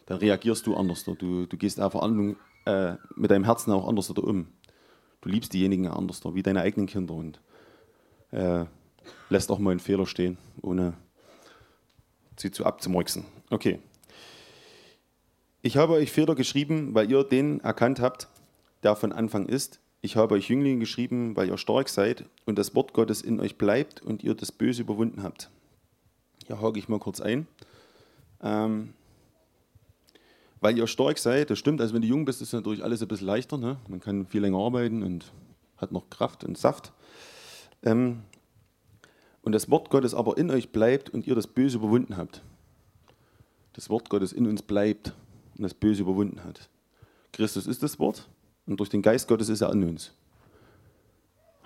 Dann 0.06 0.20
reagierst 0.20 0.68
du 0.68 0.76
anders. 0.76 1.04
Du, 1.04 1.46
du 1.46 1.58
gehst 1.58 1.80
einfach 1.80 2.02
an, 2.02 2.36
äh, 2.66 2.96
mit 3.16 3.32
deinem 3.32 3.44
Herzen 3.44 3.72
auch 3.72 3.88
anders 3.88 4.08
da 4.08 4.22
um. 4.22 4.48
Du 5.22 5.30
liebst 5.30 5.54
diejenigen 5.54 5.88
anders, 5.88 6.22
wie 6.24 6.44
deine 6.44 6.62
eigenen 6.62 6.86
Kinder 6.88 7.16
und 7.16 7.42
äh, 8.32 8.66
lässt 9.30 9.50
auch 9.50 9.60
mal 9.60 9.72
einen 9.72 9.80
Fehler 9.80 10.06
stehen, 10.06 10.38
ohne 10.62 10.94
sie 12.38 12.52
zu 12.52 12.66
abzumurksen. 12.66 13.26
Okay. 13.50 13.80
Ich 15.62 15.78
habe 15.78 15.94
euch 15.94 16.12
Väter 16.12 16.36
geschrieben, 16.36 16.94
weil 16.94 17.10
ihr 17.10 17.24
den 17.24 17.60
erkannt 17.62 18.00
habt, 18.00 18.28
der 18.84 18.96
von 18.96 19.12
Anfang 19.12 19.48
ist. 19.48 19.80
Ich 20.06 20.16
habe 20.16 20.36
euch 20.36 20.50
Jünglinge 20.50 20.78
geschrieben, 20.78 21.36
weil 21.36 21.50
ihr 21.50 21.58
stark 21.58 21.90
seid 21.90 22.26
und 22.46 22.60
das 22.60 22.76
Wort 22.76 22.94
Gottes 22.94 23.24
in 23.24 23.40
euch 23.40 23.58
bleibt 23.58 24.04
und 24.04 24.24
ihr 24.24 24.36
das 24.36 24.52
Böse 24.52 24.84
überwunden 24.84 25.24
habt. 25.24 25.50
Hier 26.46 26.62
hake 26.62 26.78
ich 26.78 26.88
mal 26.88 27.00
kurz 27.00 27.22
ein. 27.22 27.48
Ähm, 28.40 28.94
weil 30.62 30.78
ihr 30.78 30.86
stark 30.86 31.18
seid, 31.18 31.50
das 31.50 31.58
stimmt, 31.58 31.82
also 31.82 31.96
wenn 31.96 32.04
du 32.04 32.08
jung 32.08 32.24
bist, 32.24 32.40
ist 32.44 32.54
natürlich 32.54 32.84
alles 32.84 33.02
ein 33.02 33.08
bisschen 33.08 33.26
leichter. 33.26 33.58
Ne? 33.58 33.78
Man 33.88 34.00
kann 34.00 34.28
viel 34.28 34.42
länger 34.42 34.60
arbeiten 34.60 35.02
und 35.02 35.34
hat 35.78 35.92
noch 35.92 36.08
Kraft 36.12 36.44
und 36.44 36.56
Saft. 36.56 36.94
Ähm, 37.82 38.22
und 39.42 39.54
das 39.54 39.72
Wort 39.72 39.90
Gottes 39.90 40.14
aber 40.14 40.38
in 40.38 40.52
euch 40.52 40.70
bleibt 40.70 41.10
und 41.10 41.26
ihr 41.26 41.34
das 41.34 41.48
Böse 41.48 41.78
überwunden 41.78 42.16
habt. 42.16 42.44
Das 43.74 43.90
Wort 43.90 44.12
Gottes 44.12 44.34
in 44.34 44.46
uns 44.46 44.62
bleibt 44.62 45.16
und 45.58 45.64
das 45.64 45.74
Böse 45.74 46.04
überwunden 46.04 46.44
hat. 46.44 46.70
Christus 47.32 47.66
ist 47.66 47.82
das 47.82 47.98
Wort 47.98 48.30
und 48.68 48.80
durch 48.80 48.90
den 48.90 49.02
Geist 49.02 49.28
Gottes 49.28 49.50
ist 49.50 49.62
er 49.62 49.70
an 49.70 49.84
uns. 49.84 50.14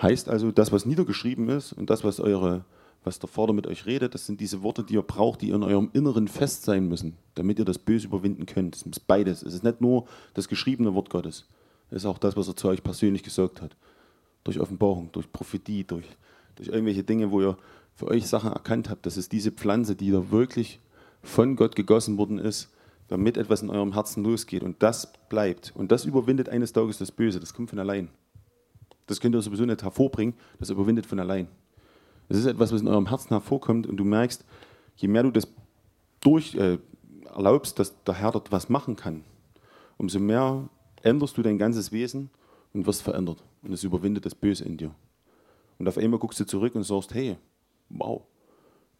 Heißt 0.02 0.30
also, 0.30 0.52
das, 0.52 0.72
was 0.72 0.86
niedergeschrieben 0.86 1.50
ist 1.50 1.74
und 1.74 1.90
das, 1.90 2.04
was 2.04 2.20
eure 2.20 2.64
was 3.04 3.20
der 3.20 3.30
Vater 3.30 3.54
mit 3.54 3.66
euch 3.66 3.86
redet, 3.86 4.14
das 4.14 4.26
sind 4.26 4.42
diese 4.42 4.62
Worte, 4.62 4.84
die 4.84 4.96
ihr 4.96 5.02
braucht, 5.02 5.42
die 5.42 5.50
in 5.50 5.64
eurem 5.64 5.90
Inneren 5.94 6.28
fest 6.28 6.64
sein 6.64 6.88
müssen, 6.88 7.16
damit 7.36 7.60
ihr 7.60 7.66
das 7.66 7.78
Böse 7.78 8.08
überwinden 8.08 8.46
könnt. 8.46 8.76
Es 8.76 8.82
ist 8.82 9.08
beides. 9.08 9.42
Es 9.42 9.54
ist 9.54 9.64
nicht 9.64 9.82
nur 9.82 10.06
das 10.34 10.50
geschriebene 10.50 10.94
Wort 10.94 11.10
Gottes. 11.10 11.48
Es 11.90 11.98
ist 11.98 12.06
auch 12.06 12.18
das, 12.18 12.36
was 12.36 12.48
er 12.48 12.56
zu 12.56 12.68
euch 12.68 12.84
persönlich 12.84 13.24
gesagt 13.24 13.62
hat. 13.62 13.76
Durch 14.44 14.60
Offenbarung, 14.60 15.12
durch 15.12 15.32
Prophetie, 15.32 15.86
durch, 15.86 16.06
durch 16.56 16.70
irgendwelche 16.70 17.04
Dinge, 17.04 17.32
wo 17.32 17.42
ihr 17.42 17.58
für 17.96 18.08
euch 18.08 18.28
Sachen 18.28 18.52
erkannt 18.52 18.90
habt. 18.90 19.06
Das 19.06 19.18
ist 19.18 19.32
diese 19.32 19.52
Pflanze, 19.52 19.96
die 19.96 20.12
da 20.12 20.30
wirklich 20.30 20.80
von 21.24 21.56
Gott 21.56 21.76
gegossen 21.76 22.18
worden 22.18 22.38
ist, 22.38 22.70
damit 23.10 23.38
etwas 23.38 23.62
in 23.62 23.70
eurem 23.70 23.94
Herzen 23.94 24.24
losgeht. 24.24 24.64
Und 24.64 24.82
das 24.82 25.12
bleibt. 25.30 25.74
Und 25.76 25.92
das 25.92 26.06
überwindet 26.06 26.50
eines 26.50 26.72
Tages 26.72 26.98
das 26.98 27.12
Böse. 27.12 27.40
Das 27.40 27.54
kommt 27.54 27.70
von 27.70 27.80
allein. 27.80 28.10
Das 29.08 29.20
könnt 29.20 29.36
ihr 29.36 29.42
sowieso 29.42 29.66
nicht 29.66 29.84
hervorbringen. 29.84 30.36
Das 30.60 30.70
überwindet 30.70 31.06
von 31.06 31.20
allein. 31.20 31.48
Es 32.30 32.38
ist 32.38 32.46
etwas, 32.46 32.72
was 32.72 32.82
in 32.82 32.88
eurem 32.88 33.10
Herzen 33.10 33.30
hervorkommt 33.30 33.88
und 33.88 33.98
du 33.98 34.06
merkst, 34.06 34.46
je 34.96 35.08
mehr 35.08 35.24
du 35.24 35.32
das 35.32 35.48
durch 36.22 36.54
äh, 36.56 36.78
erlaubst, 37.26 37.80
dass 37.80 38.04
der 38.04 38.14
Herr 38.14 38.32
dort 38.32 38.52
was 38.52 38.70
machen 38.70 38.96
kann, 38.96 39.24
umso 39.98 40.20
mehr 40.20 40.70
änderst 41.02 41.38
du 41.38 41.42
dein 41.42 41.58
ganzes 41.58 41.92
Wesen 41.92 42.30
und 42.74 42.86
wirst 42.86 43.02
verändert. 43.02 43.44
Und 43.64 43.74
es 43.74 43.84
überwindet 43.84 44.26
das 44.26 44.36
Böse 44.36 44.64
in 44.64 44.78
dir. 44.78 44.94
Und 45.80 45.88
auf 45.88 45.98
einmal 45.98 46.20
guckst 46.20 46.40
du 46.40 46.46
zurück 46.46 46.76
und 46.76 46.84
sagst, 46.84 47.14
hey, 47.14 47.38
wow, 47.90 48.22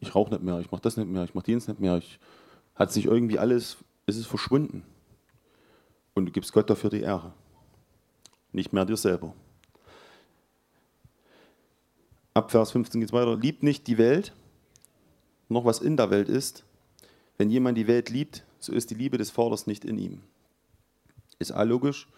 ich 0.00 0.14
rauche 0.14 0.30
nicht 0.30 0.42
mehr, 0.42 0.58
ich 0.60 0.70
mache 0.70 0.82
das 0.82 0.96
nicht 0.96 1.08
mehr, 1.08 1.24
ich 1.24 1.34
mache 1.34 1.46
jenes 1.46 1.68
nicht 1.68 1.78
mehr, 1.78 1.98
ich, 1.98 2.18
hat 2.74 2.90
sich 2.90 3.04
irgendwie 3.04 3.38
alles, 3.38 3.76
es 4.06 4.16
ist 4.16 4.26
verschwunden. 4.26 4.84
Und 6.14 6.26
du 6.26 6.32
gibst 6.32 6.52
Gott 6.52 6.68
dafür 6.68 6.90
die 6.90 7.00
Ehre. 7.00 7.32
Nicht 8.52 8.72
mehr 8.72 8.84
dir 8.84 8.96
selber. 8.96 9.34
Ab 12.34 12.50
Vers 12.50 12.72
15 12.72 13.00
geht 13.00 13.10
es 13.10 13.12
weiter. 13.12 13.36
Liebt 13.36 13.62
nicht 13.62 13.86
die 13.86 13.98
Welt, 13.98 14.32
noch 15.48 15.64
was 15.64 15.80
in 15.80 15.96
der 15.96 16.10
Welt 16.10 16.28
ist. 16.28 16.64
Wenn 17.38 17.50
jemand 17.50 17.78
die 17.78 17.86
Welt 17.86 18.10
liebt, 18.10 18.44
so 18.58 18.72
ist 18.72 18.90
die 18.90 18.94
Liebe 18.94 19.18
des 19.18 19.30
Vaters 19.30 19.66
nicht 19.66 19.84
in 19.84 19.98
ihm. 19.98 20.20
Ist 21.38 21.52
all 21.52 21.68
logisch. 21.68 22.08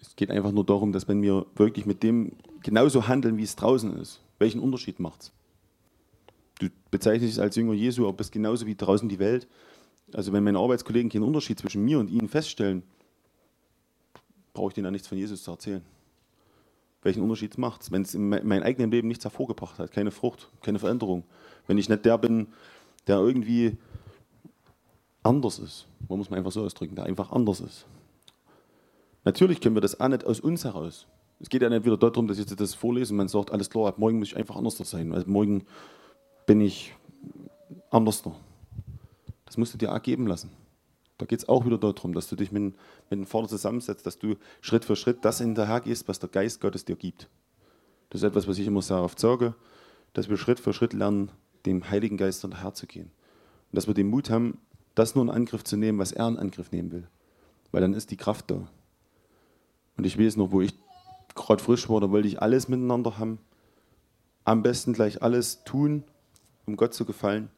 Es 0.00 0.14
geht 0.14 0.30
einfach 0.30 0.52
nur 0.52 0.64
darum, 0.64 0.92
dass 0.92 1.08
wenn 1.08 1.22
wir 1.22 1.46
wirklich 1.56 1.84
mit 1.84 2.02
dem 2.02 2.36
genauso 2.62 3.08
handeln, 3.08 3.36
wie 3.36 3.42
es 3.42 3.56
draußen 3.56 3.96
ist, 3.98 4.20
welchen 4.38 4.60
Unterschied 4.60 5.00
macht 5.00 5.22
es? 5.22 5.32
Du 6.60 6.68
bezeichnest 6.90 7.34
dich 7.34 7.42
als 7.42 7.56
Jünger 7.56 7.72
Jesu, 7.72 8.04
aber 8.04 8.16
bist 8.16 8.32
genauso 8.32 8.66
wie 8.66 8.76
draußen 8.76 9.08
die 9.08 9.18
Welt. 9.18 9.48
Also 10.14 10.32
wenn 10.32 10.44
meine 10.44 10.58
Arbeitskollegen 10.58 11.10
keinen 11.10 11.24
Unterschied 11.24 11.58
zwischen 11.58 11.84
mir 11.84 11.98
und 11.98 12.08
ihnen 12.08 12.28
feststellen, 12.28 12.82
brauche 14.54 14.68
ich 14.68 14.74
denen 14.74 14.86
ja 14.86 14.90
nichts 14.90 15.08
von 15.08 15.18
Jesus 15.18 15.42
zu 15.42 15.50
erzählen. 15.50 15.82
Welchen 17.02 17.22
Unterschied 17.22 17.56
macht 17.58 17.82
es, 17.82 17.92
wenn 17.92 18.02
es 18.02 18.14
in 18.14 18.28
meinem 18.28 18.62
eigenen 18.62 18.90
Leben 18.90 19.08
nichts 19.08 19.24
hervorgebracht 19.24 19.78
hat? 19.78 19.92
Keine 19.92 20.10
Frucht, 20.10 20.48
keine 20.62 20.78
Veränderung. 20.78 21.24
Wenn 21.66 21.78
ich 21.78 21.88
nicht 21.88 22.04
der 22.04 22.18
bin, 22.18 22.48
der 23.06 23.18
irgendwie 23.18 23.76
anders 25.22 25.58
ist. 25.58 25.86
Man 26.08 26.18
muss 26.18 26.30
man 26.30 26.38
einfach 26.38 26.52
so 26.52 26.64
ausdrücken, 26.64 26.96
der 26.96 27.04
einfach 27.04 27.30
anders 27.30 27.60
ist. 27.60 27.86
Natürlich 29.24 29.60
können 29.60 29.76
wir 29.76 29.80
das 29.80 30.00
auch 30.00 30.08
nicht 30.08 30.24
aus 30.24 30.40
uns 30.40 30.64
heraus. 30.64 31.06
Es 31.40 31.48
geht 31.48 31.62
ja 31.62 31.68
nicht 31.68 31.84
wieder 31.84 31.96
darum, 31.96 32.26
dass 32.26 32.38
ich 32.38 32.46
das 32.46 32.74
vorlese 32.74 33.12
und 33.12 33.18
man 33.18 33.28
sagt, 33.28 33.52
alles 33.52 33.70
klar, 33.70 33.86
ab 33.86 33.98
morgen 33.98 34.18
muss 34.18 34.28
ich 34.28 34.36
einfach 34.36 34.56
anders 34.56 34.76
sein. 34.78 35.12
Also 35.12 35.30
morgen 35.30 35.64
bin 36.46 36.60
ich 36.60 36.94
anders. 37.90 38.22
Das 39.48 39.56
musst 39.56 39.72
du 39.72 39.78
dir 39.78 39.94
auch 39.94 40.02
geben 40.02 40.26
lassen. 40.26 40.50
Da 41.16 41.24
geht 41.26 41.40
es 41.40 41.48
auch 41.48 41.64
wieder 41.64 41.78
darum, 41.78 42.12
dass 42.12 42.28
du 42.28 42.36
dich 42.36 42.52
mit, 42.52 42.62
mit 42.62 42.76
dem 43.10 43.26
Vater 43.26 43.48
zusammensetzt, 43.48 44.06
dass 44.06 44.18
du 44.18 44.36
Schritt 44.60 44.84
für 44.84 44.94
Schritt 44.94 45.24
das 45.24 45.38
hinterher 45.38 45.80
gehst, 45.80 46.06
was 46.06 46.20
der 46.20 46.28
Geist 46.28 46.60
Gottes 46.60 46.84
dir 46.84 46.96
gibt. 46.96 47.28
Das 48.10 48.20
ist 48.22 48.28
etwas, 48.28 48.46
was 48.46 48.58
ich 48.58 48.66
immer 48.66 48.82
sehr 48.82 49.02
oft 49.02 49.18
sage, 49.18 49.54
dass 50.12 50.28
wir 50.28 50.36
Schritt 50.36 50.60
für 50.60 50.72
Schritt 50.72 50.92
lernen, 50.92 51.30
dem 51.66 51.90
Heiligen 51.90 52.16
Geist 52.16 52.42
hinterher 52.42 52.74
zu 52.74 52.86
gehen. 52.86 53.10
Und 53.70 53.76
dass 53.76 53.86
wir 53.86 53.94
den 53.94 54.08
Mut 54.08 54.30
haben, 54.30 54.58
das 54.94 55.14
nur 55.14 55.24
in 55.24 55.30
Angriff 55.30 55.64
zu 55.64 55.76
nehmen, 55.76 55.98
was 55.98 56.12
er 56.12 56.28
in 56.28 56.36
Angriff 56.36 56.70
nehmen 56.70 56.92
will. 56.92 57.08
Weil 57.72 57.80
dann 57.80 57.94
ist 57.94 58.10
die 58.10 58.16
Kraft 58.16 58.50
da. 58.50 58.68
Und 59.96 60.06
ich 60.06 60.18
weiß 60.18 60.36
noch, 60.36 60.52
wo 60.52 60.60
ich 60.60 60.74
gerade 61.34 61.62
frisch 61.62 61.88
war, 61.88 62.00
da 62.00 62.10
wollte 62.10 62.28
ich 62.28 62.40
alles 62.40 62.68
miteinander 62.68 63.18
haben. 63.18 63.38
Am 64.44 64.62
besten 64.62 64.92
gleich 64.92 65.22
alles 65.22 65.64
tun 65.64 66.04
um 66.68 66.76
Gott 66.76 66.94
zu 66.94 67.04
gefallen. 67.04 67.48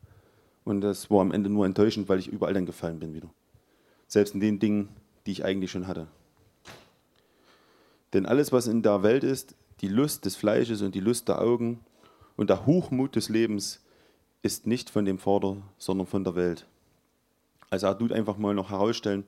Und 0.70 0.82
das 0.82 1.10
war 1.10 1.20
am 1.20 1.32
Ende 1.32 1.50
nur 1.50 1.66
enttäuschend, 1.66 2.08
weil 2.08 2.20
ich 2.20 2.28
überall 2.28 2.54
dann 2.54 2.64
gefallen 2.64 3.00
bin 3.00 3.12
wieder. 3.12 3.28
Selbst 4.06 4.34
in 4.34 4.40
den 4.40 4.60
Dingen, 4.60 4.88
die 5.26 5.32
ich 5.32 5.44
eigentlich 5.44 5.72
schon 5.72 5.88
hatte. 5.88 6.06
Denn 8.12 8.24
alles, 8.24 8.52
was 8.52 8.68
in 8.68 8.80
der 8.80 9.02
Welt 9.02 9.24
ist, 9.24 9.56
die 9.80 9.88
Lust 9.88 10.26
des 10.26 10.36
Fleisches 10.36 10.80
und 10.82 10.94
die 10.94 11.00
Lust 11.00 11.26
der 11.26 11.42
Augen 11.42 11.80
und 12.36 12.50
der 12.50 12.66
Hochmut 12.66 13.16
des 13.16 13.28
Lebens, 13.28 13.80
ist 14.42 14.68
nicht 14.68 14.90
von 14.90 15.04
dem 15.04 15.18
Vater, 15.18 15.56
sondern 15.76 16.06
von 16.06 16.22
der 16.22 16.36
Welt. 16.36 16.68
Also 17.68 17.88
er 17.88 17.98
tut 17.98 18.12
einfach 18.12 18.38
mal 18.38 18.54
noch 18.54 18.70
herausstellen, 18.70 19.24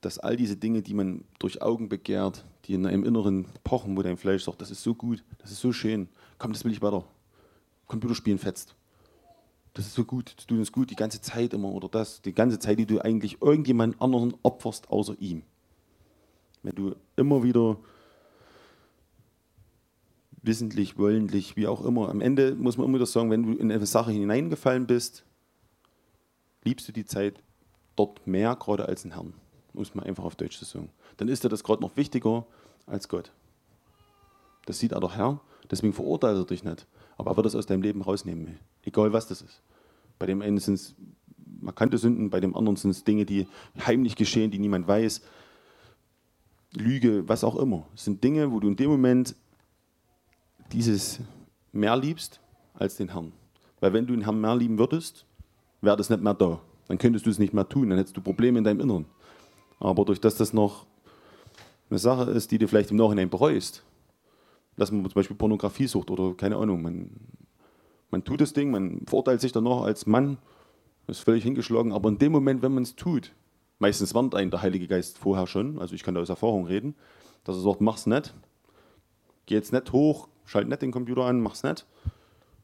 dass 0.00 0.18
all 0.18 0.36
diese 0.36 0.56
Dinge, 0.56 0.82
die 0.82 0.94
man 0.94 1.22
durch 1.38 1.62
Augen 1.62 1.88
begehrt, 1.88 2.44
die 2.64 2.74
in 2.74 2.86
einem 2.86 3.04
Inneren 3.04 3.46
pochen, 3.62 3.96
wo 3.96 4.02
dein 4.02 4.16
Fleisch 4.16 4.42
sagt, 4.42 4.60
das 4.60 4.72
ist 4.72 4.82
so 4.82 4.96
gut, 4.96 5.22
das 5.38 5.52
ist 5.52 5.60
so 5.60 5.72
schön, 5.72 6.08
komm, 6.38 6.52
das 6.52 6.64
will 6.64 6.72
ich 6.72 6.82
weiter. 6.82 7.04
Computerspielen 7.86 8.40
fetzt. 8.40 8.74
Das 9.76 9.86
ist 9.86 9.94
so 9.94 10.06
gut, 10.06 10.32
das 10.34 10.46
tut 10.46 10.56
uns 10.56 10.72
gut, 10.72 10.88
die 10.90 10.96
ganze 10.96 11.20
Zeit 11.20 11.52
immer 11.52 11.70
oder 11.70 11.90
das, 11.90 12.22
die 12.22 12.32
ganze 12.32 12.58
Zeit, 12.58 12.78
die 12.78 12.86
du 12.86 12.98
eigentlich 12.98 13.42
irgendjemand 13.42 14.00
anderen 14.00 14.34
opferst, 14.42 14.88
außer 14.88 15.16
ihm. 15.20 15.42
Wenn 16.62 16.74
du 16.74 16.96
immer 17.14 17.42
wieder 17.42 17.76
wissentlich, 20.40 20.96
wollentlich, 20.96 21.56
wie 21.56 21.66
auch 21.66 21.84
immer, 21.84 22.08
am 22.08 22.22
Ende 22.22 22.54
muss 22.54 22.78
man 22.78 22.86
immer 22.86 22.94
wieder 22.94 23.04
sagen, 23.04 23.30
wenn 23.30 23.42
du 23.42 23.52
in 23.52 23.70
eine 23.70 23.84
Sache 23.84 24.12
hineingefallen 24.12 24.86
bist, 24.86 25.26
liebst 26.64 26.88
du 26.88 26.92
die 26.92 27.04
Zeit 27.04 27.42
dort 27.96 28.26
mehr 28.26 28.56
gerade 28.56 28.86
als 28.86 29.02
den 29.02 29.12
Herrn, 29.12 29.34
muss 29.74 29.94
man 29.94 30.06
einfach 30.06 30.24
auf 30.24 30.36
Deutsch 30.36 30.58
zu 30.58 30.64
sagen. 30.64 30.88
Dann 31.18 31.28
ist 31.28 31.44
dir 31.44 31.50
das 31.50 31.62
gerade 31.62 31.82
noch 31.82 31.98
wichtiger 31.98 32.46
als 32.86 33.10
Gott. 33.10 33.30
Das 34.64 34.78
sieht 34.78 34.92
er 34.92 35.00
doch 35.00 35.16
Herr, 35.16 35.38
deswegen 35.70 35.92
verurteilt 35.92 36.38
er 36.38 36.46
dich 36.46 36.64
nicht. 36.64 36.86
Aber 37.16 37.32
er 37.32 37.36
wird 37.36 37.46
es 37.46 37.54
aus 37.54 37.66
deinem 37.66 37.82
Leben 37.82 38.02
rausnehmen, 38.02 38.58
egal 38.82 39.12
was 39.12 39.26
das 39.26 39.42
ist. 39.42 39.62
Bei 40.18 40.26
dem 40.26 40.42
einen 40.42 40.58
sind 40.58 40.74
es 40.74 40.94
markante 41.60 41.98
Sünden, 41.98 42.30
bei 42.30 42.40
dem 42.40 42.56
anderen 42.56 42.76
sind 42.76 42.90
es 42.90 43.04
Dinge, 43.04 43.24
die 43.24 43.46
heimlich 43.86 44.16
geschehen, 44.16 44.50
die 44.50 44.58
niemand 44.58 44.86
weiß. 44.86 45.22
Lüge, 46.74 47.26
was 47.28 47.44
auch 47.44 47.56
immer. 47.56 47.86
Es 47.94 48.04
sind 48.04 48.22
Dinge, 48.22 48.52
wo 48.52 48.60
du 48.60 48.68
in 48.68 48.76
dem 48.76 48.90
Moment 48.90 49.34
dieses 50.72 51.20
mehr 51.72 51.96
liebst 51.96 52.40
als 52.74 52.96
den 52.96 53.12
Herrn. 53.12 53.32
Weil 53.80 53.92
wenn 53.92 54.06
du 54.06 54.14
den 54.14 54.24
Herrn 54.24 54.40
mehr 54.40 54.56
lieben 54.56 54.78
würdest, 54.78 55.24
wäre 55.80 55.96
das 55.96 56.10
nicht 56.10 56.22
mehr 56.22 56.34
da. 56.34 56.60
Dann 56.88 56.98
könntest 56.98 57.26
du 57.26 57.30
es 57.30 57.38
nicht 57.38 57.52
mehr 57.52 57.68
tun, 57.68 57.88
dann 57.88 57.98
hättest 57.98 58.16
du 58.16 58.20
Probleme 58.20 58.58
in 58.58 58.64
deinem 58.64 58.80
Inneren. 58.80 59.06
Aber 59.80 60.04
durch 60.04 60.20
das 60.20 60.36
das 60.36 60.52
noch 60.52 60.86
eine 61.90 61.98
Sache 61.98 62.30
ist, 62.30 62.50
die 62.50 62.58
du 62.58 62.68
vielleicht 62.68 62.90
im 62.90 62.96
Nachhinein 62.96 63.30
bereust, 63.30 63.84
dass 64.76 64.90
man 64.92 65.02
zum 65.04 65.14
Beispiel 65.14 65.36
Pornografie 65.36 65.86
sucht 65.86 66.10
oder 66.10 66.34
keine 66.34 66.56
Ahnung, 66.56 66.82
man, 66.82 67.10
man 68.10 68.24
tut 68.24 68.40
das 68.40 68.52
Ding, 68.52 68.70
man 68.70 69.02
verurteilt 69.06 69.40
sich 69.40 69.52
danach 69.52 69.82
als 69.82 70.06
Mann, 70.06 70.38
ist 71.06 71.20
völlig 71.20 71.44
hingeschlagen, 71.44 71.92
aber 71.92 72.08
in 72.08 72.18
dem 72.18 72.32
Moment, 72.32 72.62
wenn 72.62 72.74
man 72.74 72.82
es 72.82 72.96
tut, 72.96 73.32
meistens 73.78 74.14
warnt 74.14 74.34
einen 74.34 74.50
der 74.50 74.62
Heilige 74.62 74.86
Geist 74.86 75.18
vorher 75.18 75.46
schon, 75.46 75.78
also 75.78 75.94
ich 75.94 76.02
kann 76.02 76.14
da 76.14 76.20
aus 76.20 76.28
Erfahrung 76.28 76.66
reden, 76.66 76.94
dass 77.44 77.56
er 77.56 77.62
sagt, 77.62 77.80
mach's 77.80 78.06
nicht, 78.06 78.34
geh 79.46 79.54
jetzt 79.54 79.72
nicht 79.72 79.92
hoch, 79.92 80.28
schalt 80.44 80.68
nicht 80.68 80.82
den 80.82 80.92
Computer 80.92 81.24
an, 81.24 81.40
mach's 81.40 81.62
nicht. 81.62 81.86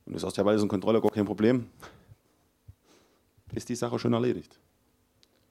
Und 0.04 0.14
das 0.14 0.24
ist 0.24 0.36
ja, 0.36 0.44
weil 0.44 0.56
es 0.56 0.62
eine 0.62 0.68
Kontrolle 0.68 1.00
gar 1.00 1.10
kein 1.10 1.24
Problem. 1.24 1.66
Ist 3.54 3.68
die 3.68 3.74
Sache 3.74 3.98
schon 3.98 4.12
erledigt. 4.12 4.58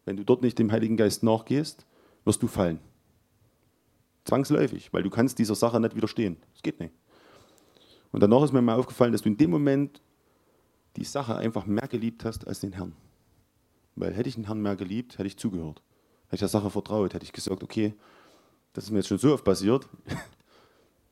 Wenn 0.05 0.17
du 0.17 0.25
dort 0.25 0.41
nicht 0.41 0.59
dem 0.59 0.71
Heiligen 0.71 0.97
Geist 0.97 1.23
nachgehst, 1.23 1.85
wirst 2.25 2.41
du 2.41 2.47
fallen. 2.47 2.79
Zwangsläufig, 4.25 4.93
weil 4.93 5.03
du 5.03 5.09
kannst 5.09 5.39
dieser 5.39 5.55
Sache 5.55 5.79
nicht 5.79 5.95
widerstehen. 5.95 6.37
Das 6.53 6.61
geht 6.61 6.79
nicht. 6.79 6.93
Und 8.11 8.21
danach 8.21 8.43
ist 8.43 8.53
mir 8.53 8.61
mal 8.61 8.77
aufgefallen, 8.77 9.11
dass 9.11 9.21
du 9.21 9.29
in 9.29 9.37
dem 9.37 9.49
Moment 9.49 10.01
die 10.95 11.05
Sache 11.05 11.35
einfach 11.35 11.65
mehr 11.65 11.87
geliebt 11.87 12.25
hast 12.25 12.47
als 12.47 12.59
den 12.59 12.73
Herrn. 12.73 12.93
Weil 13.95 14.13
hätte 14.13 14.29
ich 14.29 14.35
den 14.35 14.45
Herrn 14.45 14.61
mehr 14.61 14.75
geliebt, 14.75 15.17
hätte 15.17 15.27
ich 15.27 15.37
zugehört. 15.37 15.81
Hätte 16.25 16.35
ich 16.35 16.39
der 16.41 16.49
Sache 16.49 16.69
vertraut, 16.69 17.13
hätte 17.13 17.25
ich 17.25 17.33
gesagt, 17.33 17.63
okay, 17.63 17.93
das 18.73 18.85
ist 18.85 18.91
mir 18.91 18.97
jetzt 18.99 19.07
schon 19.07 19.17
so 19.17 19.33
oft 19.33 19.43
passiert. 19.43 19.87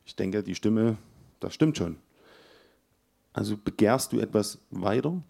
Ich 0.05 0.16
denke, 0.16 0.41
die 0.41 0.55
Stimme, 0.55 0.97
das 1.39 1.53
stimmt 1.53 1.78
schon. 1.78 1.97
Also 3.32 3.55
begehrst 3.55 4.12
du 4.12 4.20
etwas 4.20 4.57
weiter, 4.72 5.22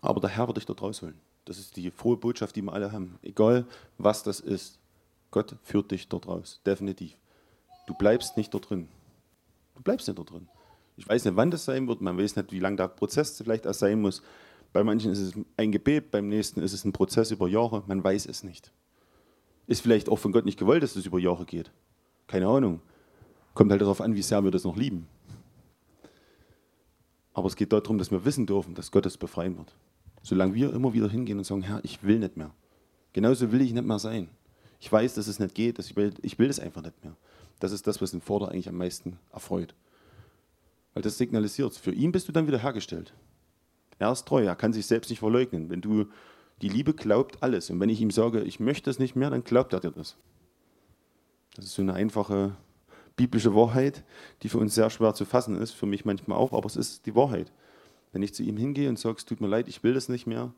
aber 0.00 0.20
der 0.20 0.30
Herr 0.30 0.46
wird 0.46 0.58
dich 0.58 0.66
dort 0.66 0.80
rausholen. 0.80 1.18
Das 1.44 1.58
ist 1.58 1.76
die 1.76 1.90
frohe 1.90 2.16
Botschaft, 2.16 2.54
die 2.54 2.62
wir 2.62 2.72
alle 2.72 2.92
haben. 2.92 3.18
Egal, 3.22 3.66
was 3.98 4.22
das 4.22 4.38
ist. 4.38 4.78
Gott 5.36 5.54
führt 5.62 5.90
dich 5.90 6.08
dort 6.08 6.28
raus. 6.28 6.62
Definitiv. 6.64 7.14
Du 7.86 7.92
bleibst 7.92 8.38
nicht 8.38 8.54
dort 8.54 8.70
drin. 8.70 8.88
Du 9.74 9.82
bleibst 9.82 10.08
nicht 10.08 10.16
dort 10.16 10.30
drin. 10.30 10.48
Ich 10.96 11.06
weiß 11.06 11.26
nicht, 11.26 11.36
wann 11.36 11.50
das 11.50 11.66
sein 11.66 11.86
wird. 11.88 12.00
Man 12.00 12.16
weiß 12.16 12.36
nicht, 12.36 12.52
wie 12.52 12.58
lange 12.58 12.76
der 12.76 12.88
Prozess 12.88 13.36
vielleicht 13.36 13.66
erst 13.66 13.80
sein 13.80 14.00
muss. 14.00 14.22
Bei 14.72 14.82
manchen 14.82 15.12
ist 15.12 15.18
es 15.18 15.34
ein 15.58 15.72
Gebet, 15.72 16.10
beim 16.10 16.30
nächsten 16.30 16.62
ist 16.62 16.72
es 16.72 16.86
ein 16.86 16.94
Prozess 16.94 17.32
über 17.32 17.48
Jahre. 17.48 17.82
Man 17.86 18.02
weiß 18.02 18.24
es 18.24 18.44
nicht. 18.44 18.72
Ist 19.66 19.82
vielleicht 19.82 20.08
auch 20.08 20.16
von 20.16 20.32
Gott 20.32 20.46
nicht 20.46 20.58
gewollt, 20.58 20.82
dass 20.82 20.96
es 20.96 21.04
über 21.04 21.18
Jahre 21.18 21.44
geht. 21.44 21.70
Keine 22.28 22.46
Ahnung. 22.46 22.80
Kommt 23.52 23.70
halt 23.70 23.82
darauf 23.82 24.00
an, 24.00 24.14
wie 24.14 24.22
sehr 24.22 24.42
wir 24.42 24.50
das 24.50 24.64
noch 24.64 24.78
lieben. 24.78 25.06
Aber 27.34 27.48
es 27.48 27.56
geht 27.56 27.74
darum, 27.74 27.98
dass 27.98 28.10
wir 28.10 28.24
wissen 28.24 28.46
dürfen, 28.46 28.74
dass 28.74 28.90
Gott 28.90 29.04
es 29.04 29.18
befreien 29.18 29.58
wird. 29.58 29.76
Solange 30.22 30.54
wir 30.54 30.72
immer 30.72 30.94
wieder 30.94 31.10
hingehen 31.10 31.36
und 31.36 31.44
sagen, 31.44 31.60
Herr, 31.60 31.84
ich 31.84 32.02
will 32.02 32.20
nicht 32.20 32.38
mehr. 32.38 32.52
Genauso 33.12 33.52
will 33.52 33.60
ich 33.60 33.74
nicht 33.74 33.86
mehr 33.86 33.98
sein. 33.98 34.30
Ich 34.80 34.90
weiß, 34.90 35.14
dass 35.14 35.26
es 35.26 35.38
nicht 35.38 35.54
geht, 35.54 35.78
dass 35.78 35.86
ich 35.86 35.96
will, 35.96 36.12
ich 36.22 36.38
will 36.38 36.48
das 36.48 36.60
einfach 36.60 36.82
nicht 36.82 37.02
mehr. 37.02 37.16
Das 37.60 37.72
ist 37.72 37.86
das, 37.86 38.00
was 38.00 38.10
den 38.10 38.20
Vorder 38.20 38.48
eigentlich 38.48 38.68
am 38.68 38.76
meisten 38.76 39.18
erfreut. 39.32 39.74
Weil 40.94 41.02
das 41.02 41.18
signalisiert, 41.18 41.74
für 41.74 41.92
ihn 41.92 42.12
bist 42.12 42.28
du 42.28 42.32
dann 42.32 42.46
wieder 42.46 42.58
hergestellt. 42.58 43.14
Er 43.98 44.12
ist 44.12 44.26
treu, 44.26 44.44
er 44.44 44.56
kann 44.56 44.72
sich 44.72 44.86
selbst 44.86 45.08
nicht 45.08 45.20
verleugnen. 45.20 45.70
Wenn 45.70 45.80
du 45.80 46.06
die 46.62 46.68
Liebe 46.68 46.94
glaubt 46.94 47.42
alles. 47.42 47.70
Und 47.70 47.80
wenn 47.80 47.88
ich 47.88 48.00
ihm 48.00 48.10
sage, 48.10 48.42
ich 48.42 48.60
möchte 48.60 48.90
es 48.90 48.98
nicht 48.98 49.16
mehr, 49.16 49.30
dann 49.30 49.44
glaubt 49.44 49.72
er 49.72 49.80
dir 49.80 49.90
das. 49.90 50.16
Das 51.54 51.66
ist 51.66 51.74
so 51.74 51.82
eine 51.82 51.94
einfache 51.94 52.56
biblische 53.16 53.54
Wahrheit, 53.54 54.04
die 54.42 54.48
für 54.48 54.58
uns 54.58 54.74
sehr 54.74 54.90
schwer 54.90 55.14
zu 55.14 55.24
fassen 55.24 55.56
ist, 55.56 55.72
für 55.72 55.86
mich 55.86 56.04
manchmal 56.04 56.38
auch, 56.38 56.52
aber 56.52 56.66
es 56.66 56.76
ist 56.76 57.06
die 57.06 57.14
Wahrheit. 57.14 57.50
Wenn 58.12 58.22
ich 58.22 58.34
zu 58.34 58.42
ihm 58.42 58.56
hingehe 58.56 58.88
und 58.88 58.98
sage, 58.98 59.16
es 59.18 59.24
tut 59.24 59.40
mir 59.40 59.48
leid, 59.48 59.68
ich 59.68 59.82
will 59.82 59.94
das 59.94 60.08
nicht 60.08 60.26
mehr, 60.26 60.52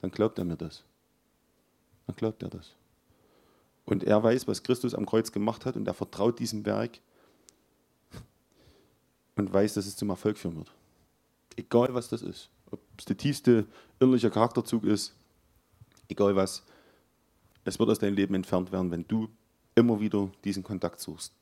dann 0.00 0.10
glaubt 0.10 0.38
er 0.38 0.44
mir 0.44 0.56
das. 0.56 0.84
Dann 2.06 2.16
glaubt 2.16 2.42
er 2.42 2.50
das. 2.50 2.74
Und 3.84 4.04
er 4.04 4.22
weiß, 4.22 4.46
was 4.46 4.62
Christus 4.62 4.94
am 4.94 5.06
Kreuz 5.06 5.32
gemacht 5.32 5.66
hat 5.66 5.76
und 5.76 5.86
er 5.86 5.94
vertraut 5.94 6.38
diesem 6.38 6.64
Werk 6.64 7.00
und 9.36 9.52
weiß, 9.52 9.74
dass 9.74 9.86
es 9.86 9.96
zum 9.96 10.10
Erfolg 10.10 10.38
führen 10.38 10.56
wird. 10.56 10.72
Egal 11.56 11.94
was 11.94 12.08
das 12.08 12.22
ist. 12.22 12.48
Ob 12.70 12.80
es 12.96 13.04
der 13.04 13.16
tiefste 13.16 13.66
innerliche 14.00 14.30
Charakterzug 14.30 14.84
ist, 14.84 15.14
egal 16.08 16.36
was, 16.36 16.64
es 17.64 17.78
wird 17.78 17.90
aus 17.90 17.98
deinem 17.98 18.14
Leben 18.14 18.34
entfernt 18.34 18.72
werden, 18.72 18.90
wenn 18.90 19.06
du 19.06 19.28
immer 19.74 20.00
wieder 20.00 20.30
diesen 20.44 20.62
Kontakt 20.62 21.00
suchst. 21.00 21.32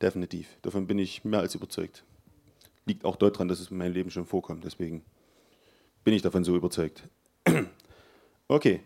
Definitiv. 0.00 0.48
Davon 0.62 0.86
bin 0.86 0.98
ich 0.98 1.24
mehr 1.24 1.40
als 1.40 1.54
überzeugt. 1.54 2.04
Liegt 2.86 3.04
auch 3.04 3.16
daran, 3.16 3.48
dass 3.48 3.60
es 3.60 3.70
in 3.70 3.76
meinem 3.76 3.92
Leben 3.92 4.10
schon 4.10 4.24
vorkommt. 4.24 4.64
Deswegen 4.64 5.02
bin 6.04 6.14
ich 6.14 6.22
davon 6.22 6.44
so 6.44 6.56
überzeugt. 6.56 7.08
Okay. 8.48 8.80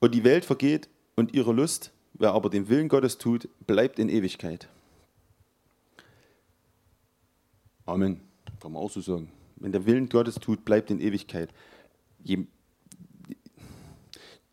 Und 0.00 0.12
die 0.12 0.24
Welt 0.24 0.44
vergeht 0.44 0.88
und 1.20 1.34
ihre 1.34 1.52
Lust, 1.52 1.92
wer 2.14 2.32
aber 2.32 2.48
den 2.48 2.68
Willen 2.68 2.88
Gottes 2.88 3.18
tut, 3.18 3.48
bleibt 3.66 3.98
in 3.98 4.08
Ewigkeit. 4.08 4.68
Amen. 7.86 8.20
Kann 8.60 8.72
man 8.72 8.82
auch 8.82 8.90
so 8.90 9.00
sagen. 9.00 9.30
Wenn 9.56 9.72
der 9.72 9.84
Willen 9.84 10.08
Gottes 10.08 10.36
tut, 10.36 10.64
bleibt 10.64 10.90
in 10.90 10.98
Ewigkeit. 10.98 11.50
Je, 12.24 12.46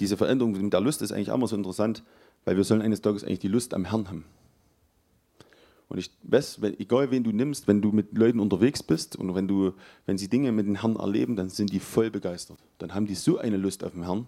diese 0.02 0.18
Veränderung 0.18 0.52
mit 0.52 0.74
der 0.74 0.82
Lust 0.82 1.02
ist 1.02 1.12
eigentlich 1.12 1.32
auch 1.32 1.36
immer 1.36 1.48
so 1.48 1.56
interessant, 1.56 2.04
weil 2.44 2.58
wir 2.58 2.66
sollen 2.66 2.82
eines 2.82 3.02
Tages 3.02 3.24
eigentlich 3.24 3.40
die 3.40 3.48
Lust 3.48 3.74
am 3.74 3.86
Herrn 3.86 4.10
haben. 4.10 4.26
Und 5.88 6.00
ich 6.00 6.12
weiß, 6.24 6.60
egal 6.80 7.12
wen 7.12 7.24
du 7.24 7.32
nimmst, 7.32 7.70
wenn 7.70 7.82
du 7.82 7.94
mit 7.94 8.18
Leuten 8.18 8.42
unterwegs 8.42 8.84
bist 8.84 9.16
und 9.16 9.34
wenn, 9.36 9.48
du, 9.48 9.74
wenn 10.06 10.18
sie 10.18 10.28
Dinge 10.28 10.52
mit 10.52 10.68
dem 10.68 10.76
Herrn 10.76 10.98
erleben, 10.98 11.38
dann 11.38 11.50
sind 11.50 11.72
die 11.72 11.80
voll 11.80 12.12
begeistert. 12.12 12.60
Dann 12.78 12.94
haben 12.94 13.08
die 13.08 13.16
so 13.16 13.38
eine 13.38 13.56
Lust 13.56 13.86
auf 13.86 13.94
den 13.94 14.04
Herrn, 14.04 14.28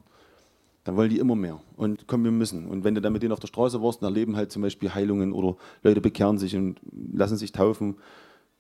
dann 0.83 0.95
wollen 0.95 1.09
die 1.09 1.19
immer 1.19 1.35
mehr. 1.35 1.61
Und 1.75 2.07
komm, 2.07 2.23
wir 2.23 2.31
müssen. 2.31 2.65
Und 2.65 2.83
wenn 2.83 2.95
du 2.95 3.01
dann 3.01 3.13
mit 3.13 3.21
denen 3.21 3.33
auf 3.33 3.39
der 3.39 3.47
Straße 3.47 3.81
warst 3.81 4.01
und 4.01 4.05
erleben 4.05 4.35
halt 4.35 4.51
zum 4.51 4.61
Beispiel 4.61 4.93
Heilungen 4.93 5.33
oder 5.33 5.57
Leute 5.83 6.01
bekehren 6.01 6.37
sich 6.37 6.55
und 6.55 6.79
lassen 7.13 7.37
sich 7.37 7.51
taufen, 7.51 7.97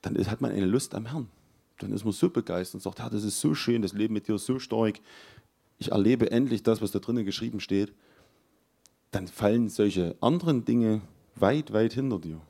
dann 0.01 0.15
ist, 0.15 0.29
hat 0.29 0.41
man 0.41 0.51
eine 0.51 0.65
Lust 0.65 0.95
am 0.95 1.05
Herrn. 1.07 1.27
Dann 1.79 1.93
ist 1.93 2.03
man 2.03 2.13
so 2.13 2.29
begeistert 2.29 2.75
und 2.75 2.81
sagt, 2.81 2.99
Herr, 2.99 3.09
das 3.09 3.23
ist 3.23 3.39
so 3.39 3.55
schön, 3.55 3.81
das 3.81 3.93
Leben 3.93 4.13
mit 4.13 4.27
dir 4.27 4.35
ist 4.35 4.45
so 4.45 4.59
stark. 4.59 4.99
Ich 5.77 5.91
erlebe 5.91 6.29
endlich 6.29 6.61
das, 6.61 6.81
was 6.81 6.91
da 6.91 6.99
drinnen 6.99 7.25
geschrieben 7.25 7.61
steht. 7.61 7.93
Dann 9.11 9.27
fallen 9.27 9.69
solche 9.69 10.15
anderen 10.19 10.65
Dinge 10.65 11.01
weit, 11.35 11.71
weit 11.71 11.93
hinter 11.93 12.19
dir. 12.19 12.41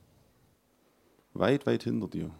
Weit, 1.32 1.64
weit 1.64 1.84
hinter 1.84 2.08
dir. 2.08 2.30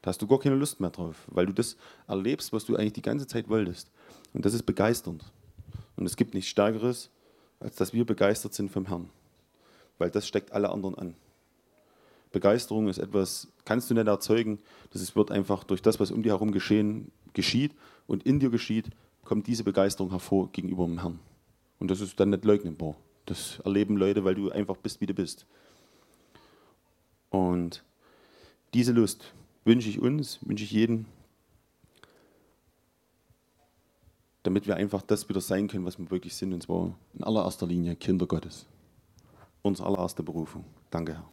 Da 0.00 0.08
hast 0.08 0.20
du 0.22 0.26
gar 0.26 0.40
keine 0.40 0.56
Lust 0.56 0.80
mehr 0.80 0.90
drauf, 0.90 1.28
weil 1.30 1.46
du 1.46 1.52
das 1.52 1.76
erlebst, 2.08 2.52
was 2.52 2.64
du 2.64 2.76
eigentlich 2.76 2.94
die 2.94 3.02
ganze 3.02 3.26
Zeit 3.26 3.48
wolltest. 3.48 3.92
Und 4.32 4.44
das 4.44 4.54
ist 4.54 4.64
begeisternd. 4.64 5.24
Und 6.02 6.06
es 6.06 6.16
gibt 6.16 6.34
nichts 6.34 6.50
Stärkeres, 6.50 7.10
als 7.60 7.76
dass 7.76 7.92
wir 7.92 8.04
begeistert 8.04 8.54
sind 8.54 8.72
vom 8.72 8.86
Herrn. 8.86 9.08
Weil 9.98 10.10
das 10.10 10.26
steckt 10.26 10.50
alle 10.50 10.70
anderen 10.70 10.96
an. 10.96 11.14
Begeisterung 12.32 12.88
ist 12.88 12.98
etwas, 12.98 13.46
kannst 13.64 13.88
du 13.88 13.94
nicht 13.94 14.08
erzeugen. 14.08 14.58
Das 14.92 15.14
wird 15.14 15.30
einfach 15.30 15.62
durch 15.62 15.80
das, 15.80 16.00
was 16.00 16.10
um 16.10 16.24
dir 16.24 16.30
herum 16.30 16.50
geschehen, 16.50 17.12
geschieht 17.34 17.70
und 18.08 18.24
in 18.24 18.40
dir 18.40 18.50
geschieht, 18.50 18.86
kommt 19.24 19.46
diese 19.46 19.62
Begeisterung 19.62 20.10
hervor 20.10 20.50
gegenüber 20.50 20.86
dem 20.86 21.02
Herrn. 21.02 21.20
Und 21.78 21.92
das 21.92 22.00
ist 22.00 22.18
dann 22.18 22.30
nicht 22.30 22.44
leugnbar. 22.44 22.96
Das 23.26 23.60
erleben 23.60 23.96
Leute, 23.96 24.24
weil 24.24 24.34
du 24.34 24.50
einfach 24.50 24.78
bist, 24.78 25.00
wie 25.00 25.06
du 25.06 25.14
bist. 25.14 25.46
Und 27.30 27.84
diese 28.74 28.90
Lust 28.90 29.34
wünsche 29.64 29.88
ich 29.88 30.00
uns, 30.00 30.40
wünsche 30.42 30.64
ich 30.64 30.72
jeden, 30.72 31.06
damit 34.42 34.66
wir 34.66 34.76
einfach 34.76 35.02
das 35.02 35.28
wieder 35.28 35.40
sein 35.40 35.68
können, 35.68 35.84
was 35.84 35.98
wir 35.98 36.10
wirklich 36.10 36.34
sind, 36.34 36.52
und 36.52 36.62
zwar 36.62 36.94
in 37.14 37.22
allererster 37.22 37.66
Linie 37.66 37.96
Kinder 37.96 38.26
Gottes. 38.26 38.66
Unsere 39.62 39.88
allererste 39.88 40.22
Berufung. 40.22 40.64
Danke, 40.90 41.14
Herr. 41.14 41.30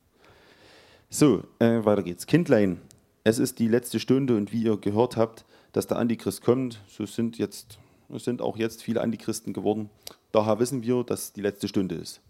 So, 1.09 1.43
äh, 1.57 1.83
weiter 1.85 2.03
geht's. 2.03 2.27
Kindlein, 2.27 2.79
es 3.23 3.39
ist 3.39 3.57
die 3.57 3.67
letzte 3.67 3.99
Stunde 3.99 4.37
und 4.37 4.51
wie 4.51 4.63
ihr 4.63 4.77
gehört 4.77 5.17
habt, 5.17 5.45
dass 5.71 5.87
der 5.87 5.97
Antichrist 5.97 6.43
kommt, 6.43 6.79
so 6.87 7.05
sind 7.05 7.37
jetzt, 7.37 7.79
sind 8.09 8.41
auch 8.41 8.57
jetzt 8.57 8.83
viele 8.83 9.01
Antichristen 9.01 9.53
geworden. 9.53 9.89
Daher 10.31 10.59
wissen 10.59 10.83
wir, 10.83 11.03
dass 11.03 11.33
die 11.33 11.41
letzte 11.41 11.67
Stunde 11.67 11.95
ist. 11.95 12.21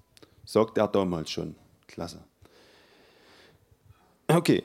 Sagt 0.45 0.77
er 0.77 0.87
damals 0.87 1.29
schon. 1.29 1.55
Klasse. 1.87 2.23
Okay, 4.27 4.63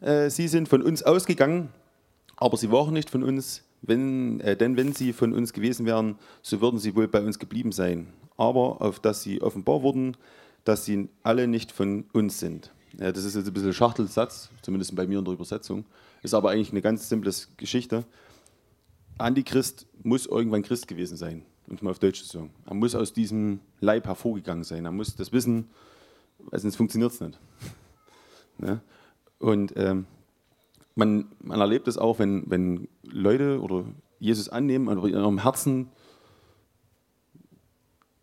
äh, 0.00 0.30
sie 0.30 0.48
sind 0.48 0.68
von 0.68 0.82
uns 0.82 1.02
ausgegangen, 1.02 1.68
aber 2.36 2.56
sie 2.56 2.72
waren 2.72 2.94
nicht 2.94 3.10
von 3.10 3.22
uns, 3.22 3.62
wenn, 3.82 4.40
äh, 4.40 4.56
denn 4.56 4.76
wenn 4.76 4.92
sie 4.92 5.12
von 5.12 5.32
uns 5.32 5.52
gewesen 5.52 5.86
wären, 5.86 6.16
so 6.40 6.60
würden 6.60 6.78
sie 6.78 6.94
wohl 6.94 7.08
bei 7.08 7.20
uns 7.20 7.38
geblieben 7.38 7.72
sein. 7.72 8.08
Aber 8.36 8.80
auf 8.80 9.00
dass 9.00 9.22
sie 9.22 9.42
offenbar 9.42 9.82
wurden, 9.82 10.16
dass 10.64 10.84
sie 10.84 11.08
alle 11.22 11.48
nicht 11.48 11.72
von 11.72 12.04
uns 12.12 12.38
sind. 12.38 12.72
Ja, 12.98 13.10
das 13.10 13.24
ist 13.24 13.34
jetzt 13.34 13.46
ein 13.46 13.52
bisschen 13.52 13.72
Schachtelsatz, 13.72 14.50
zumindest 14.62 14.94
bei 14.94 15.06
mir 15.06 15.18
in 15.18 15.24
der 15.24 15.34
Übersetzung. 15.34 15.84
Ist 16.22 16.34
aber 16.34 16.50
eigentlich 16.50 16.70
eine 16.70 16.82
ganz 16.82 17.08
simple 17.08 17.32
Geschichte. 17.56 18.04
Antichrist 19.18 19.86
muss 20.02 20.26
irgendwann 20.26 20.62
Christ 20.62 20.88
gewesen 20.88 21.16
sein, 21.16 21.42
um 21.66 21.76
es 21.76 21.82
mal 21.82 21.90
auf 21.90 21.98
Deutsch 21.98 22.22
zu 22.22 22.28
sagen. 22.28 22.50
Er 22.66 22.74
muss 22.74 22.94
aus 22.94 23.12
diesem 23.12 23.60
Leib 23.80 24.06
hervorgegangen 24.06 24.64
sein. 24.64 24.84
Er 24.84 24.92
muss 24.92 25.16
das 25.16 25.32
wissen, 25.32 25.68
weil 26.38 26.60
sonst 26.60 26.76
funktioniert 26.76 27.12
es 27.12 27.20
nicht. 27.20 27.38
ne? 28.58 28.80
Und 29.38 29.72
ähm, 29.76 30.06
man, 30.94 31.32
man 31.40 31.60
erlebt 31.60 31.88
es 31.88 31.98
auch, 31.98 32.18
wenn, 32.18 32.44
wenn 32.50 32.88
Leute 33.02 33.60
oder 33.60 33.84
Jesus 34.18 34.48
annehmen 34.48 34.88
und 34.88 34.98
in 35.04 35.14
ihrem 35.14 35.42
Herzen 35.42 35.90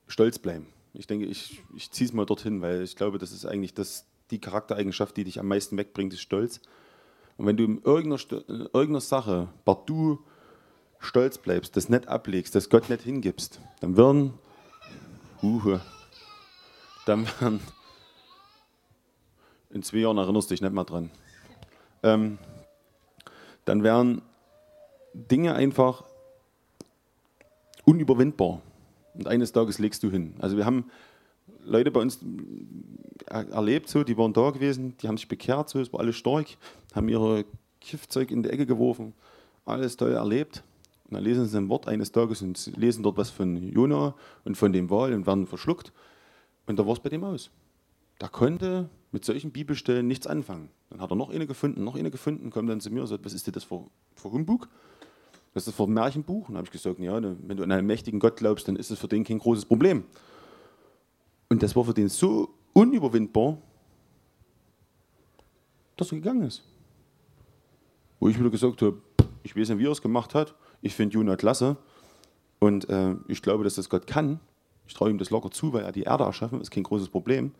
stolz 0.07 0.39
bleiben. 0.39 0.67
Ich 0.93 1.07
denke, 1.07 1.26
ich, 1.26 1.61
ich 1.76 1.91
ziehe 1.91 2.07
es 2.07 2.13
mal 2.13 2.26
dorthin, 2.26 2.61
weil 2.61 2.84
ich 2.84 2.95
glaube, 2.95 3.17
das 3.17 3.32
ist 3.32 3.45
eigentlich 3.45 3.74
das, 3.74 4.05
die 4.32 4.39
Charaktereigenschaft, 4.39 5.15
die 5.17 5.24
dich 5.24 5.39
am 5.39 5.47
meisten 5.47 5.78
wegbringt, 5.78 6.13
ist 6.13 6.22
Stolz. 6.22 6.61
Und 7.38 7.45
wenn 7.45 7.57
du 7.57 7.63
in 7.63 7.82
irgendeiner, 7.84 8.22
in 8.47 8.61
irgendeiner 8.74 9.01
Sache 9.01 9.49
partout 9.65 10.20
stolz 10.99 11.38
bleibst, 11.38 11.78
das 11.78 11.89
nicht 11.89 12.07
ablegst, 12.07 12.55
das 12.55 12.70
Gott 12.70 12.89
nicht 12.89 13.03
hingibst, 13.03 13.61
dann 13.80 13.95
werden, 13.95 14.34
Huhe, 15.41 15.80
dann 17.05 17.26
werden, 17.39 17.61
in 19.70 19.84
zwei 19.84 19.97
Jahren 19.97 20.17
erinnerst 20.17 20.49
du 20.49 20.53
dich 20.53 20.61
nicht 20.61 20.74
mal 20.74 20.84
dran, 20.84 21.11
ähm, 22.03 22.38
dann 23.70 23.84
werden 23.84 24.22
Dinge 25.13 25.53
einfach 25.53 26.03
unüberwindbar. 27.86 28.61
Und 29.13 29.28
eines 29.28 29.51
Tages 29.51 29.80
legst 29.80 30.01
du 30.03 30.09
hin. 30.09 30.34
Also 30.39 30.57
wir 30.57 30.65
haben 30.65 30.89
Leute 31.63 31.91
bei 31.91 32.01
uns 32.01 32.20
er- 33.28 33.49
erlebt, 33.49 33.89
so, 33.89 34.03
die 34.03 34.17
waren 34.17 34.34
da 34.34 34.49
gewesen, 34.49 34.95
die 35.01 35.07
haben 35.07 35.17
sich 35.17 35.28
bekehrt, 35.28 35.70
so, 35.70 35.80
es 35.80 35.93
war 35.93 35.99
alles 35.99 36.15
stark, 36.15 36.47
haben 36.93 37.09
ihre 37.09 37.45
Kiffzeug 37.80 38.32
in 38.32 38.43
die 38.43 38.49
Ecke 38.49 38.65
geworfen, 38.65 39.13
alles 39.65 39.97
toll 39.97 40.13
erlebt. 40.13 40.63
Und 41.05 41.15
dann 41.15 41.24
lesen 41.24 41.45
sie 41.45 41.57
ein 41.57 41.70
Wort 41.70 41.88
eines 41.88 42.11
Tages 42.11 42.41
und 42.41 42.76
lesen 42.76 43.03
dort 43.03 43.17
was 43.17 43.30
von 43.30 43.72
Jona 43.72 44.15
und 44.45 44.55
von 44.57 44.74
dem 44.74 44.89
Wal 44.89 45.13
und 45.13 45.28
werden 45.28 45.47
verschluckt. 45.47 45.91
Und 46.65 46.78
da 46.78 46.86
war 46.86 46.93
es 46.93 46.99
bei 46.99 47.09
dem 47.09 47.24
aus. 47.24 47.49
Da 48.20 48.28
konnte 48.28 48.89
mit 49.12 49.26
solchen 49.26 49.51
Bibelstellen 49.51 50.07
nichts 50.07 50.28
anfangen. 50.28 50.70
Dann 50.89 51.01
hat 51.01 51.12
er 51.12 51.16
noch 51.16 51.30
eine 51.30 51.47
gefunden, 51.47 51.84
noch 51.84 51.95
eine 51.95 52.12
gefunden, 52.12 52.51
kommt 52.51 52.70
dann 52.70 52.80
zu 52.80 52.91
mir 52.91 53.01
und 53.01 53.07
sagt, 53.07 53.26
was 53.26 53.34
ist 53.34 53.47
denn 53.47 53.53
das 53.53 53.64
für, 53.64 53.86
für 54.16 54.32
Humbug? 54.32 54.70
Was 55.53 55.64
ist 55.64 55.70
das 55.70 55.76
für 55.76 55.84
ein 55.84 55.93
Märchenbuch? 55.93 56.49
Und 56.49 56.57
habe 56.57 56.66
ich 56.66 56.72
gesagt, 56.72 56.99
ja, 56.99 57.20
ne, 57.20 57.36
wenn 57.41 57.57
du 57.57 57.64
an 57.64 57.72
einen 57.72 57.88
mächtigen 57.88 58.20
Gott 58.20 58.38
glaubst, 58.38 58.68
dann 58.68 58.76
ist 58.76 58.91
es 58.91 58.99
für 58.99 59.07
den 59.07 59.24
kein 59.24 59.39
großes 59.39 59.66
Problem. 59.66 60.03
Und 61.49 61.64
das 61.64 61.76
war 61.76 61.84
für 61.84 61.93
den 61.93 62.10
so 62.10 62.49
unüberwindbar, 62.74 63.57
dass 65.97 66.12
er 66.12 66.18
gegangen 66.18 66.43
ist. 66.43 66.64
Wo 68.20 68.30
ich 68.30 68.39
wieder 68.39 68.51
gesagt 68.51 68.82
habe, 68.82 69.01
ich 69.43 69.55
weiß 69.55 69.70
nicht, 69.70 69.80
wie 69.80 69.88
er 69.88 69.91
es 69.91 70.01
gemacht 70.01 70.36
hat. 70.36 70.53
Ich 70.82 70.93
finde 70.93 71.16
Jona 71.16 71.36
klasse. 71.36 71.78
Und 72.60 72.88
äh, 72.89 73.16
ich 73.28 73.41
glaube, 73.41 73.64
dass 73.64 73.76
das 73.76 73.89
Gott 73.89 74.05
kann. 74.05 74.39
Ich 74.86 74.93
traue 74.93 75.10
ihm 75.10 75.18
das 75.18 75.30
locker 75.30 75.49
zu, 75.49 75.74
weil 75.74 75.84
er 75.84 75.91
die 75.91 76.03
Erde 76.03 76.26
erschaffen 76.26 76.62
ist 76.62 76.72
kein 76.72 76.84
großes 76.84 77.10
Problem. 77.10 77.51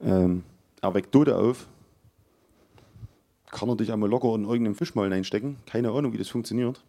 Ähm, 0.00 0.42
er 1.28 1.38
auf. 1.38 1.68
Kann 3.50 3.68
er 3.68 3.76
dich 3.76 3.92
einmal 3.92 4.10
locker 4.10 4.34
in 4.34 4.44
irgendeinen 4.44 4.74
Fischmaul 4.74 5.12
einstecken? 5.12 5.56
Keine 5.66 5.90
Ahnung, 5.90 6.12
wie 6.12 6.18
das 6.18 6.28
funktioniert. 6.28 6.84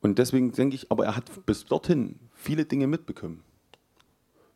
Und 0.00 0.18
deswegen 0.18 0.52
denke 0.52 0.74
ich, 0.74 0.90
aber 0.90 1.04
er 1.04 1.16
hat 1.16 1.46
bis 1.46 1.66
dorthin 1.66 2.18
viele 2.34 2.64
Dinge 2.64 2.86
mitbekommen. 2.86 3.42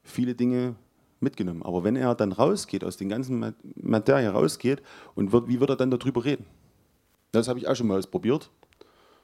Viele 0.03 0.35
Dinge 0.35 0.75
mitgenommen. 1.21 1.63
Aber 1.63 1.85
wenn 1.85 1.97
er 1.97 2.15
dann 2.15 2.33
rausgeht, 2.33 2.83
aus 2.85 2.97
den 2.97 3.09
ganzen 3.09 3.39
Ma- 3.39 3.55
Materie 3.77 4.31
rausgeht, 4.31 4.83
und 5.15 5.33
wird, 5.33 5.49
wie 5.49 5.61
wird 5.61 5.71
er 5.71 5.77
dann 5.77 5.91
darüber 5.91 6.25
reden? 6.25 6.47
Das 7.33 7.49
habe 7.49 7.59
ich 7.59 7.69
auch 7.69 7.75
schon 7.75 7.87
mal 7.87 7.99
ausprobiert. 7.99 8.51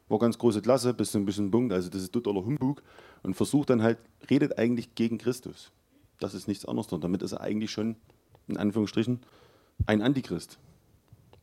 War 0.09 0.19
ganz 0.19 0.37
große 0.39 0.61
Klasse, 0.61 0.93
bis 0.93 1.13
zu 1.13 1.19
ein 1.19 1.25
bisschen 1.25 1.51
Punkt, 1.51 1.73
also 1.73 1.89
das 1.89 2.03
ist 2.03 2.13
totaler 2.13 2.45
Humbug. 2.45 2.83
Und 3.23 3.35
versucht 3.35 3.71
dann 3.71 3.83
halt, 3.83 3.99
redet 4.29 4.59
eigentlich 4.59 4.95
gegen 4.95 5.19
Christus. 5.19 5.73
Das 6.19 6.35
ist 6.35 6.49
nichts 6.49 6.65
anderes. 6.65 6.93
Und 6.93 7.03
damit 7.03 7.23
ist 7.23 7.33
er 7.33 7.41
eigentlich 7.41 7.71
schon, 7.71 7.97
in 8.51 8.57
Anführungsstrichen, 8.57 9.21
ein 9.87 10.03
Antichrist. 10.03 10.59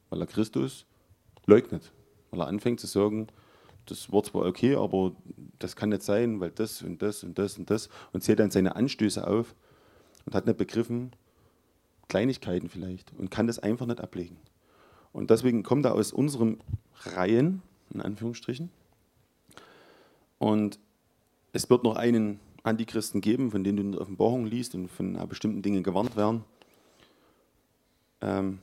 Weil 0.10 0.22
er 0.22 0.28
Christus 0.28 0.86
leugnet. 1.46 1.92
Weil 2.32 2.42
er 2.42 2.48
anfängt 2.48 2.80
zu 2.80 2.88
sagen, 2.88 3.28
das 3.86 4.12
war 4.12 4.24
zwar 4.24 4.46
okay, 4.46 4.76
aber 4.76 5.14
das 5.60 5.76
kann 5.76 5.90
nicht 5.90 6.04
sein, 6.04 6.40
weil 6.40 6.52
das 6.52 6.82
und 6.82 7.02
das 7.02 7.24
und 7.24 7.38
das 7.40 7.58
und 7.58 7.70
das. 7.70 7.90
Und 8.14 8.24
zählt 8.24 8.40
dann 8.40 8.52
seine 8.52 8.76
Anstöße 8.76 9.26
auf 9.26 9.56
und 10.26 10.36
hat 10.36 10.46
nicht 10.46 10.58
begriffen, 10.58 11.12
Kleinigkeiten 12.10 12.70
vielleicht, 12.70 13.14
und 13.18 13.32
kann 13.32 13.48
das 13.48 13.60
einfach 13.60 13.86
nicht 13.86 14.02
ablegen. 14.02 14.38
Und 15.14 15.30
deswegen 15.30 15.64
kommt 15.64 15.86
er 15.86 15.96
aus 15.96 16.14
unseren 16.14 16.60
Reihen, 17.02 17.62
in 17.94 18.02
Anführungsstrichen. 18.02 18.70
Und 20.38 20.80
es 21.54 21.70
wird 21.70 21.84
noch 21.84 21.96
einen 21.96 22.40
Antichristen 22.64 23.22
geben, 23.22 23.52
von 23.52 23.64
dem 23.64 23.78
du 23.78 23.82
in 23.82 23.92
der 23.94 24.02
Offenbarung 24.02 24.46
liest 24.46 24.76
und 24.76 24.90
von 24.90 25.18
bestimmten 25.28 25.62
Dingen 25.62 25.84
gewarnt 25.84 26.16
werden. 26.16 26.44
Ähm, 28.22 28.60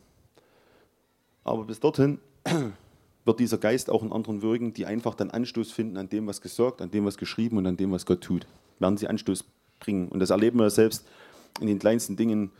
aber 1.44 1.64
bis 1.64 1.80
dorthin 1.80 2.18
wird 3.24 3.40
dieser 3.40 3.58
Geist 3.58 3.90
auch 3.90 4.02
in 4.02 4.12
anderen 4.12 4.42
wirken, 4.42 4.72
die 4.72 4.86
einfach 4.86 5.14
dann 5.14 5.30
Anstoß 5.30 5.72
finden 5.72 5.96
an 5.96 6.08
dem, 6.08 6.26
was 6.26 6.40
gesagt, 6.40 6.80
an 6.80 6.90
dem, 6.90 7.04
was 7.04 7.16
geschrieben 7.16 7.58
und 7.58 7.66
an 7.66 7.76
dem, 7.76 7.92
was 7.92 8.06
Gott 8.06 8.22
tut. 8.22 8.46
Werden 8.78 8.96
sie 8.96 9.08
Anstoß 9.08 9.44
bringen. 9.80 10.08
Und 10.08 10.20
das 10.20 10.30
erleben 10.30 10.58
wir 10.58 10.70
selbst 10.70 11.06
in 11.60 11.66
den 11.66 11.78
kleinsten 11.78 12.16
Dingen, 12.16 12.50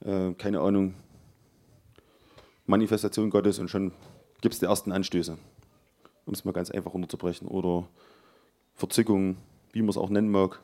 äh, 0.00 0.32
keine 0.32 0.60
Ahnung, 0.60 0.94
Manifestation 2.66 3.30
Gottes 3.30 3.58
und 3.58 3.68
schon 3.68 3.92
gibt 4.40 4.54
es 4.54 4.60
die 4.60 4.66
ersten 4.66 4.92
Anstöße, 4.92 5.36
um 6.24 6.32
es 6.32 6.44
mal 6.44 6.52
ganz 6.52 6.70
einfach 6.70 6.94
runterzubrechen. 6.94 7.48
Oder 7.48 7.86
Verzückung, 8.74 9.36
wie 9.72 9.82
man 9.82 9.90
es 9.90 9.96
auch 9.96 10.08
nennen 10.08 10.30
mag. 10.30 10.60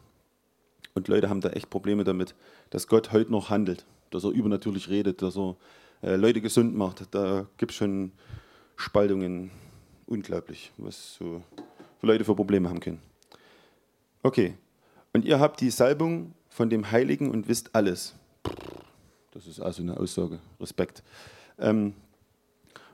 Und 0.95 1.09
Leute 1.09 1.29
haben 1.29 1.41
da 1.41 1.51
echt 1.51 1.71
Probleme 1.71 2.05
damit, 2.05 2.35
dass 2.71 2.89
Gott 2.89 3.13
heute 3.13 3.31
noch 3.31 3.51
handelt, 3.51 3.85
dass 4.11 4.25
er 4.25 4.31
übernatürlich 4.31 4.89
redet, 4.89 5.23
dass 5.23 5.37
er 5.37 5.57
äh, 6.03 6.17
Leute 6.17 6.41
gesund 6.41 6.75
macht. 6.75 7.15
Da 7.15 7.47
gibt 7.57 7.73
es 7.73 7.77
schon 7.77 8.13
Spaltungen, 8.77 9.51
unglaublich, 10.07 10.73
was 10.77 11.15
so 11.15 11.43
für 11.99 12.07
Leute 12.07 12.25
für 12.25 12.35
Probleme 12.35 12.69
haben 12.69 12.81
können. 12.81 13.01
Okay, 14.23 14.55
und 15.13 15.25
ihr 15.25 15.41
habt 15.41 15.61
die 15.61 15.71
Salbung 15.71 16.35
von 16.49 16.71
dem 16.71 16.91
Heiligen 16.91 17.31
und 17.31 17.49
wisst 17.49 17.75
alles. 17.75 18.15
Das 19.33 19.47
ist 19.47 19.61
also 19.61 19.83
eine 19.83 19.99
Aussage, 19.99 20.41
Respekt. 20.61 21.03
Ähm, 21.59 21.95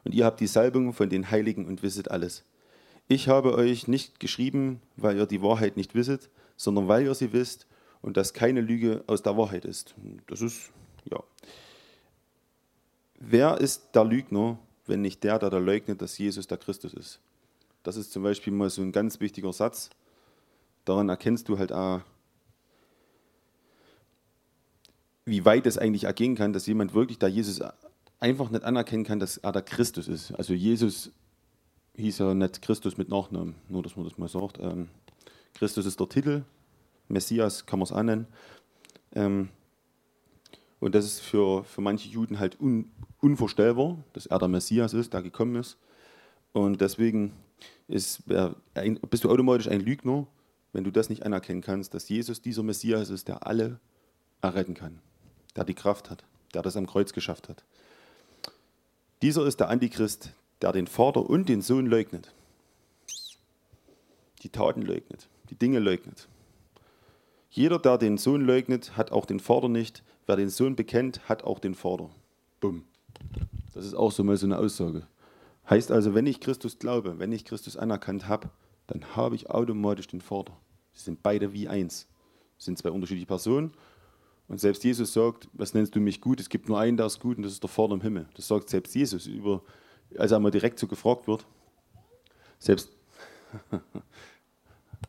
und 0.04 0.14
ihr 0.14 0.24
habt 0.24 0.40
die 0.40 0.46
Salbung 0.46 0.92
von 0.92 1.08
den 1.08 1.30
Heiligen 1.30 1.66
und 1.66 1.82
wisset 1.82 2.10
alles. 2.10 2.44
Ich 3.08 3.28
habe 3.28 3.54
euch 3.54 3.88
nicht 3.88 4.20
geschrieben, 4.20 4.80
weil 4.96 5.16
ihr 5.16 5.26
die 5.26 5.42
Wahrheit 5.42 5.76
nicht 5.76 5.94
wisset, 5.94 6.28
sondern 6.56 6.88
weil 6.88 7.04
ihr 7.04 7.14
sie 7.14 7.32
wisst 7.32 7.66
und 8.02 8.16
dass 8.16 8.34
keine 8.34 8.60
Lüge 8.60 9.02
aus 9.06 9.22
der 9.22 9.36
Wahrheit 9.36 9.64
ist. 9.64 9.94
Das 10.26 10.40
ist, 10.40 10.70
ja. 11.10 11.22
Wer 13.18 13.58
ist 13.58 13.94
der 13.94 14.04
Lügner, 14.04 14.58
wenn 14.86 15.00
nicht 15.00 15.24
der, 15.24 15.38
der 15.38 15.50
da 15.50 15.58
leugnet, 15.58 16.02
dass 16.02 16.18
Jesus 16.18 16.46
der 16.46 16.58
Christus 16.58 16.94
ist? 16.94 17.20
Das 17.82 17.96
ist 17.96 18.12
zum 18.12 18.22
Beispiel 18.22 18.52
mal 18.52 18.68
so 18.68 18.82
ein 18.82 18.92
ganz 18.92 19.20
wichtiger 19.20 19.52
Satz. 19.52 19.90
Daran 20.84 21.08
erkennst 21.08 21.48
du 21.48 21.58
halt 21.58 21.72
auch, 21.72 22.00
wie 25.24 25.44
weit 25.44 25.66
es 25.66 25.78
eigentlich 25.78 26.04
ergehen 26.04 26.36
kann, 26.36 26.52
dass 26.52 26.66
jemand 26.66 26.94
wirklich 26.94 27.18
da 27.18 27.26
Jesus 27.26 27.60
einfach 28.20 28.50
nicht 28.50 28.64
anerkennen 28.64 29.04
kann, 29.04 29.18
dass 29.18 29.38
er 29.38 29.52
der 29.52 29.62
Christus 29.62 30.08
ist. 30.08 30.32
Also 30.32 30.54
Jesus 30.54 31.10
hieß 31.96 32.18
ja 32.18 32.34
nicht 32.34 32.62
Christus 32.62 32.96
mit 32.96 33.08
Nachnamen, 33.08 33.54
nur 33.68 33.82
dass 33.82 33.96
man 33.96 34.04
das 34.04 34.18
mal 34.18 34.28
sagt. 34.28 34.58
Ähm, 34.60 34.88
Christus 35.54 35.86
ist 35.86 35.98
der 35.98 36.08
Titel, 36.08 36.44
Messias 37.08 37.66
kann 37.66 37.78
man 37.78 37.84
es 37.84 37.92
annennen. 37.92 38.26
Und 40.80 40.94
das 40.94 41.04
ist 41.04 41.20
für, 41.20 41.64
für 41.64 41.80
manche 41.80 42.08
Juden 42.08 42.38
halt 42.38 42.60
un, 42.60 42.90
unvorstellbar, 43.20 43.96
dass 44.12 44.26
er 44.26 44.38
der 44.38 44.48
Messias 44.48 44.92
ist, 44.92 45.12
der 45.12 45.22
gekommen 45.22 45.56
ist. 45.56 45.78
Und 46.52 46.80
deswegen 46.80 47.32
ist, 47.88 48.22
bist 49.10 49.24
du 49.24 49.30
automatisch 49.30 49.68
ein 49.68 49.80
Lügner, 49.80 50.26
wenn 50.72 50.84
du 50.84 50.90
das 50.90 51.08
nicht 51.08 51.24
anerkennen 51.24 51.62
kannst, 51.62 51.94
dass 51.94 52.08
Jesus 52.08 52.42
dieser 52.42 52.62
Messias 52.62 53.10
ist, 53.10 53.28
der 53.28 53.46
alle 53.46 53.80
erretten 54.42 54.74
kann, 54.74 54.98
der 55.54 55.64
die 55.64 55.74
Kraft 55.74 56.10
hat, 56.10 56.24
der 56.54 56.62
das 56.62 56.76
am 56.76 56.86
Kreuz 56.86 57.12
geschafft 57.12 57.48
hat. 57.48 57.64
Dieser 59.22 59.46
ist 59.46 59.60
der 59.60 59.70
Antichrist, 59.70 60.32
der 60.60 60.72
den 60.72 60.86
Vater 60.86 61.28
und 61.28 61.48
den 61.48 61.62
Sohn 61.62 61.86
leugnet. 61.86 62.32
Die 64.42 64.50
Taten 64.50 64.82
leugnet, 64.82 65.28
die 65.48 65.54
Dinge 65.54 65.78
leugnet. 65.78 66.28
Jeder, 67.56 67.78
der 67.78 67.96
den 67.96 68.18
Sohn 68.18 68.42
leugnet, 68.42 68.98
hat 68.98 69.12
auch 69.12 69.24
den 69.24 69.40
Vater 69.40 69.70
nicht. 69.70 70.02
Wer 70.26 70.36
den 70.36 70.50
Sohn 70.50 70.76
bekennt, 70.76 71.26
hat 71.26 71.42
auch 71.42 71.58
den 71.58 71.74
Vater. 71.74 72.10
Bumm. 72.60 72.84
Das 73.72 73.86
ist 73.86 73.94
auch 73.94 74.12
so 74.12 74.22
mal 74.24 74.36
so 74.36 74.44
eine 74.44 74.58
Aussage. 74.58 75.06
Heißt 75.70 75.90
also, 75.90 76.14
wenn 76.14 76.26
ich 76.26 76.40
Christus 76.40 76.78
glaube, 76.78 77.18
wenn 77.18 77.32
ich 77.32 77.46
Christus 77.46 77.78
anerkannt 77.78 78.28
habe, 78.28 78.50
dann 78.88 79.16
habe 79.16 79.36
ich 79.36 79.48
automatisch 79.48 80.06
den 80.06 80.20
Vater. 80.20 80.54
Sie 80.92 81.04
sind 81.04 81.22
beide 81.22 81.54
wie 81.54 81.66
eins. 81.66 82.06
Es 82.58 82.66
sind 82.66 82.76
zwei 82.76 82.90
unterschiedliche 82.90 83.26
Personen. 83.26 83.72
Und 84.48 84.60
selbst 84.60 84.84
Jesus 84.84 85.14
sagt, 85.14 85.48
was 85.54 85.72
nennst 85.72 85.94
du 85.94 86.00
mich 86.00 86.20
gut? 86.20 86.40
Es 86.40 86.50
gibt 86.50 86.68
nur 86.68 86.78
einen, 86.78 86.98
der 86.98 87.06
ist 87.06 87.20
gut 87.20 87.38
und 87.38 87.42
das 87.42 87.52
ist 87.52 87.62
der 87.62 87.70
Vater 87.70 87.94
im 87.94 88.02
Himmel. 88.02 88.28
Das 88.34 88.48
sagt 88.48 88.68
selbst 88.68 88.94
Jesus, 88.94 89.26
über, 89.26 89.62
als 90.18 90.30
er 90.30 90.40
mal 90.40 90.50
direkt 90.50 90.78
so 90.78 90.86
gefragt 90.86 91.26
wird. 91.26 91.46
Selbst, 92.58 92.94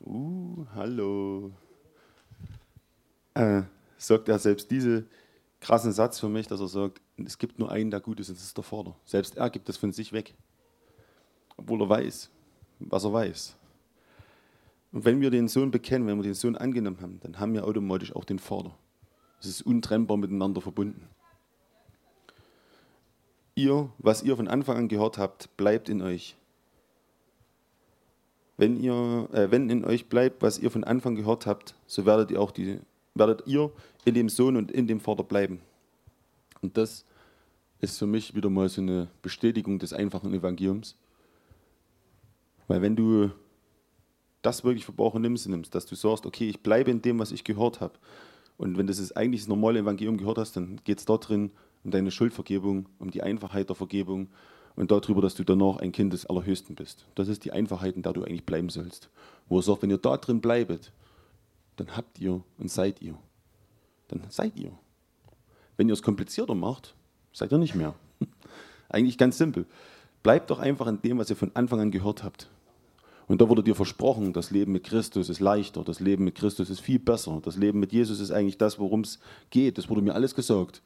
uh, 0.06 0.66
hallo, 0.74 1.52
äh, 3.38 3.64
sagt 3.98 4.30
er 4.30 4.40
selbst 4.40 4.70
diesen 4.72 5.08
krassen 5.60 5.92
Satz 5.92 6.20
für 6.20 6.30
mich, 6.30 6.48
dass 6.48 6.60
er 6.60 6.68
sagt, 6.68 7.02
es 7.18 7.38
gibt 7.38 7.60
nur 7.60 7.72
einen, 7.72 7.92
der 7.92 8.00
gut 8.00 8.20
ist 8.20 8.30
und 8.30 8.38
das 8.38 8.46
ist 8.46 8.58
der 8.58 8.64
Vater. 8.64 8.96
Selbst 9.06 9.38
er 9.38 9.50
gibt 9.50 9.70
das 9.70 9.78
von 9.78 9.92
sich 9.92 10.14
weg. 10.14 10.36
Obwohl 11.56 11.82
er 11.82 11.90
weiß, 11.90 12.30
was 12.80 13.04
er 13.04 13.14
weiß. 13.14 13.56
Und 14.92 15.06
wenn 15.06 15.20
wir 15.20 15.32
den 15.32 15.48
Sohn 15.48 15.72
bekennen, 15.72 16.08
wenn 16.08 16.18
wir 16.18 16.24
den 16.24 16.34
Sohn 16.34 16.56
angenommen 16.56 17.02
haben, 17.02 17.20
dann 17.22 17.40
haben 17.40 17.54
wir 17.54 17.66
automatisch 17.66 18.16
auch 18.16 18.24
den 18.24 18.40
Vater. 18.40 18.76
Es 19.40 19.48
ist 19.48 19.62
untrennbar 19.62 20.18
miteinander 20.18 20.62
verbunden. 20.62 21.08
Ihr, 23.56 23.90
was 23.98 24.22
ihr 24.22 24.36
von 24.36 24.48
Anfang 24.48 24.78
an 24.78 24.88
gehört 24.88 25.18
habt, 25.18 25.56
bleibt 25.58 25.90
in 25.90 26.02
euch. 26.02 26.38
Wenn, 28.56 28.78
ihr, 28.78 29.30
äh, 29.34 29.52
wenn 29.52 29.70
in 29.70 29.86
euch 29.86 30.10
bleibt, 30.10 30.42
was 30.42 30.60
ihr 30.60 30.72
von 30.72 30.84
Anfang 30.84 31.16
gehört 31.16 31.46
habt, 31.46 31.76
so 31.86 32.06
werdet 32.06 32.32
ihr 32.32 32.42
auch 32.42 32.52
die, 32.52 32.80
werdet 33.20 33.44
ihr 33.46 33.72
in 34.06 34.14
dem 34.14 34.30
Sohn 34.30 34.56
und 34.56 34.72
in 34.72 34.88
dem 34.88 35.00
Vater 35.00 35.24
bleiben. 35.24 35.62
Und 36.62 36.78
das 36.78 37.06
ist 37.80 38.00
für 38.00 38.08
mich 38.08 38.36
wieder 38.36 38.50
mal 38.50 38.70
so 38.70 38.82
eine 38.82 39.08
Bestätigung 39.22 39.80
des 39.80 39.94
einfachen 39.94 40.34
Evangeliums. 40.34 40.96
Weil 42.68 42.82
wenn 42.82 42.96
du 42.96 43.32
das 44.42 44.64
wirklich 44.64 44.86
verbrauchen 44.86 45.22
nimmst, 45.22 45.48
nimmst, 45.48 45.74
dass 45.76 45.86
du 45.86 45.96
sagst, 45.96 46.26
okay, 46.26 46.50
ich 46.50 46.62
bleibe 46.62 46.92
in 46.92 47.02
dem, 47.02 47.20
was 47.20 47.32
ich 47.32 47.44
gehört 47.44 47.82
habe. 47.82 47.94
Und 48.58 48.78
wenn 48.78 48.88
das 48.88 49.00
ist 49.00 49.16
eigentlich 49.16 49.42
das 49.42 49.48
normale 49.48 49.80
Evangelium 49.80 50.18
gehört 50.18 50.38
hast, 50.38 50.56
dann 50.56 50.80
geht 50.84 51.00
es 51.00 51.06
dort 51.06 51.30
drin 51.30 51.52
um 51.84 51.92
deine 51.92 52.12
Schuldvergebung, 52.12 52.88
um 53.00 53.12
die 53.12 53.22
Einfachheit 53.22 53.70
der 53.70 53.76
Vergebung 53.76 54.30
und 54.76 54.92
darüber, 54.92 55.22
dass 55.22 55.36
du 55.36 55.44
danach 55.44 55.78
ein 55.78 55.92
Kind 55.92 56.14
des 56.14 56.26
Allerhöchsten 56.26 56.76
bist. 56.76 57.06
Das 57.16 57.28
ist 57.28 57.46
die 57.46 57.52
Einfachheit, 57.52 57.96
in 57.96 58.04
der 58.04 58.14
du 58.14 58.24
eigentlich 58.24 58.46
bleiben 58.46 58.70
sollst. 58.70 59.10
Wo 59.48 59.60
er 59.60 59.64
sagt, 59.64 59.82
wenn 59.82 59.90
ihr 59.90 59.98
da 59.98 60.18
drin 60.18 60.42
bleibet, 60.42 60.92
dann 61.78 61.96
habt 61.96 62.20
ihr 62.20 62.42
und 62.58 62.70
seid 62.70 63.02
ihr. 63.02 63.18
Dann 64.10 64.24
seid 64.30 64.58
ihr. 64.58 64.72
Wenn 65.78 65.88
ihr 65.88 65.94
es 65.94 66.02
komplizierter 66.02 66.56
macht, 66.56 66.96
seid 67.32 67.52
ihr 67.52 67.58
nicht 67.58 67.76
mehr. 67.76 67.96
Eigentlich 68.90 69.18
ganz 69.18 69.38
simpel. 69.38 69.66
Bleibt 70.24 70.50
doch 70.50 70.60
einfach 70.60 70.88
in 70.88 71.02
dem, 71.02 71.20
was 71.20 71.30
ihr 71.30 71.36
von 71.36 71.52
Anfang 71.54 71.80
an 71.80 71.92
gehört 71.92 72.24
habt. 72.24 72.50
Und 73.28 73.42
da 73.42 73.50
wurde 73.50 73.62
dir 73.62 73.76
versprochen, 73.76 74.34
das 74.34 74.52
Leben 74.52 74.72
mit 74.72 74.86
Christus 74.86 75.30
ist 75.30 75.40
leichter, 75.40 75.84
das 75.84 76.00
Leben 76.00 76.24
mit 76.24 76.36
Christus 76.36 76.70
ist 76.70 76.80
viel 76.80 77.00
besser, 77.00 77.42
das 77.44 77.58
Leben 77.58 77.80
mit 77.80 77.92
Jesus 77.92 78.20
ist 78.20 78.32
eigentlich 78.32 78.58
das, 78.58 78.80
worum 78.80 79.02
es 79.02 79.20
geht. 79.50 79.78
Das 79.78 79.90
wurde 79.90 80.02
mir 80.02 80.16
alles 80.16 80.34
gesagt. 80.34 80.82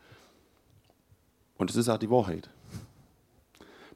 Und 1.58 1.70
es 1.70 1.76
ist 1.76 1.88
auch 1.88 2.00
die 2.00 2.10
Wahrheit. 2.10 2.50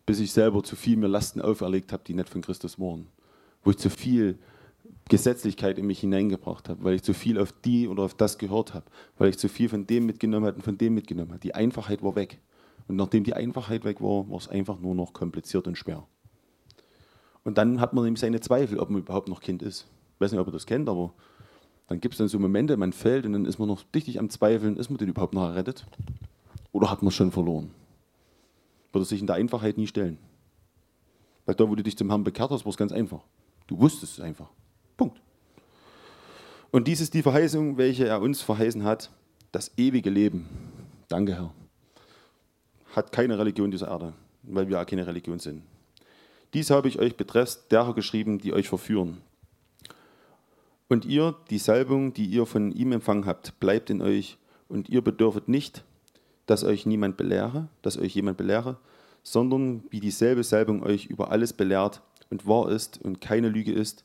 Bis 0.05 0.19
ich 0.19 0.31
selber 0.31 0.63
zu 0.63 0.75
viel 0.75 0.97
mir 0.97 1.07
Lasten 1.07 1.41
auferlegt 1.41 1.91
habe, 1.91 2.03
die 2.05 2.13
nicht 2.13 2.29
von 2.29 2.41
Christus 2.41 2.79
waren. 2.79 3.07
Wo 3.63 3.71
ich 3.71 3.77
zu 3.77 3.89
viel 3.89 4.37
Gesetzlichkeit 5.07 5.77
in 5.77 5.85
mich 5.85 5.99
hineingebracht 5.99 6.67
habe, 6.67 6.83
weil 6.83 6.95
ich 6.95 7.03
zu 7.03 7.13
viel 7.13 7.39
auf 7.39 7.51
die 7.51 7.87
oder 7.87 8.03
auf 8.03 8.15
das 8.15 8.37
gehört 8.39 8.73
habe, 8.73 8.85
weil 9.17 9.29
ich 9.29 9.37
zu 9.37 9.47
viel 9.49 9.69
von 9.69 9.85
dem 9.85 10.07
mitgenommen 10.07 10.47
habe 10.47 10.57
und 10.57 10.63
von 10.63 10.77
dem 10.77 10.95
mitgenommen 10.95 11.31
habe. 11.31 11.39
Die 11.39 11.53
Einfachheit 11.53 12.01
war 12.01 12.15
weg. 12.15 12.39
Und 12.87 12.95
nachdem 12.95 13.23
die 13.23 13.33
Einfachheit 13.33 13.83
weg 13.83 14.01
war, 14.01 14.29
war 14.29 14.37
es 14.37 14.47
einfach 14.47 14.79
nur 14.79 14.95
noch 14.95 15.13
kompliziert 15.13 15.67
und 15.67 15.77
schwer. 15.77 16.07
Und 17.43 17.57
dann 17.59 17.79
hat 17.79 17.93
man 17.93 18.03
nämlich 18.03 18.19
seine 18.19 18.39
Zweifel, 18.39 18.79
ob 18.79 18.89
man 18.89 19.01
überhaupt 19.01 19.29
noch 19.29 19.41
Kind 19.41 19.61
ist. 19.61 19.87
Ich 20.15 20.21
weiß 20.21 20.31
nicht, 20.31 20.41
ob 20.41 20.47
ihr 20.47 20.51
das 20.51 20.65
kennt, 20.65 20.89
aber 20.89 21.13
dann 21.87 21.99
gibt 21.99 22.15
es 22.15 22.17
dann 22.17 22.27
so 22.27 22.39
Momente, 22.39 22.75
man 22.77 22.91
fällt 22.91 23.25
und 23.27 23.33
dann 23.33 23.45
ist 23.45 23.59
man 23.59 23.67
noch 23.67 23.83
richtig 23.93 24.19
am 24.19 24.29
Zweifeln, 24.29 24.77
ist 24.77 24.89
man 24.89 24.97
denn 24.97 25.09
überhaupt 25.09 25.35
noch 25.35 25.43
errettet? 25.43 25.85
Oder 26.71 26.89
hat 26.89 27.03
man 27.03 27.09
es 27.09 27.15
schon 27.15 27.31
verloren? 27.31 27.69
Würde 28.91 29.05
sich 29.05 29.21
in 29.21 29.27
der 29.27 29.35
Einfachheit 29.35 29.77
nie 29.77 29.87
stellen. 29.87 30.17
Weil 31.45 31.53
da, 31.53 31.69
wo 31.69 31.75
du 31.75 31.83
dich 31.83 31.95
zum 31.95 32.09
Herrn 32.09 32.23
bekehrt 32.23 32.49
hast, 32.49 32.65
war 32.65 32.71
es 32.71 32.77
ganz 32.77 32.91
einfach. 32.91 33.21
Du 33.67 33.79
wusstest 33.79 34.17
es 34.17 34.23
einfach. 34.23 34.49
Und 36.75 36.89
dies 36.89 36.99
ist 36.99 37.13
die 37.13 37.21
Verheißung, 37.21 37.77
welche 37.77 38.05
er 38.05 38.19
uns 38.19 38.41
verheißen 38.41 38.83
hat, 38.83 39.09
das 39.53 39.71
ewige 39.77 40.09
Leben. 40.09 40.45
Danke, 41.07 41.33
Herr. 41.33 41.53
Hat 42.93 43.13
keine 43.13 43.39
Religion 43.39 43.71
dieser 43.71 43.87
Erde, 43.87 44.11
weil 44.43 44.67
wir 44.67 44.81
auch 44.81 44.85
keine 44.85 45.07
Religion 45.07 45.39
sind. 45.39 45.61
Dies 46.53 46.71
habe 46.71 46.89
ich 46.89 46.99
euch 46.99 47.15
betreffs 47.15 47.69
derer 47.69 47.95
geschrieben, 47.95 48.39
die 48.39 48.51
euch 48.51 48.67
verführen. 48.67 49.21
Und 50.89 51.05
ihr, 51.05 51.35
die 51.49 51.59
Salbung, 51.59 52.11
die 52.13 52.25
ihr 52.25 52.45
von 52.45 52.73
ihm 52.73 52.91
empfangen 52.91 53.25
habt, 53.25 53.57
bleibt 53.61 53.89
in 53.89 54.01
euch, 54.01 54.37
und 54.67 54.89
ihr 54.89 55.01
bedürfet 55.01 55.47
nicht, 55.47 55.85
dass 56.45 56.65
euch 56.65 56.85
niemand 56.85 57.15
belehre, 57.15 57.69
dass 57.83 57.97
euch 57.97 58.13
jemand 58.15 58.35
belehre, 58.35 58.75
sondern 59.23 59.85
wie 59.91 60.01
dieselbe 60.01 60.43
Salbung 60.43 60.83
euch 60.83 61.05
über 61.05 61.31
alles 61.31 61.53
belehrt 61.53 62.01
und 62.29 62.45
wahr 62.45 62.67
ist 62.69 63.01
und 63.01 63.21
keine 63.21 63.47
Lüge 63.47 63.71
ist, 63.71 64.03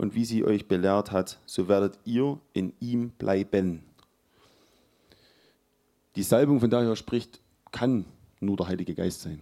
und 0.00 0.14
wie 0.14 0.24
sie 0.24 0.44
euch 0.46 0.66
belehrt 0.66 1.12
hat, 1.12 1.38
so 1.44 1.68
werdet 1.68 1.98
ihr 2.06 2.38
in 2.54 2.72
ihm 2.80 3.10
bleiben. 3.10 3.82
Die 6.16 6.22
Salbung, 6.22 6.58
von 6.58 6.70
der 6.70 6.80
er 6.80 6.96
spricht, 6.96 7.38
kann 7.70 8.06
nur 8.40 8.56
der 8.56 8.68
Heilige 8.68 8.94
Geist 8.94 9.20
sein. 9.20 9.40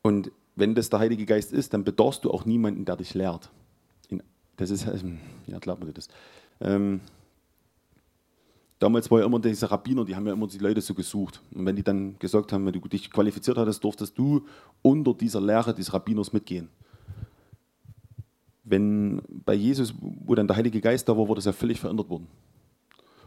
Und 0.00 0.32
wenn 0.56 0.74
das 0.74 0.88
der 0.88 1.00
Heilige 1.00 1.26
Geist 1.26 1.52
ist, 1.52 1.74
dann 1.74 1.84
bedarfst 1.84 2.24
du 2.24 2.30
auch 2.30 2.46
niemanden, 2.46 2.86
der 2.86 2.96
dich 2.96 3.12
lehrt. 3.12 3.50
Das 4.56 4.70
ist, 4.70 4.86
ja, 5.46 5.58
glaubt 5.58 5.84
mir 5.84 5.92
das. 5.92 6.08
Ähm, 6.62 7.02
damals 8.78 9.10
war 9.10 9.20
ja 9.20 9.26
immer 9.26 9.38
diese 9.38 9.70
Rabbiner, 9.70 10.04
die 10.04 10.14
haben 10.14 10.26
ja 10.26 10.32
immer 10.32 10.46
die 10.46 10.58
Leute 10.58 10.80
so 10.80 10.94
gesucht. 10.94 11.42
Und 11.52 11.66
wenn 11.66 11.76
die 11.76 11.82
dann 11.82 12.18
gesagt 12.18 12.52
haben, 12.52 12.66
wenn 12.66 12.72
du 12.72 12.80
dich 12.80 13.10
qualifiziert 13.10 13.56
hattest, 13.56 13.82
durftest 13.84 14.16
du 14.16 14.44
unter 14.82 15.14
dieser 15.14 15.40
Lehre 15.40 15.74
des 15.74 15.92
Rabbiners 15.92 16.32
mitgehen. 16.32 16.68
Wenn 18.64 19.22
bei 19.28 19.54
Jesus, 19.54 19.94
wo 20.00 20.34
dann 20.34 20.46
der 20.46 20.56
Heilige 20.56 20.80
Geist 20.80 21.08
da 21.08 21.16
war, 21.16 21.26
wurde 21.26 21.38
das 21.38 21.46
ja 21.46 21.52
völlig 21.52 21.80
verändert 21.80 22.08
worden. 22.10 22.26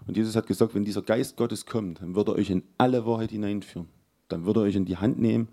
Und 0.07 0.17
Jesus 0.17 0.35
hat 0.35 0.47
gesagt, 0.47 0.75
wenn 0.75 0.85
dieser 0.85 1.01
Geist 1.01 1.37
Gottes 1.37 1.65
kommt, 1.65 2.01
dann 2.01 2.15
wird 2.15 2.27
er 2.27 2.35
euch 2.35 2.49
in 2.49 2.63
alle 2.77 3.05
Wahrheit 3.05 3.31
hineinführen. 3.31 3.87
Dann 4.27 4.45
wird 4.45 4.57
er 4.57 4.63
euch 4.63 4.75
in 4.75 4.85
die 4.85 4.97
Hand 4.97 5.19
nehmen 5.19 5.47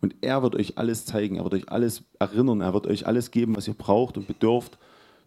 und 0.00 0.14
er 0.20 0.42
wird 0.42 0.54
euch 0.54 0.78
alles 0.78 1.04
zeigen, 1.04 1.36
er 1.36 1.44
wird 1.44 1.54
euch 1.54 1.68
alles 1.68 2.04
erinnern, 2.18 2.60
er 2.60 2.74
wird 2.74 2.86
euch 2.86 3.06
alles 3.06 3.30
geben, 3.30 3.56
was 3.56 3.66
ihr 3.66 3.74
braucht 3.74 4.16
und 4.16 4.26
bedürft, 4.26 4.78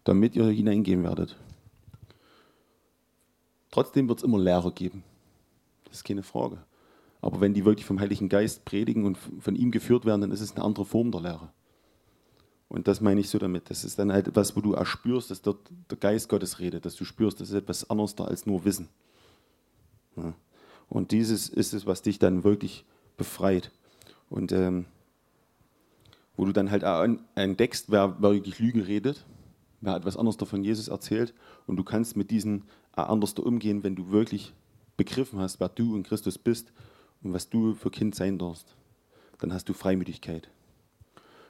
damit 0.04 0.34
ihr 0.36 0.46
hineingehen 0.46 1.02
werdet. 1.02 1.36
Trotzdem 3.72 4.08
wird 4.08 4.18
es 4.18 4.24
immer 4.24 4.38
Lehrer 4.38 4.70
geben. 4.70 5.02
Das 5.84 5.96
ist 5.96 6.04
keine 6.04 6.22
Frage. 6.22 6.58
Aber 7.20 7.40
wenn 7.40 7.54
die 7.54 7.64
wirklich 7.64 7.86
vom 7.86 7.98
Heiligen 7.98 8.28
Geist 8.28 8.64
predigen 8.64 9.04
und 9.04 9.16
von 9.16 9.56
ihm 9.56 9.72
geführt 9.72 10.04
werden, 10.04 10.20
dann 10.20 10.30
ist 10.30 10.40
es 10.40 10.54
eine 10.54 10.64
andere 10.64 10.84
Form 10.84 11.10
der 11.10 11.22
Lehre. 11.22 11.48
Und 12.68 12.86
das 12.86 13.00
meine 13.00 13.20
ich 13.20 13.28
so 13.28 13.38
damit. 13.38 13.70
Das 13.70 13.84
ist 13.84 13.98
dann 13.98 14.12
halt 14.12 14.28
etwas, 14.28 14.54
wo 14.56 14.60
du 14.60 14.74
erspürst, 14.74 15.30
dass 15.30 15.42
dort 15.42 15.70
der 15.90 15.98
Geist 15.98 16.28
Gottes 16.28 16.58
redet, 16.58 16.84
dass 16.84 16.96
du 16.96 17.04
spürst, 17.04 17.40
das 17.40 17.48
ist 17.48 17.54
etwas 17.54 17.88
anderes 17.90 18.14
da 18.14 18.24
als 18.24 18.46
nur 18.46 18.64
Wissen. 18.64 18.88
Ja. 20.16 20.34
Und 20.88 21.10
dieses 21.10 21.48
ist 21.48 21.72
es, 21.72 21.86
was 21.86 22.02
dich 22.02 22.18
dann 22.18 22.44
wirklich 22.44 22.84
befreit. 23.16 23.70
Und 24.28 24.52
ähm, 24.52 24.84
wo 26.36 26.44
du 26.44 26.52
dann 26.52 26.70
halt 26.70 26.82
entdeckst, 27.34 27.90
wer 27.90 28.20
wirklich 28.20 28.58
Lüge 28.58 28.86
redet, 28.86 29.24
Wer 29.82 29.94
hat 29.94 30.06
was 30.06 30.16
anderes 30.16 30.36
davon 30.36 30.62
Jesus 30.62 30.86
erzählt 30.86 31.34
und 31.66 31.76
du 31.76 31.82
kannst 31.82 32.16
mit 32.16 32.30
diesen 32.30 32.62
anders 32.92 33.34
umgehen, 33.34 33.82
wenn 33.82 33.96
du 33.96 34.10
wirklich 34.10 34.52
begriffen 34.96 35.38
hast, 35.40 35.60
wer 35.60 35.68
du 35.68 35.96
in 35.96 36.02
Christus 36.02 36.38
bist 36.38 36.72
und 37.22 37.32
was 37.32 37.48
du 37.48 37.74
für 37.74 37.90
Kind 37.90 38.14
sein 38.14 38.38
darfst. 38.38 38.74
Dann 39.38 39.52
hast 39.52 39.68
du 39.68 39.72
Freimütigkeit. 39.72 40.48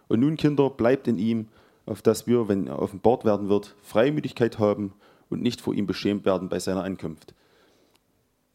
Und 0.09 0.20
nun, 0.20 0.36
Kinder, 0.36 0.70
bleibt 0.70 1.09
in 1.09 1.18
ihm, 1.18 1.49
auf 1.86 2.03
dass 2.03 2.26
wir, 2.26 2.49
wenn 2.49 2.66
er 2.66 2.78
offenbart 2.78 3.24
werden 3.24 3.49
wird, 3.49 3.74
Freimütigkeit 3.82 4.59
haben 4.59 4.93
und 5.30 5.43
nicht 5.43 5.61
vor 5.61 5.74
ihm 5.74 5.86
beschämt 5.86 6.24
werden 6.24 6.49
bei 6.49 6.59
seiner 6.59 6.84
Ankunft. 6.84 7.34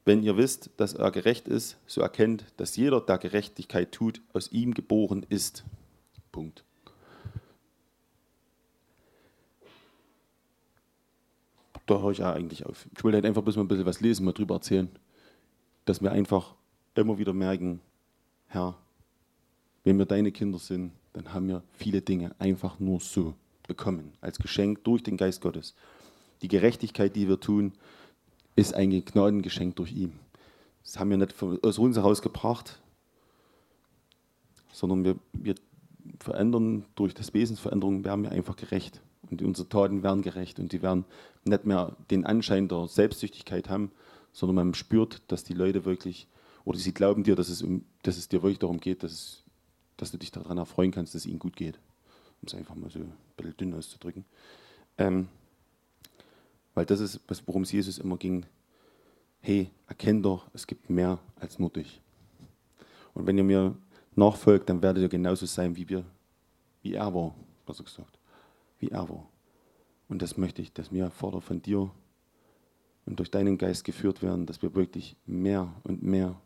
Wenn 0.06 0.24
ihr 0.24 0.38
wisst, 0.38 0.70
dass 0.78 0.94
er 0.94 1.12
gerecht 1.12 1.48
ist, 1.48 1.78
so 1.86 2.02
erkennt, 2.02 2.46
dass 2.56 2.78
jeder, 2.78 3.02
der 3.02 3.18
Gerechtigkeit 3.18 3.92
tut, 3.92 4.22
aus 4.32 4.52
ihm 4.52 4.74
geboren 4.74 5.26
ist. 5.28 5.66
Punkt. 6.32 6.64
Da 11.88 12.00
höre 12.02 12.12
ich 12.12 12.20
ja 12.20 12.32
eigentlich 12.32 12.66
auf. 12.66 12.88
Ich 12.96 13.04
wollte 13.04 13.16
halt 13.16 13.26
einfach 13.26 13.42
bloß 13.42 13.56
mal 13.56 13.64
ein 13.64 13.68
bisschen 13.68 13.86
was 13.86 14.02
lesen, 14.02 14.26
mal 14.26 14.34
drüber 14.34 14.56
erzählen, 14.56 14.90
dass 15.86 16.02
wir 16.02 16.12
einfach 16.12 16.54
immer 16.94 17.18
wieder 17.18 17.34
merken, 17.34 17.80
Herr, 18.48 18.76
wenn 19.84 19.98
wir 19.98 20.06
deine 20.06 20.32
Kinder 20.32 20.60
sind, 20.60 20.92
dann 21.14 21.34
haben 21.34 21.48
wir 21.48 21.64
viele 21.72 22.02
Dinge 22.02 22.36
einfach 22.40 22.80
nur 22.80 23.00
so 23.00 23.34
bekommen, 23.68 24.14
als 24.22 24.38
Geschenk 24.38 24.84
durch 24.84 25.02
den 25.02 25.18
Geist 25.18 25.42
Gottes. 25.42 25.76
Die 26.42 26.48
Gerechtigkeit, 26.48 27.16
die 27.16 27.28
wir 27.28 27.40
tun, 27.40 27.74
ist 28.56 28.74
ein 28.74 28.90
Gnadengeschenk 28.90 29.76
durch 29.76 29.94
ihn. 29.94 30.20
Das 30.84 31.00
haben 31.00 31.10
wir 31.10 31.18
nicht 31.18 31.36
aus 31.64 31.78
uns 31.78 31.96
herausgebracht, 31.96 32.80
sondern 34.72 35.04
wir, 35.04 35.16
wir 35.34 35.56
verändern 36.20 36.86
durch 36.96 37.14
das 37.14 37.34
Wesensveränderung, 37.34 38.04
werden 38.04 38.24
wir 38.24 38.32
einfach 38.32 38.56
gerecht. 38.56 39.02
Und 39.30 39.42
unsere 39.42 39.68
Taten 39.68 40.04
werden 40.04 40.22
gerecht 40.22 40.60
und 40.60 40.72
die 40.72 40.82
werden 40.82 41.06
nicht 41.44 41.66
mehr 41.66 41.96
den 42.10 42.26
Anschein 42.26 42.68
der 42.68 42.88
Selbstsüchtigkeit 42.88 43.70
haben, 43.70 43.92
sondern 44.32 44.56
man 44.56 44.74
spürt, 44.74 45.22
dass 45.28 45.44
die 45.44 45.54
Leute 45.54 45.86
wirklich, 45.86 46.28
oder 46.64 46.78
sie 46.78 46.94
glauben 46.94 47.24
dir, 47.24 47.36
dass 47.36 47.50
es, 47.50 47.62
um, 47.62 47.84
dass 48.04 48.18
es 48.18 48.30
dir 48.30 48.44
wirklich 48.44 48.60
darum 48.60 48.80
geht, 48.80 49.04
dass, 49.04 49.12
es, 49.12 49.44
dass 49.98 50.12
du 50.12 50.18
dich 50.18 50.32
daran 50.32 50.58
erfreuen 50.58 50.92
kannst, 50.92 51.16
dass 51.16 51.22
es 51.22 51.28
ihnen 51.28 51.40
gut 51.40 51.56
geht. 51.56 51.80
Um 52.42 52.48
es 52.48 52.54
einfach 52.54 52.76
mal 52.76 52.90
so 52.90 53.00
ein 53.00 53.14
bisschen 53.36 53.58
dünn 53.58 53.74
auszudrücken. 53.74 54.26
Ähm, 54.98 55.28
weil 56.76 56.86
das 56.86 57.00
ist, 57.00 57.22
worum 57.48 57.64
es 57.64 57.72
Jesus 57.72 57.98
immer 57.98 58.18
ging. 58.18 58.46
Hey, 59.42 59.72
erkenn 59.88 60.22
doch, 60.22 60.46
es 60.54 60.68
gibt 60.68 60.90
mehr 60.90 61.20
als 61.40 61.58
nur 61.58 61.72
dich. 61.72 62.02
Und 63.16 63.26
wenn 63.26 63.38
ihr 63.38 63.44
mir 63.44 63.76
nachfolgt, 64.16 64.70
dann 64.70 64.84
werdet 64.84 65.02
ihr 65.02 65.10
genauso 65.10 65.48
sein, 65.48 65.76
wie 65.76 65.90
wir, 65.90 66.04
wie 66.84 66.94
er 66.94 67.12
war, 67.14 67.34
besser 67.66 67.84
gesagt. 67.84 68.17
Wie 68.80 68.90
er. 68.90 69.08
Und 70.10 70.22
das 70.22 70.38
möchte 70.38 70.62
ich, 70.62 70.74
dass 70.74 70.92
wir, 70.92 71.10
Vater, 71.10 71.42
von 71.42 71.62
dir 71.62 71.92
und 73.06 73.20
durch 73.20 73.32
deinen 73.32 73.58
Geist 73.58 73.84
geführt 73.84 74.22
werden, 74.22 74.46
dass 74.46 74.62
wir 74.62 74.76
wirklich 74.76 75.16
mehr 75.26 75.74
und 75.84 76.04
mehr 76.04 76.40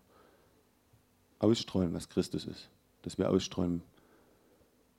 ausstrahlen, 1.39 1.93
was 1.93 2.09
Christus 2.09 2.45
ist. 2.45 2.69
Dass 3.01 3.17
wir 3.17 3.29
ausstrahlen 3.29 3.81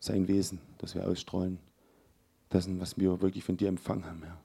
sein 0.00 0.26
Wesen, 0.26 0.58
dass 0.78 0.94
wir 0.94 1.06
ausstrahlen 1.06 1.58
dessen, 2.52 2.80
was 2.80 2.98
wir 2.98 3.20
wirklich 3.22 3.44
von 3.44 3.56
dir 3.56 3.68
empfangen 3.68 4.04
haben, 4.04 4.22
Herr. 4.24 4.38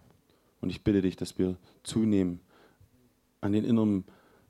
Und 0.61 0.69
ich 0.69 0.83
bitte 0.83 1.01
dich, 1.01 1.15
dass 1.15 1.37
wir 1.37 1.57
zunehmen 1.83 2.39
an 3.41 3.51
den 3.51 3.63
inneren, 3.63 4.05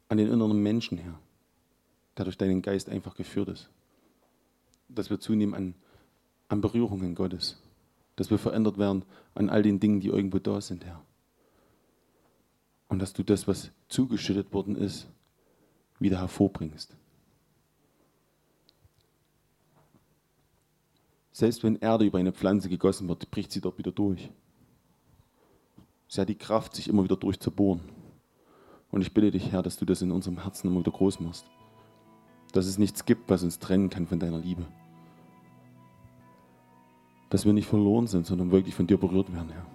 an 0.09 0.17
den 0.17 0.29
inneren 0.29 0.61
Menschen, 0.61 0.97
Herr, 0.97 1.19
der 2.17 2.25
durch 2.25 2.37
deinen 2.37 2.61
Geist 2.61 2.89
einfach 2.89 3.15
geführt 3.15 3.49
ist. 3.49 3.69
Dass 4.89 5.09
wir 5.09 5.19
zunehmen 5.19 5.53
an, 5.53 5.73
an 6.49 6.61
Berührungen 6.61 7.15
Gottes. 7.15 7.61
Dass 8.17 8.29
wir 8.29 8.37
verändert 8.37 8.77
werden 8.77 9.05
an 9.33 9.49
all 9.49 9.63
den 9.63 9.79
Dingen, 9.79 10.01
die 10.01 10.09
irgendwo 10.09 10.39
da 10.39 10.59
sind, 10.59 10.83
Herr. 10.83 11.01
Und 12.89 12.99
dass 12.99 13.13
du 13.13 13.23
das, 13.23 13.47
was 13.47 13.71
zugeschüttet 13.87 14.53
worden 14.53 14.75
ist, 14.75 15.07
wieder 15.99 16.19
hervorbringst. 16.19 16.95
Selbst 21.31 21.63
wenn 21.63 21.75
Erde 21.75 22.05
über 22.05 22.17
eine 22.17 22.33
Pflanze 22.33 22.67
gegossen 22.67 23.07
wird, 23.07 23.29
bricht 23.29 23.51
sie 23.51 23.61
dort 23.61 23.77
wieder 23.77 23.91
durch. 23.91 24.31
Sie 26.07 26.19
hat 26.19 26.29
die 26.29 26.35
Kraft, 26.35 26.75
sich 26.75 26.87
immer 26.87 27.03
wieder 27.03 27.17
durchzubohren. 27.17 27.81
Und 28.89 29.01
ich 29.01 29.13
bitte 29.13 29.31
dich, 29.31 29.51
Herr, 29.51 29.61
dass 29.61 29.77
du 29.77 29.85
das 29.85 30.01
in 30.01 30.11
unserem 30.11 30.41
Herzen 30.41 30.67
immer 30.67 30.79
wieder 30.79 30.91
groß 30.91 31.19
machst. 31.19 31.45
Dass 32.53 32.65
es 32.65 32.79
nichts 32.79 33.05
gibt, 33.05 33.29
was 33.29 33.43
uns 33.43 33.59
trennen 33.59 33.89
kann 33.89 34.07
von 34.07 34.19
deiner 34.19 34.39
Liebe. 34.39 34.65
Dass 37.29 37.45
wir 37.45 37.53
nicht 37.53 37.67
verloren 37.67 38.07
sind, 38.07 38.25
sondern 38.25 38.51
wirklich 38.51 38.75
von 38.75 38.87
dir 38.87 38.97
berührt 38.97 39.33
werden, 39.33 39.49
Herr. 39.49 39.65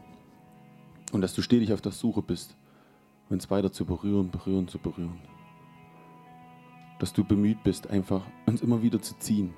Und 1.13 1.21
dass 1.21 1.35
du 1.35 1.43
stetig 1.43 1.73
auf 1.73 1.83
der 1.83 1.93
Suche 1.93 2.23
bist, 2.23 2.57
uns 3.29 3.51
weiter 3.51 3.73
zu 3.73 3.85
berühren, 3.85 4.31
berühren, 4.31 4.69
zu 4.69 4.79
berühren. 4.79 5.21
Dass 6.99 7.13
du 7.13 7.25
bemüht 7.25 7.63
bist, 7.63 7.91
einfach 7.91 8.23
uns 8.47 8.63
immer 8.63 8.83
wieder 8.83 9.03
zu 9.03 9.19
ziehen, 9.19 9.53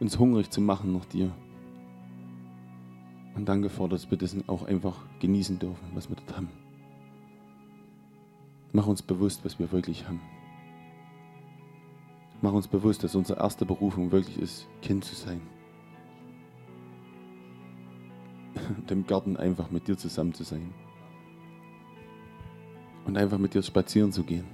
uns 0.00 0.18
hungrig 0.18 0.50
zu 0.50 0.60
machen 0.60 0.92
nach 0.92 1.04
dir. 1.04 1.30
Und 3.34 3.46
danke, 3.48 3.68
Vater, 3.68 3.90
dass 3.90 4.10
wir 4.10 4.18
das 4.18 4.34
auch 4.46 4.64
einfach 4.64 4.96
genießen 5.20 5.58
dürfen, 5.58 5.88
was 5.94 6.08
wir 6.08 6.16
dort 6.16 6.36
haben. 6.36 6.48
Mach 8.72 8.86
uns 8.86 9.02
bewusst, 9.02 9.44
was 9.44 9.58
wir 9.58 9.70
wirklich 9.72 10.06
haben. 10.08 10.20
Mach 12.42 12.52
uns 12.52 12.68
bewusst, 12.68 13.04
dass 13.04 13.14
unsere 13.14 13.40
erste 13.40 13.64
Berufung 13.64 14.12
wirklich 14.12 14.38
ist, 14.38 14.66
Kind 14.82 15.04
zu 15.04 15.14
sein. 15.14 15.40
Im 18.90 19.06
Garten 19.06 19.36
einfach 19.36 19.70
mit 19.70 19.88
dir 19.88 19.96
zusammen 19.96 20.34
zu 20.34 20.44
sein. 20.44 20.72
Und 23.04 23.16
einfach 23.16 23.38
mit 23.38 23.54
dir 23.54 23.62
spazieren 23.62 24.12
zu 24.12 24.24
gehen. 24.24 24.44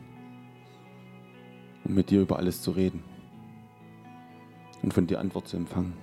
Und 1.84 1.94
mit 1.94 2.10
dir 2.10 2.20
über 2.20 2.38
alles 2.38 2.62
zu 2.62 2.70
reden. 2.70 3.02
Und 4.82 4.92
von 4.92 5.06
dir 5.06 5.20
Antwort 5.20 5.48
zu 5.48 5.56
empfangen. 5.56 5.94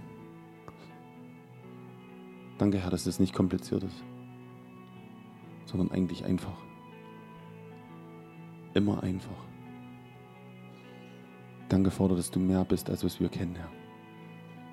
Danke, 2.58 2.80
Herr, 2.80 2.90
dass 2.90 3.06
das 3.06 3.20
nicht 3.20 3.34
kompliziert 3.34 3.84
ist, 3.84 4.04
sondern 5.66 5.92
eigentlich 5.92 6.26
einfach. 6.26 6.58
Immer 8.74 9.02
einfach. 9.04 9.46
Danke, 11.70 11.92
Vater, 11.92 12.16
dass 12.16 12.32
du 12.32 12.40
mehr 12.40 12.66
bist, 12.66 12.90
als 12.90 13.04
was 13.04 13.20
wir 13.20 13.30
kennen, 13.30 13.56
Herr. 13.56 13.70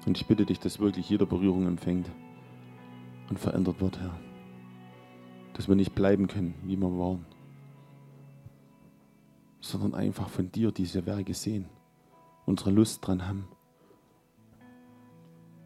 Und 0.06 0.16
ich 0.16 0.26
bitte 0.26 0.46
dich, 0.46 0.58
dass 0.58 0.80
wirklich 0.80 1.08
jeder 1.08 1.26
Berührung 1.26 1.66
empfängt 1.66 2.10
und 3.28 3.38
verändert 3.38 3.80
wird, 3.80 3.98
Herr. 4.00 4.18
Dass 5.54 5.68
wir 5.68 5.76
nicht 5.76 5.94
bleiben 5.94 6.28
können, 6.28 6.54
wie 6.64 6.76
wir 6.76 6.98
waren, 6.98 7.24
sondern 9.60 9.94
einfach 9.94 10.28
von 10.28 10.52
dir 10.52 10.72
diese 10.72 11.06
Werke 11.06 11.34
sehen, 11.34 11.66
unsere 12.44 12.70
Lust 12.70 13.06
dran 13.06 13.26
haben 13.26 13.48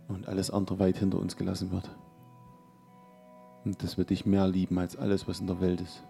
und 0.08 0.28
alles 0.28 0.50
andere 0.50 0.78
weit 0.78 0.98
hinter 0.98 1.18
uns 1.18 1.36
gelassen 1.36 1.70
wird. 1.70 1.88
Und 3.64 3.82
dass 3.82 3.98
wir 3.98 4.04
dich 4.04 4.24
mehr 4.24 4.46
lieben 4.48 4.78
als 4.78 4.96
alles, 4.96 5.28
was 5.28 5.40
in 5.40 5.46
der 5.46 5.60
Welt 5.60 5.80
ist. 5.80 6.02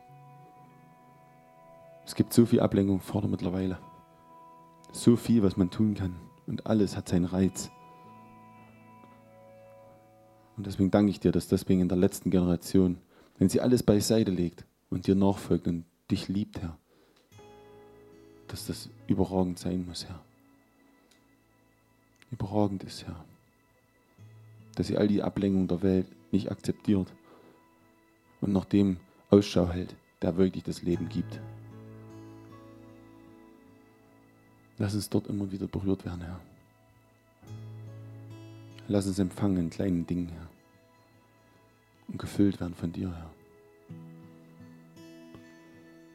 Es 2.07 2.15
gibt 2.15 2.33
so 2.33 2.47
viel 2.47 2.61
Ablenkung 2.61 3.01
vor 3.01 3.27
mittlerweile. 3.27 3.79
So 4.93 5.17
viel, 5.17 5.43
was 5.43 5.57
man 5.57 5.71
tun 5.71 5.95
kann. 5.95 6.17
Und 6.47 6.67
alles 6.67 6.97
hat 6.97 7.09
seinen 7.09 7.25
Reiz. 7.25 7.71
Und 10.61 10.67
deswegen 10.67 10.91
danke 10.91 11.09
ich 11.11 11.19
dir, 11.19 11.33
dass 11.33 11.49
deswegen 11.49 11.81
in 11.81 11.89
der 11.89 11.97
letzten 11.97 12.31
Generation, 12.31 12.99
wenn 13.39 13.49
sie 13.49 13.63
alles 13.63 13.83
beiseite 13.83 14.31
legt 14.31 14.67
und 14.91 15.07
dir 15.07 15.15
nachfolgt 15.15 15.67
und 15.67 15.87
dich 16.11 16.29
liebt, 16.29 16.61
Herr, 16.61 16.77
dass 18.47 18.67
das 18.67 18.91
überragend 19.07 19.59
sein 19.59 19.87
muss, 19.87 20.05
Herr. 20.05 20.21
Überragend 22.31 22.85
ist, 22.85 23.07
Herr. 23.07 23.25
Dass 24.75 24.89
sie 24.89 24.99
all 24.99 25.09
die 25.09 25.23
Ablenkung 25.23 25.67
der 25.67 25.81
Welt 25.81 26.07
nicht 26.31 26.51
akzeptiert 26.51 27.11
und 28.43 28.53
nach 28.53 28.67
dem 28.67 28.99
Ausschau 29.31 29.71
hält, 29.71 29.97
der 30.21 30.37
wirklich 30.37 30.65
das 30.65 30.83
Leben 30.83 31.09
gibt. 31.09 31.41
Lass 34.77 34.95
uns 34.95 35.09
dort 35.09 35.27
immer 35.27 35.51
wieder 35.51 35.69
berührt 35.69 36.05
werden, 36.05 36.21
Herr. 36.21 36.41
Lass 38.89 39.07
uns 39.07 39.19
empfangen 39.19 39.57
in 39.57 39.71
kleinen 39.71 40.07
Dingen, 40.07 40.29
Herr. 40.29 40.50
Und 42.11 42.19
gefüllt 42.19 42.61
werden 42.61 42.75
von 42.75 42.93
dir, 42.93 43.15
Herr. 43.15 43.31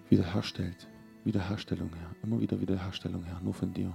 Wiederherstellt. 0.09 0.87
Wiederherstellung, 1.23 1.89
Herr. 1.95 2.15
Immer 2.21 2.39
wieder 2.39 2.59
Wiederherstellung, 2.61 3.23
Herr. 3.23 3.39
Nur 3.41 3.53
von 3.53 3.73
dir. 3.73 3.93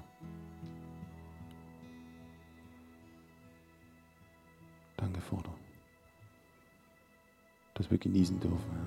Danke, 4.96 5.20
Vater. 5.20 5.54
Dass 7.74 7.90
wir 7.90 7.98
genießen 7.98 8.40
dürfen, 8.40 8.70
Herr. 8.72 8.86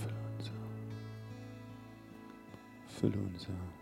Fülle 0.00 0.18
uns, 0.38 0.50
Herr. 0.50 0.68
Fülle 2.88 3.18
uns, 3.18 3.48
Herr. 3.48 3.79